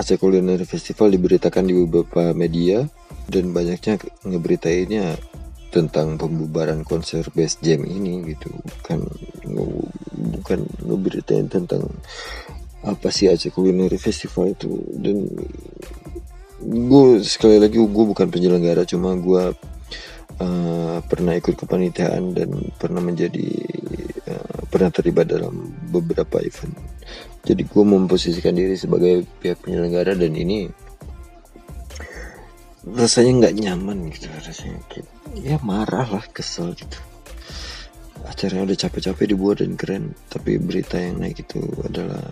Aceh 0.00 0.16
Culinary 0.16 0.64
Festival 0.64 1.12
diberitakan 1.12 1.68
di 1.68 1.74
beberapa 1.76 2.32
media 2.32 2.88
dan 3.28 3.52
banyaknya 3.52 4.00
ngeberitainnya 4.24 5.20
tentang 5.70 6.18
pembubaran 6.18 6.82
konser 6.82 7.28
Best 7.30 7.62
Jam 7.62 7.86
ini 7.86 8.24
gitu. 8.34 8.50
Bukan 8.50 9.00
bukan 10.40 10.58
ngeberitain 10.82 11.46
tentang 11.46 11.86
apa 12.82 13.08
sih 13.12 13.30
Aceh 13.30 13.52
Culinary 13.54 14.00
Festival 14.00 14.56
itu. 14.56 14.72
Dan 14.98 15.30
gue 16.60 17.06
sekali 17.24 17.56
lagi 17.56 17.80
gue 17.80 18.04
bukan 18.04 18.28
penyelenggara 18.28 18.84
cuma 18.84 19.16
gue 19.16 19.56
uh, 20.40 20.98
pernah 21.04 21.36
ikut 21.36 21.54
kepanitiaan 21.54 22.34
dan 22.34 22.50
pernah 22.80 23.04
menjadi 23.04 23.48
uh, 24.26 24.60
pernah 24.72 24.90
terlibat 24.90 25.28
dalam 25.28 25.52
beberapa 25.92 26.40
event. 26.40 26.74
Jadi 27.44 27.62
gue 27.64 27.84
memposisikan 27.84 28.56
diri 28.56 28.76
sebagai 28.76 29.24
pihak 29.40 29.64
penyelenggara 29.64 30.16
dan 30.16 30.32
ini 30.36 30.68
rasanya 32.80 33.44
nggak 33.44 33.56
nyaman 33.60 33.98
gitu 34.08 34.26
rasanya 34.32 34.80
kayak 34.88 35.08
ya 35.36 35.60
marah 35.60 36.08
lah 36.08 36.24
kesel 36.32 36.72
gitu 36.72 36.96
acaranya 38.24 38.72
udah 38.72 38.78
capek-capek 38.88 39.36
dibuat 39.36 39.60
dan 39.60 39.76
keren 39.76 40.16
tapi 40.32 40.56
berita 40.56 40.96
yang 40.96 41.20
naik 41.20 41.44
itu 41.44 41.60
adalah 41.84 42.24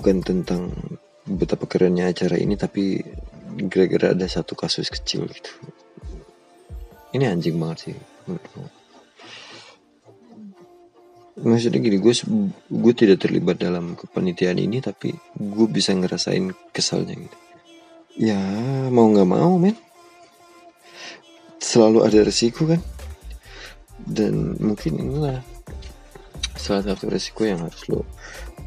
bukan 0.00 0.16
tentang 0.24 0.72
betapa 1.28 1.68
kerennya 1.68 2.08
acara 2.08 2.40
ini 2.40 2.56
tapi 2.56 3.04
gara-gara 3.68 4.12
ada 4.12 4.26
satu 4.28 4.52
kasus 4.52 4.92
kecil 4.92 5.24
gitu. 5.28 5.52
Ini 7.16 7.32
anjing 7.32 7.56
banget 7.56 7.78
sih 7.90 7.96
maksudnya 11.36 11.84
gini 11.84 12.00
gue 12.00 12.14
gue 12.72 12.94
tidak 12.96 13.28
terlibat 13.28 13.60
dalam 13.60 13.92
kepanitiaan 13.92 14.56
ini 14.56 14.80
tapi 14.80 15.12
gue 15.36 15.66
bisa 15.68 15.92
ngerasain 15.92 16.50
kesalnya 16.72 17.12
gitu. 17.12 17.38
Ya 18.16 18.40
mau 18.88 19.12
nggak 19.12 19.28
mau 19.28 19.60
men. 19.60 19.76
Selalu 21.60 22.08
ada 22.08 22.18
resiko 22.24 22.64
kan? 22.64 22.80
Dan 24.00 24.56
mungkin 24.56 24.96
inilah 24.96 25.44
salah 26.56 26.82
satu 26.82 27.12
resiko 27.12 27.44
yang 27.44 27.60
harus 27.60 27.84
lo 27.92 28.08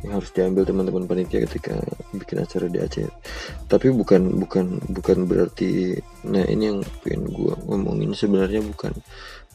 yang 0.04 0.20
harus 0.20 0.32
diambil 0.32 0.64
teman-teman 0.64 1.06
panitia 1.06 1.44
ketika 1.44 1.76
bikin 2.16 2.40
acara 2.40 2.66
di 2.72 2.80
Aceh. 2.80 3.08
Tapi 3.68 3.88
bukan 3.92 4.40
bukan 4.40 4.80
bukan 4.92 5.18
berarti 5.28 6.00
nah 6.28 6.44
ini 6.48 6.64
yang 6.72 6.80
pengen 7.04 7.28
gue 7.30 7.54
ngomongin. 7.68 8.16
Sebenarnya 8.16 8.64
bukan 8.64 8.94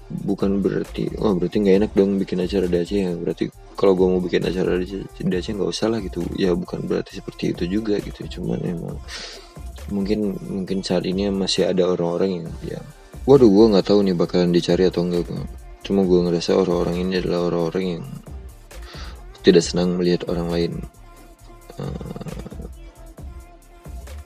bukan 0.05 0.61
berarti 0.61 1.09
oh 1.17 1.33
berarti 1.33 1.57
nggak 1.65 1.77
enak 1.81 1.91
dong 1.97 2.21
bikin 2.21 2.45
acara 2.45 2.69
di 2.69 2.77
Aceh 2.77 2.99
ya. 3.01 3.13
Berarti 3.17 3.49
kalau 3.75 3.97
gue 3.97 4.07
mau 4.07 4.21
bikin 4.21 4.45
acara 4.45 4.77
di, 4.77 5.05
Aceh 5.09 5.53
nggak 5.57 5.71
usah 5.71 5.89
lah 5.89 6.01
gitu. 6.05 6.21
Ya 6.37 6.53
bukan 6.53 6.85
berarti 6.85 7.19
seperti 7.19 7.57
itu 7.57 7.81
juga 7.81 7.97
gitu. 8.05 8.41
Cuman 8.41 8.61
emang 8.65 8.97
mungkin 9.93 10.37
mungkin 10.41 10.81
saat 10.81 11.05
ini 11.05 11.29
masih 11.29 11.69
ada 11.69 11.85
orang-orang 11.85 12.41
yang 12.41 12.47
ya 12.65 12.81
waduh 13.29 13.49
gue 13.49 13.67
nggak 13.77 13.87
tahu 13.89 14.01
nih 14.05 14.17
bakalan 14.17 14.53
dicari 14.53 14.89
atau 14.89 15.05
enggak 15.05 15.29
cuma 15.85 16.01
gue 16.09 16.21
ngerasa 16.25 16.57
orang-orang 16.57 16.97
ini 17.05 17.21
adalah 17.21 17.53
orang-orang 17.53 17.85
yang 18.01 18.05
tidak 19.45 19.63
senang 19.63 20.01
melihat 20.01 20.25
orang 20.33 20.49
lain. 20.49 20.73
Uh, 21.77 22.65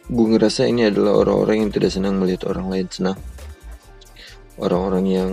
gue 0.08 0.26
ngerasa 0.38 0.70
ini 0.70 0.86
adalah 0.88 1.18
orang-orang 1.18 1.66
yang 1.66 1.72
tidak 1.74 1.90
senang 1.92 2.16
melihat 2.22 2.46
orang 2.46 2.70
lain 2.70 2.86
senang. 2.88 3.18
Orang-orang 4.56 5.04
yang 5.06 5.32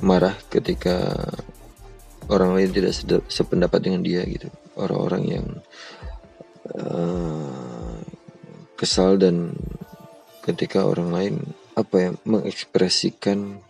marah 0.00 0.34
ketika 0.48 1.26
orang 2.30 2.56
lain 2.56 2.70
tidak 2.70 2.94
sependapat 3.26 3.82
dengan 3.82 4.00
dia 4.06 4.22
gitu. 4.24 4.46
Orang-orang 4.78 5.22
yang 5.26 5.46
uh, 6.78 7.98
kesal 8.78 9.18
dan 9.20 9.52
ketika 10.46 10.88
orang 10.88 11.10
lain 11.12 11.34
apa 11.76 11.94
ya 11.98 12.10
mengekspresikan 12.24 13.60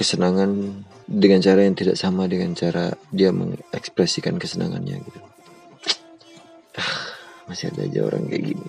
kesenangan 0.00 0.80
dengan 1.04 1.44
cara 1.44 1.60
yang 1.68 1.76
tidak 1.76 2.00
sama 2.00 2.24
dengan 2.24 2.56
cara 2.56 2.96
dia 3.12 3.28
mengekspresikan 3.36 4.40
kesenangannya 4.40 5.04
gitu. 5.04 5.20
Ah, 6.80 7.12
masih 7.52 7.68
ada 7.68 7.84
aja 7.84 8.00
orang 8.08 8.24
kayak 8.32 8.56
gini. 8.56 8.64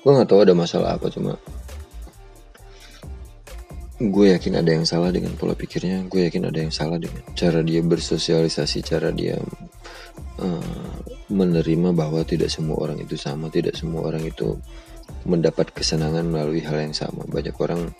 Gue 0.00 0.10
nggak 0.16 0.28
tahu 0.32 0.40
ada 0.48 0.56
masalah 0.56 0.96
apa 0.96 1.12
cuma 1.12 1.36
gue 3.96 4.26
yakin 4.32 4.60
ada 4.60 4.70
yang 4.76 4.84
salah 4.84 5.08
dengan 5.08 5.32
pola 5.40 5.56
pikirnya 5.56 6.04
gue 6.12 6.28
yakin 6.28 6.52
ada 6.52 6.68
yang 6.68 6.68
salah 6.68 7.00
dengan 7.00 7.24
cara 7.32 7.64
dia 7.64 7.80
bersosialisasi 7.80 8.84
cara 8.84 9.08
dia 9.08 9.40
uh, 10.36 10.96
menerima 11.32 11.96
bahwa 11.96 12.20
tidak 12.28 12.52
semua 12.52 12.76
orang 12.76 13.00
itu 13.00 13.16
sama 13.16 13.48
tidak 13.48 13.72
semua 13.72 14.04
orang 14.04 14.20
itu 14.28 14.60
mendapat 15.26 15.74
kesenangan 15.74 16.26
melalui 16.26 16.62
hal 16.62 16.78
yang 16.78 16.94
sama. 16.94 17.26
Banyak 17.26 17.56
orang 17.58 17.90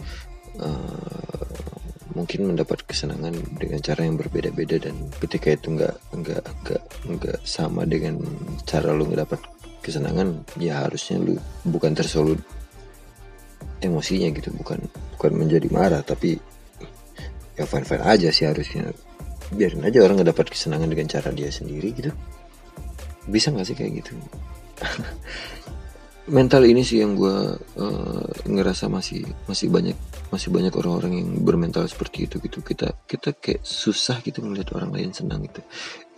uh, 0.62 1.75
mungkin 2.16 2.48
mendapat 2.48 2.80
kesenangan 2.88 3.36
dengan 3.60 3.80
cara 3.84 4.08
yang 4.08 4.16
berbeda-beda 4.16 4.88
dan 4.88 4.96
ketika 5.20 5.52
itu 5.52 5.76
nggak 5.76 5.94
nggak 6.16 6.44
nggak 6.64 6.82
nggak 7.12 7.38
sama 7.44 7.84
dengan 7.84 8.16
cara 8.64 8.96
lu 8.96 9.04
nggak 9.12 9.28
dapat 9.28 9.40
kesenangan 9.84 10.40
ya 10.56 10.88
harusnya 10.88 11.20
lu 11.20 11.36
bukan 11.68 11.92
tersolut 11.92 12.40
emosinya 13.84 14.32
gitu 14.32 14.48
bukan 14.56 14.80
bukan 15.20 15.32
menjadi 15.36 15.68
marah 15.68 16.00
tapi 16.00 16.40
ya 17.56 17.64
fine 17.64 17.84
fine 17.88 18.04
aja 18.04 18.28
sih 18.32 18.46
harusnya. 18.48 18.92
Biarin 19.46 19.86
aja 19.86 20.02
orang 20.02 20.20
nggak 20.20 20.30
dapat 20.34 20.46
kesenangan 20.52 20.90
dengan 20.90 21.06
cara 21.06 21.30
dia 21.32 21.48
sendiri 21.48 21.94
gitu. 21.94 22.10
Bisa 23.30 23.50
nggak 23.50 23.66
sih 23.66 23.76
kayak 23.78 23.92
gitu 24.04 24.12
mental 26.26 26.66
ini 26.66 26.82
sih 26.82 26.98
yang 27.02 27.14
gue 27.14 27.54
uh, 27.78 28.26
ngerasa 28.46 28.90
masih 28.90 29.22
masih 29.46 29.70
banyak 29.70 29.94
masih 30.34 30.50
banyak 30.50 30.74
orang-orang 30.74 31.22
yang 31.22 31.28
bermental 31.46 31.86
seperti 31.86 32.26
itu 32.26 32.42
gitu. 32.42 32.62
Kita 32.62 32.94
kita 33.06 33.34
kayak 33.38 33.62
susah 33.62 34.18
gitu 34.26 34.42
melihat 34.42 34.74
orang 34.74 34.90
lain 34.90 35.14
senang 35.14 35.46
gitu. 35.46 35.62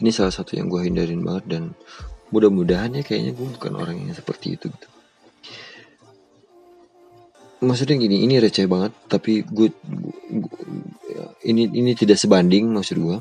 Ini 0.00 0.10
salah 0.12 0.32
satu 0.32 0.56
yang 0.56 0.72
gue 0.72 0.80
hindarin 0.88 1.20
banget 1.20 1.44
dan 1.48 1.62
mudah-mudahan 2.32 2.96
ya 2.96 3.02
kayaknya 3.04 3.36
gue 3.36 3.46
bukan 3.56 3.72
orang 3.76 3.96
yang 4.00 4.16
seperti 4.16 4.56
itu 4.56 4.72
gitu. 4.72 4.88
Maksudnya 7.58 7.98
gini 7.98 8.22
ini 8.22 8.38
receh 8.38 8.70
banget 8.70 8.94
tapi 9.10 9.42
gue, 9.42 9.68
ini 11.42 11.66
ini 11.74 11.90
tidak 11.98 12.16
sebanding 12.16 12.70
maksud 12.70 12.96
gue 12.96 13.18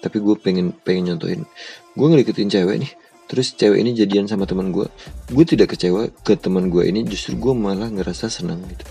tapi 0.00 0.16
gue 0.24 0.36
pengen 0.40 0.72
pengen 0.72 1.12
nyontohin. 1.12 1.44
Gue 1.92 2.06
ngedeketin 2.08 2.48
cewek 2.48 2.76
nih 2.80 2.92
terus 3.30 3.54
cewek 3.54 3.78
ini 3.78 3.94
jadian 3.94 4.26
sama 4.26 4.42
teman 4.42 4.74
gue 4.74 4.90
gue 5.30 5.44
tidak 5.46 5.78
kecewa 5.78 6.10
ke 6.26 6.34
teman 6.34 6.66
gue 6.66 6.82
ini 6.82 7.06
justru 7.06 7.38
gue 7.38 7.54
malah 7.54 7.86
ngerasa 7.86 8.26
senang 8.26 8.58
gitu. 8.66 8.82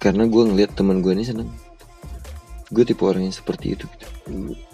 Karena 0.00 0.24
gue 0.24 0.42
ngeliat 0.42 0.72
teman 0.72 1.04
gue 1.04 1.12
ini 1.12 1.22
senang. 1.22 1.52
Gue 2.72 2.88
tipe 2.88 3.04
orang 3.04 3.28
yang 3.28 3.36
seperti 3.36 3.76
itu 3.76 3.84
gitu. 3.84 4.06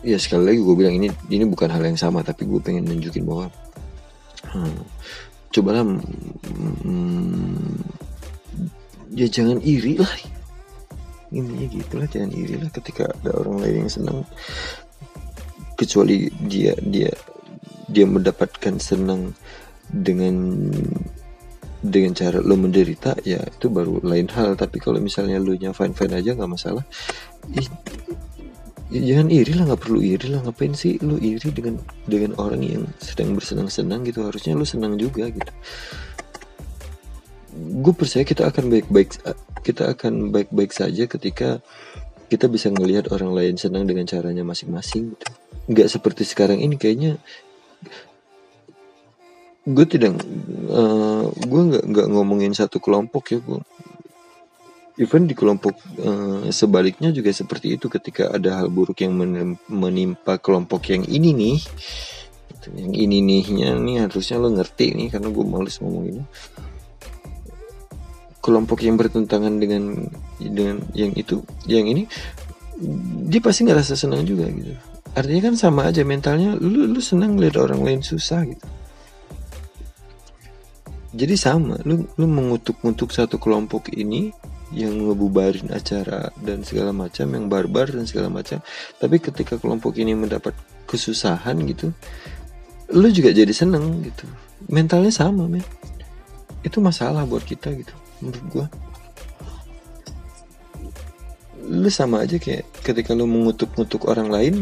Ya 0.07 0.23
sekali 0.23 0.55
lagi 0.55 0.61
gue 0.63 0.75
bilang 0.79 0.95
ini 0.95 1.11
ini 1.35 1.45
bukan 1.51 1.67
hal 1.67 1.83
yang 1.83 1.99
sama 1.99 2.23
tapi 2.23 2.47
gue 2.47 2.63
pengen 2.63 2.87
nunjukin 2.87 3.27
bahwa 3.27 3.51
hmm, 4.55 4.81
cobalah 5.51 5.83
hmm, 5.83 7.75
ya 9.19 9.27
jangan 9.27 9.59
iri 9.67 9.99
lah. 9.99 10.15
Intinya 11.35 11.67
gitulah 11.75 12.07
jangan 12.07 12.31
iri 12.39 12.55
lah 12.55 12.71
ketika 12.71 13.11
ada 13.19 13.35
orang 13.35 13.67
lain 13.67 13.75
yang 13.83 13.91
senang. 13.91 14.23
Kecuali 15.75 16.31
dia 16.47 16.79
dia 16.79 17.11
dia 17.89 18.05
mendapatkan 18.05 18.77
senang 18.77 19.33
dengan 19.89 20.69
dengan 21.79 22.11
cara 22.11 22.43
lo 22.43 22.59
menderita 22.59 23.15
ya 23.23 23.39
itu 23.39 23.67
baru 23.71 24.03
lain 24.03 24.29
hal. 24.35 24.59
Tapi 24.59 24.83
kalau 24.83 24.99
misalnya 24.99 25.39
lo 25.39 25.55
nya 25.55 25.71
fine 25.73 25.95
fine 25.95 26.15
aja 26.19 26.35
nggak 26.35 26.53
masalah. 26.53 26.85
Ya, 27.55 27.65
ya 28.93 29.01
jangan 29.15 29.29
iri 29.31 29.53
lah 29.55 29.65
nggak 29.73 29.83
perlu 29.83 30.01
iri 30.03 30.27
lah. 30.29 30.41
Ngapain 30.43 30.75
sih 30.75 30.99
lo 31.01 31.17
iri 31.17 31.49
dengan 31.55 31.79
dengan 32.05 32.35
orang 32.37 32.63
yang 32.63 32.85
sedang 32.99 33.33
bersenang 33.33 33.71
senang 33.71 34.03
gitu? 34.05 34.27
Harusnya 34.27 34.59
lo 34.59 34.67
senang 34.67 34.99
juga 34.99 35.31
gitu. 35.31 35.53
Gue 37.59 37.95
percaya 37.95 38.23
kita 38.23 38.51
akan 38.51 38.71
baik-baik 38.71 39.19
kita 39.63 39.91
akan 39.91 40.31
baik-baik 40.35 40.71
saja 40.75 41.07
ketika 41.07 41.59
kita 42.29 42.45
bisa 42.45 42.69
ngelihat 42.69 43.09
orang 43.09 43.33
lain 43.33 43.55
senang 43.57 43.89
dengan 43.89 44.05
caranya 44.05 44.45
masing-masing 44.45 45.17
gitu. 45.17 45.27
Nggak 45.71 45.89
seperti 45.89 46.23
sekarang 46.27 46.61
ini 46.61 46.77
kayaknya 46.77 47.17
gue 49.69 49.87
tidak 49.87 50.17
uh, 50.73 51.29
gue 51.29 51.63
nggak 51.69 51.85
nggak 51.85 52.07
ngomongin 52.09 52.57
satu 52.57 52.81
kelompok 52.81 53.37
ya 53.37 53.39
gue 53.45 53.61
even 54.99 55.31
di 55.31 55.35
kelompok 55.37 55.79
uh, 56.03 56.51
sebaliknya 56.51 57.15
juga 57.15 57.31
seperti 57.31 57.79
itu 57.79 57.87
ketika 57.87 58.35
ada 58.35 58.63
hal 58.63 58.69
buruk 58.69 58.99
yang 58.99 59.15
menimpa 59.71 60.43
kelompok 60.43 60.91
yang 60.91 61.07
ini 61.07 61.31
nih. 61.33 61.59
Yang 62.69 62.95
ini 63.01 63.19
nihnya 63.25 63.79
nih 63.81 64.05
harusnya 64.05 64.37
lo 64.37 64.53
ngerti 64.53 64.93
nih 64.93 65.09
karena 65.09 65.33
gue 65.33 65.45
males 65.47 65.79
ngomong 65.81 66.05
ini 66.05 66.23
kelompok 68.45 68.85
yang 68.85 69.01
bertentangan 69.01 69.57
dengan 69.57 70.05
dengan 70.37 70.83
yang 70.93 71.17
itu 71.17 71.41
yang 71.65 71.89
ini 71.89 72.05
dia 73.31 73.41
pasti 73.41 73.65
ngerasa 73.65 73.97
senang 73.97 74.27
juga 74.29 74.51
gitu. 74.53 74.75
Artinya 75.17 75.49
kan 75.49 75.55
sama 75.57 75.89
aja 75.89 76.05
mentalnya 76.05 76.61
lu 76.61 76.91
lu 76.91 77.01
senang 77.01 77.41
lihat 77.41 77.57
orang 77.57 77.81
lain 77.81 78.01
susah 78.05 78.45
gitu 78.45 78.67
jadi 81.15 81.35
sama 81.37 81.81
lu 81.85 82.05
lu 82.17 82.27
mengutuk-ngutuk 82.29 83.13
satu 83.13 83.41
kelompok 83.41 83.93
ini 83.95 84.33
yang 84.69 85.01
ngebubarin 85.01 85.73
acara 85.73 86.29
dan 86.45 86.61
segala 86.61 86.93
macam 86.93 87.25
yang 87.33 87.49
barbar 87.49 87.89
dan 87.89 88.05
segala 88.05 88.29
macam 88.29 88.61
tapi 89.01 89.17
ketika 89.17 89.57
kelompok 89.57 89.97
ini 89.97 90.13
mendapat 90.13 90.53
kesusahan 90.85 91.57
gitu 91.65 91.93
lu 92.89 93.09
juga 93.13 93.37
jadi 93.37 93.53
seneng 93.53 94.01
gitu. 94.01 94.25
Mentalnya 94.73 95.13
sama 95.13 95.45
men. 95.45 95.61
Itu 96.65 96.81
masalah 96.81 97.29
buat 97.29 97.45
kita 97.45 97.73
gitu 97.77 97.93
menurut 98.19 98.45
gue 98.51 98.67
lu 101.69 101.91
sama 101.93 102.25
aja 102.25 102.41
kayak 102.41 102.65
ketika 102.81 103.13
lu 103.13 103.29
mengutuk-ngutuk 103.29 104.09
orang 104.09 104.33
lain 104.33 104.55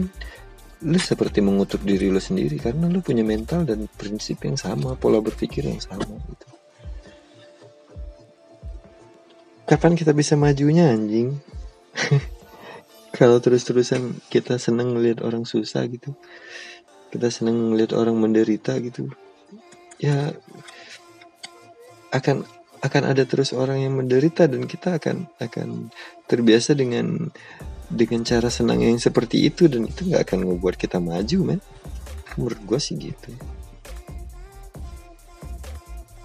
lu 0.87 0.99
seperti 1.03 1.43
mengutuk 1.43 1.83
diri 1.83 2.07
lu 2.07 2.23
sendiri 2.23 2.63
karena 2.63 2.87
lu 2.87 3.03
punya 3.03 3.27
mental 3.27 3.67
dan 3.67 3.91
prinsip 3.99 4.39
yang 4.47 4.55
sama 4.55 4.95
pola 4.95 5.19
berpikir 5.19 5.67
yang 5.67 5.83
sama 5.83 6.07
gitu. 6.07 6.47
Kapan 9.67 9.99
kita 9.99 10.15
bisa 10.15 10.39
majunya 10.39 10.95
anjing? 10.95 11.43
Kalau 13.19 13.43
terus-terusan 13.43 14.23
kita 14.31 14.63
seneng 14.63 14.95
ngeliat 14.95 15.27
orang 15.27 15.43
susah 15.43 15.83
gitu. 15.91 16.15
Kita 17.11 17.35
seneng 17.35 17.75
ngeliat 17.75 17.91
orang 17.91 18.15
menderita 18.15 18.79
gitu. 18.79 19.11
Ya 19.99 20.31
akan 22.15 22.47
akan 22.87 23.03
ada 23.11 23.27
terus 23.27 23.51
orang 23.51 23.83
yang 23.83 23.99
menderita 23.99 24.47
dan 24.47 24.71
kita 24.71 25.03
akan 25.03 25.27
akan 25.43 25.91
terbiasa 26.31 26.79
dengan 26.79 27.35
dengan 27.91 28.27
cara 28.27 28.51
senang 28.51 28.83
yang 28.83 28.99
seperti 28.99 29.47
itu 29.47 29.71
dan 29.71 29.87
itu 29.87 30.11
nggak 30.11 30.27
akan 30.27 30.57
membuat 30.57 30.75
kita 30.79 30.99
maju 30.99 31.39
men. 31.55 31.61
Menurut 32.37 32.61
gue 32.67 32.79
sih 32.81 32.95
gitu. 32.99 33.31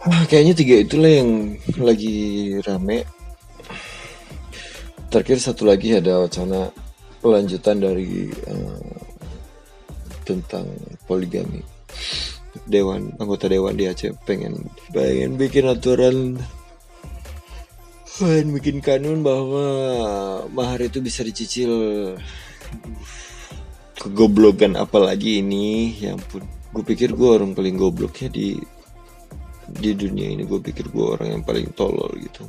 Ah, 0.01 0.26
kayaknya 0.26 0.57
tiga 0.57 0.76
itulah 0.82 1.14
yang 1.14 1.55
lagi 1.78 2.18
rame. 2.66 3.05
Terakhir 5.14 5.38
satu 5.38 5.70
lagi 5.70 5.93
ada 5.93 6.26
wacana 6.26 6.74
lanjutan 7.22 7.78
dari 7.78 8.34
uh, 8.49 8.82
tentang 10.26 10.66
poligami. 11.05 11.62
Dewan 12.66 13.14
anggota 13.22 13.45
dewan 13.45 13.78
di 13.78 13.86
Aceh 13.88 14.12
pengen 14.26 14.68
pengen 14.89 15.38
bikin 15.38 15.70
aturan 15.70 16.41
pengen 18.22 18.53
bikin 18.53 18.78
kanun 18.86 19.26
bahwa 19.26 19.65
mahar 20.53 20.86
itu 20.86 21.01
bisa 21.01 21.26
dicicil. 21.26 21.74
Kegoblokan 23.97 24.78
apalagi 24.78 25.41
ini? 25.41 25.97
Ya 25.97 26.13
ampun 26.13 26.45
gue 26.72 26.84
pikir 26.86 27.17
gue 27.17 27.30
orang 27.41 27.57
paling 27.57 27.76
goblok 27.82 28.22
ya 28.22 28.30
di 28.30 28.61
di 29.65 29.89
dunia 29.97 30.38
ini. 30.38 30.45
Gue 30.45 30.61
pikir 30.61 30.93
gue 30.93 31.05
orang 31.17 31.41
yang 31.41 31.43
paling 31.43 31.74
tolol 31.74 32.13
gitu. 32.22 32.45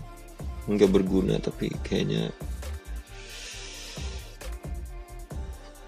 Nggak 0.68 0.93
berguna 0.93 1.41
tapi 1.41 1.73
kayaknya 1.81 2.29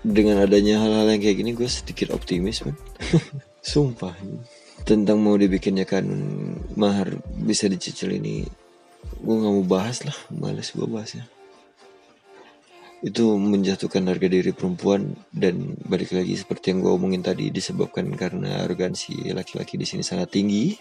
dengan 0.04 0.40
adanya 0.44 0.80
hal-hal 0.80 1.16
yang 1.16 1.20
kayak 1.20 1.38
gini 1.40 1.50
gue 1.56 1.64
sedikit 1.64 2.12
optimis 2.12 2.60
man 2.60 2.76
sumpah 3.64 4.12
tentang 4.84 5.16
mau 5.16 5.32
dibikinnya 5.32 5.88
kan 5.88 6.04
mahar 6.76 7.16
bisa 7.40 7.72
dicicil 7.72 8.12
ini 8.12 8.44
gue 9.24 9.34
nggak 9.34 9.54
mau 9.54 9.66
bahas 9.66 10.04
lah 10.04 10.16
males 10.32 10.72
gue 10.72 10.84
bahasnya. 10.84 11.24
Itu 13.04 13.36
menjatuhkan 13.36 14.08
harga 14.08 14.28
diri 14.32 14.52
perempuan 14.56 15.12
dan 15.28 15.76
balik 15.84 16.16
lagi 16.16 16.36
seperti 16.40 16.72
yang 16.72 16.80
gue 16.80 16.92
omongin 16.92 17.20
tadi 17.20 17.52
disebabkan 17.52 18.08
karena 18.16 18.64
arogansi 18.64 19.28
laki-laki 19.36 19.76
di 19.76 19.84
sini 19.84 20.00
sangat 20.00 20.32
tinggi 20.32 20.72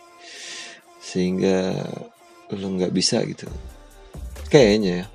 sehingga 1.04 1.76
lo 2.56 2.68
nggak 2.80 2.96
bisa 2.96 3.20
gitu. 3.28 3.48
Kayaknya 4.48 5.04
ya 5.04 5.06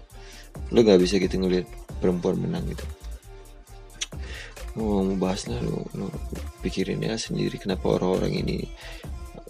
lo 0.72 0.84
nggak 0.84 1.00
bisa 1.00 1.16
gitu 1.16 1.40
ngelihat 1.40 1.64
perempuan 2.00 2.36
menang 2.36 2.68
gitu. 2.68 2.84
Mau 4.76 5.02
bahas 5.16 5.48
lah 5.48 5.59
lo, 5.64 5.88
lo 5.96 6.12
pikirin 6.61 7.02
ya 7.02 7.16
sendiri 7.16 7.56
kenapa 7.56 7.98
orang-orang 7.98 8.36
ini 8.36 8.59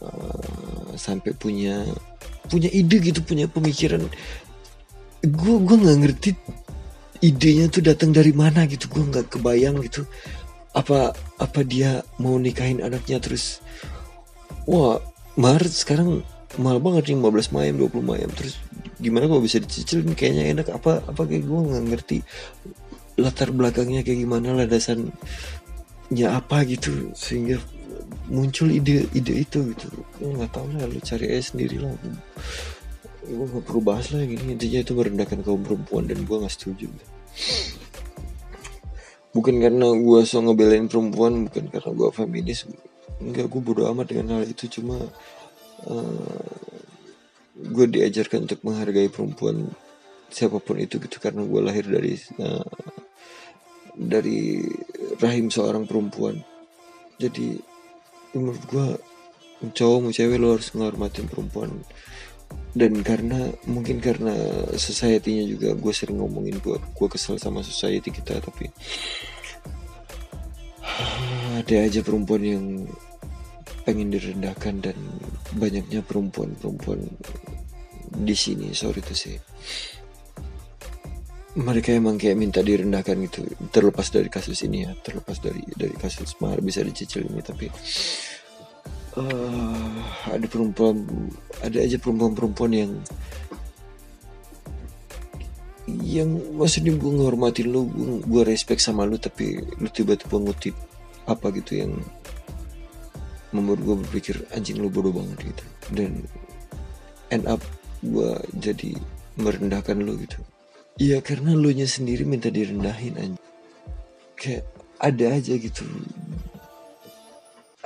uh, 0.01 0.95
sampai 0.95 1.35
punya 1.35 1.85
punya 2.49 2.73
ide 2.73 2.99
gitu 2.99 3.21
punya 3.23 3.47
pemikiran. 3.47 4.09
Gue 5.23 5.57
gue 5.63 5.77
nggak 5.77 5.99
ngerti 6.03 6.31
idenya 7.21 7.69
tuh 7.69 7.85
datang 7.85 8.11
dari 8.11 8.33
mana 8.33 8.65
gitu. 8.65 8.89
Gue 8.91 9.05
nggak 9.07 9.39
kebayang 9.39 9.79
gitu 9.85 10.09
apa 10.77 11.17
apa 11.41 11.61
dia 11.65 12.05
mau 12.21 12.37
nikahin 12.37 12.81
anaknya 12.85 13.19
terus. 13.21 13.61
Wah 14.69 15.01
Maret 15.39 15.73
sekarang 15.73 16.27
mahal 16.59 16.83
banget 16.83 17.13
nih 17.13 17.21
15 17.21 17.55
mayam 17.55 17.77
20 17.79 18.03
mayam 18.03 18.31
terus 18.33 18.59
gimana 18.99 19.31
kalau 19.31 19.45
bisa 19.45 19.63
dicicil 19.63 20.03
kayaknya 20.13 20.45
enak. 20.59 20.67
Apa 20.73 21.05
apa 21.05 21.23
kayak 21.27 21.45
gue 21.45 21.61
nggak 21.73 21.85
ngerti 21.95 22.19
latar 23.19 23.51
belakangnya 23.51 24.07
kayak 24.07 24.23
gimana 24.23 24.55
lah 24.55 24.67
dasarnya 24.71 26.27
apa 26.31 26.63
gitu. 26.69 27.11
Sehingga 27.19 27.59
muncul 28.29 28.69
ide-ide 28.69 29.35
itu 29.35 29.59
gitu. 29.73 29.89
Gue 30.21 30.29
nggak 30.37 30.53
tahu 30.53 30.69
lah 30.77 30.85
lu 30.85 31.01
cari 31.01 31.27
aja 31.33 31.53
sendiri 31.53 31.81
lah. 31.81 31.93
Gue 33.25 33.45
nggak 33.49 33.65
perlu 33.65 33.81
bahas 33.81 34.13
lah 34.13 34.23
gini. 34.25 34.55
Intinya 34.55 34.81
itu 34.85 34.93
merendahkan 34.93 35.41
kaum 35.43 35.65
perempuan 35.65 36.07
dan 36.07 36.23
gue 36.29 36.37
nggak 36.37 36.55
setuju. 36.55 36.89
Bukan 39.33 39.55
karena 39.61 39.87
gue 39.93 40.21
so 40.25 40.41
ngebelain 40.45 40.89
perempuan 40.89 41.49
bukan 41.49 41.65
karena 41.73 41.91
gue 41.93 42.09
feminis. 42.13 42.69
Enggak 43.19 43.49
gue 43.49 43.61
bodo 43.65 43.89
amat 43.93 44.13
dengan 44.13 44.41
hal 44.41 44.45
itu. 44.45 44.69
Cuma 44.69 45.01
uh, 45.01 45.05
eh, 45.89 46.81
gue 47.59 47.87
diajarkan 47.89 48.45
untuk 48.45 48.61
menghargai 48.65 49.09
perempuan 49.09 49.73
siapa 50.29 50.61
pun 50.61 50.77
itu 50.77 51.01
gitu. 51.01 51.17
Karena 51.17 51.45
gue 51.49 51.61
lahir 51.65 51.89
dari 51.89 52.13
uh, 52.45 52.77
dari 53.97 54.69
rahim 55.17 55.49
seorang 55.49 55.89
perempuan. 55.89 56.45
Jadi 57.19 57.78
menurut 58.37 58.65
gue 58.69 58.89
cowok 59.75 59.99
mau 60.03 60.13
cewek 60.15 60.39
lo 60.39 60.57
harus 60.57 60.71
menghormatin 60.75 61.27
perempuan. 61.27 61.71
Dan 62.73 63.05
karena 63.05 63.53
mungkin 63.69 64.01
karena 64.01 64.33
society-nya 64.73 65.45
juga 65.45 65.69
gue 65.77 65.93
sering 65.93 66.21
ngomongin 66.21 66.57
gue 66.63 66.77
gue 66.81 67.09
kesel 67.09 67.37
sama 67.37 67.61
society 67.61 68.09
kita 68.09 68.41
tapi 68.41 68.73
ada 71.59 71.77
aja 71.85 72.01
perempuan 72.01 72.43
yang 72.45 72.65
pengen 73.85 74.13
direndahkan 74.13 74.81
dan 74.85 74.97
banyaknya 75.57 76.01
perempuan-perempuan 76.05 77.05
di 78.17 78.37
sini. 78.37 78.73
Sorry 78.73 79.05
tuh 79.05 79.17
sih 79.17 79.37
mereka 81.59 81.91
emang 81.91 82.15
kayak 82.15 82.39
minta 82.39 82.63
direndahkan 82.63 83.19
gitu. 83.27 83.43
Terlepas 83.75 84.15
dari 84.15 84.31
kasus 84.31 84.63
ini 84.63 84.87
ya 84.87 84.95
terlepas 85.03 85.43
dari 85.43 85.63
dari 85.75 85.95
kasus 85.99 86.39
mahar 86.39 86.63
bisa 86.63 86.87
dicicil 86.87 87.27
ini 87.27 87.43
tapi 87.43 87.67
uh, 89.19 89.99
ada 90.31 90.47
perempuan 90.47 91.03
ada 91.59 91.79
aja 91.83 91.99
perempuan-perempuan 91.99 92.73
yang 92.73 92.93
yang 96.05 96.31
maksudnya 96.55 96.95
gue 96.95 97.11
ngehormatin 97.17 97.67
lu 97.73 97.89
gue 98.23 98.43
respect 98.45 98.85
sama 98.85 99.09
lu 99.09 99.17
tapi 99.19 99.59
lu 99.81 99.89
tiba-tiba 99.91 100.37
ngutip 100.39 100.77
apa 101.27 101.49
gitu 101.59 101.83
yang 101.83 101.93
membuat 103.51 103.81
gue 103.83 103.97
berpikir 104.07 104.37
anjing 104.53 104.79
lu 104.79 104.93
bodoh 104.93 105.11
banget 105.11 105.51
gitu. 105.51 105.65
Dan 105.91 106.23
end 107.35 107.49
up 107.51 107.59
gue 108.05 108.31
jadi 108.63 108.95
merendahkan 109.41 109.99
lu 109.99 110.15
gitu 110.23 110.39
Iya 110.99 111.23
karena 111.23 111.55
lu 111.55 111.71
nya 111.71 111.87
sendiri 111.87 112.27
minta 112.27 112.51
direndahin 112.51 113.15
aja. 113.15 113.39
Kayak 114.35 114.67
ada 114.99 115.27
aja 115.31 115.55
gitu. 115.55 115.87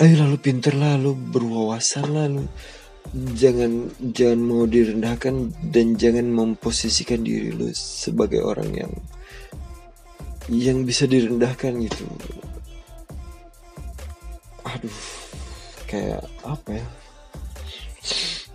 Ayo 0.00 0.14
lalu 0.24 0.36
pinter 0.40 0.72
lah 0.72 0.96
lu 0.96 1.12
berwawasan 1.12 2.08
lah 2.08 2.26
lu. 2.32 2.48
Jangan 3.12 3.92
jangan 4.16 4.40
mau 4.40 4.64
direndahkan 4.64 5.52
dan 5.68 6.00
jangan 6.00 6.24
memposisikan 6.32 7.20
diri 7.20 7.52
lu 7.52 7.68
sebagai 7.76 8.40
orang 8.40 8.72
yang 8.72 8.92
yang 10.48 10.88
bisa 10.88 11.04
direndahkan 11.04 11.84
gitu. 11.84 12.08
Aduh, 14.64 14.98
kayak 15.84 16.24
apa 16.48 16.80
ya? 16.80 16.86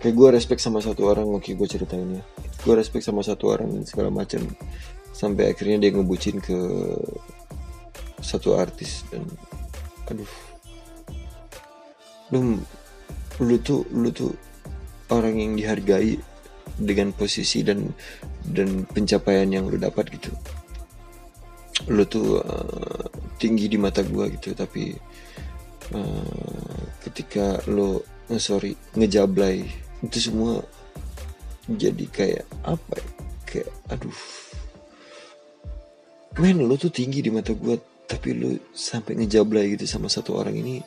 Kayak 0.02 0.14
gue 0.18 0.28
respect 0.34 0.58
sama 0.58 0.82
satu 0.82 1.06
orang, 1.06 1.30
oke 1.30 1.46
gue 1.54 1.68
ceritain 1.70 2.18
ya 2.18 2.24
gue 2.64 2.74
respect 2.74 3.06
sama 3.06 3.22
satu 3.22 3.54
orang 3.54 3.70
dan 3.70 3.84
segala 3.86 4.10
macam. 4.10 4.42
Sampai 5.14 5.50
akhirnya 5.50 5.82
dia 5.82 5.90
ngebucin 5.94 6.38
ke 6.38 6.58
satu 8.22 8.58
artis 8.58 9.06
dan 9.10 9.26
aduh. 10.10 10.32
Lu 12.34 12.58
lu 13.38 13.56
tuh 13.62 13.86
lu 13.94 14.10
tuh 14.10 14.34
orang 15.10 15.38
yang 15.38 15.52
dihargai 15.54 16.18
dengan 16.78 17.10
posisi 17.14 17.66
dan 17.66 17.90
dan 18.46 18.86
pencapaian 18.86 19.48
yang 19.50 19.66
lu 19.66 19.78
dapat 19.78 20.10
gitu. 20.14 20.30
Lu 21.90 22.02
tuh 22.06 22.42
uh, 22.42 23.06
tinggi 23.38 23.70
di 23.70 23.78
mata 23.78 24.02
gue 24.02 24.34
gitu 24.34 24.50
tapi 24.52 24.92
uh, 25.94 26.82
ketika 27.06 27.62
lo 27.70 28.02
uh, 28.02 28.40
sorry 28.42 28.74
ngejablay 28.98 29.62
itu 30.02 30.18
semua 30.30 30.58
jadi 31.68 32.04
kayak 32.08 32.46
apa 32.64 32.96
ya? 32.96 33.08
kayak 33.48 33.68
aduh. 33.92 34.20
Men 36.40 36.64
lo 36.64 36.80
tuh 36.80 36.92
tinggi 36.92 37.20
di 37.20 37.28
mata 37.28 37.52
gue 37.52 37.76
tapi 38.08 38.32
lo 38.32 38.48
sampai 38.72 39.20
ngejablay 39.20 39.76
gitu 39.76 39.84
sama 39.84 40.08
satu 40.08 40.40
orang 40.40 40.56
ini 40.56 40.80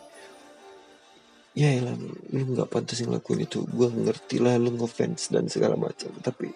ya 1.53 1.69
elah 1.75 1.93
lu 2.31 2.55
nggak 2.57 2.69
pantas 2.71 3.01
ngelakuin 3.05 3.45
itu. 3.45 3.61
Gue 3.69 3.93
ngerti 3.93 4.41
lah 4.41 4.57
lu 4.57 4.73
ngefans 4.73 5.29
dan 5.29 5.45
segala 5.51 5.77
macam 5.77 6.09
tapi 6.23 6.49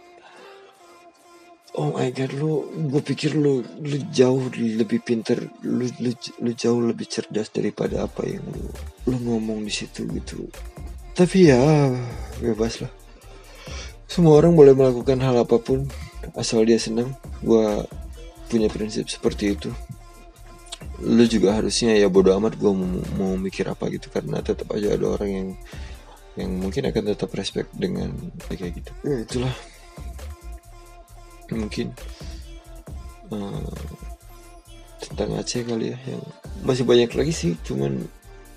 oh 1.76 1.92
my 1.92 2.08
god 2.16 2.32
lu 2.34 2.66
gue 2.88 3.02
pikir 3.04 3.36
lu 3.36 3.62
lu 3.84 3.98
jauh 4.10 4.48
lebih 4.56 5.04
pinter 5.04 5.38
lu, 5.62 5.86
lu 6.00 6.12
lu 6.16 6.52
jauh 6.56 6.80
lebih 6.80 7.06
cerdas 7.06 7.52
daripada 7.52 8.08
apa 8.08 8.24
yang 8.24 8.42
lu 8.48 8.64
lu 9.12 9.18
ngomong 9.22 9.62
di 9.62 9.74
situ 9.74 10.08
gitu. 10.08 10.50
Tapi 11.16 11.52
ya 11.52 11.92
bebas 12.40 12.84
lah 12.84 13.05
semua 14.16 14.40
orang 14.40 14.56
boleh 14.56 14.72
melakukan 14.72 15.20
hal 15.20 15.44
apa 15.44 15.60
pun 15.60 15.84
asal 16.40 16.64
dia 16.64 16.80
senang. 16.80 17.12
Gue 17.44 17.84
punya 18.48 18.72
prinsip 18.72 19.12
seperti 19.12 19.60
itu. 19.60 19.76
Lu 21.04 21.28
juga 21.28 21.52
harusnya 21.60 21.92
ya 22.00 22.08
bodo 22.08 22.32
amat 22.40 22.56
gue 22.56 22.72
mau, 22.72 23.04
mau 23.20 23.32
mikir 23.36 23.68
apa 23.68 23.92
gitu. 23.92 24.08
Karena 24.08 24.40
tetap 24.40 24.72
aja 24.72 24.96
ada 24.96 25.20
orang 25.20 25.30
yang 25.36 25.48
yang 26.40 26.52
mungkin 26.56 26.88
akan 26.88 27.12
tetap 27.12 27.28
respect 27.36 27.76
dengan 27.76 28.16
ya 28.48 28.56
kayak 28.56 28.80
gitu. 28.80 28.92
Ya 29.04 29.18
itulah. 29.20 29.56
Mungkin 31.52 31.92
uh, 33.36 33.76
tentang 35.04 35.36
Aceh 35.44 35.68
kali 35.68 35.92
ya 35.92 36.00
yang 36.08 36.24
masih 36.64 36.88
banyak 36.88 37.12
lagi 37.12 37.36
sih. 37.36 37.60
Cuman 37.68 38.00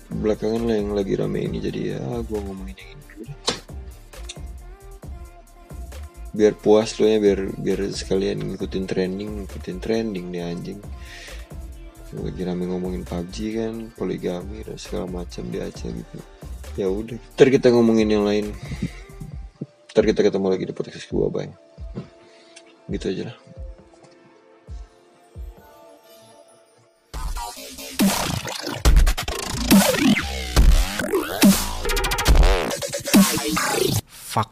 belakangan 0.07 0.63
lah 0.63 0.79
yang 0.79 0.95
lagi 0.95 1.19
rame 1.19 1.43
ini. 1.43 1.59
Jadi 1.59 1.99
ya 1.99 1.99
gue 2.23 2.39
ngomongin 2.39 2.79
yang 2.79 2.91
ini 2.95 3.08
biar 6.29 6.53
puas 6.53 7.01
lo 7.01 7.09
ya 7.09 7.17
biar 7.17 7.57
biar 7.57 7.89
sekalian 7.89 8.45
ngikutin 8.45 8.85
trending 8.85 9.31
ngikutin 9.43 9.77
trending 9.81 10.25
nih 10.29 10.43
anjing. 10.45 10.79
Lagi 12.09 12.41
rame 12.41 12.65
ngomongin 12.65 13.05
PUBG 13.05 13.35
kan 13.53 13.73
poligami 13.93 14.65
dan 14.65 14.81
segala 14.81 15.05
macam 15.05 15.45
di 15.49 15.61
Aceh 15.61 15.89
gitu. 15.93 16.17
Ya 16.77 16.89
udah 16.89 17.17
ntar 17.37 17.53
kita 17.53 17.69
ngomongin 17.69 18.09
yang 18.09 18.25
lain. 18.25 18.49
Ntar 19.93 20.05
kita 20.05 20.25
ketemu 20.25 20.47
lagi 20.49 20.65
di 20.65 20.73
podcast 20.73 21.05
gua 21.09 21.29
bye. 21.29 21.49
Gitu 22.89 23.13
aja 23.13 23.23
lah. 23.29 23.37
Fuck 34.29 34.49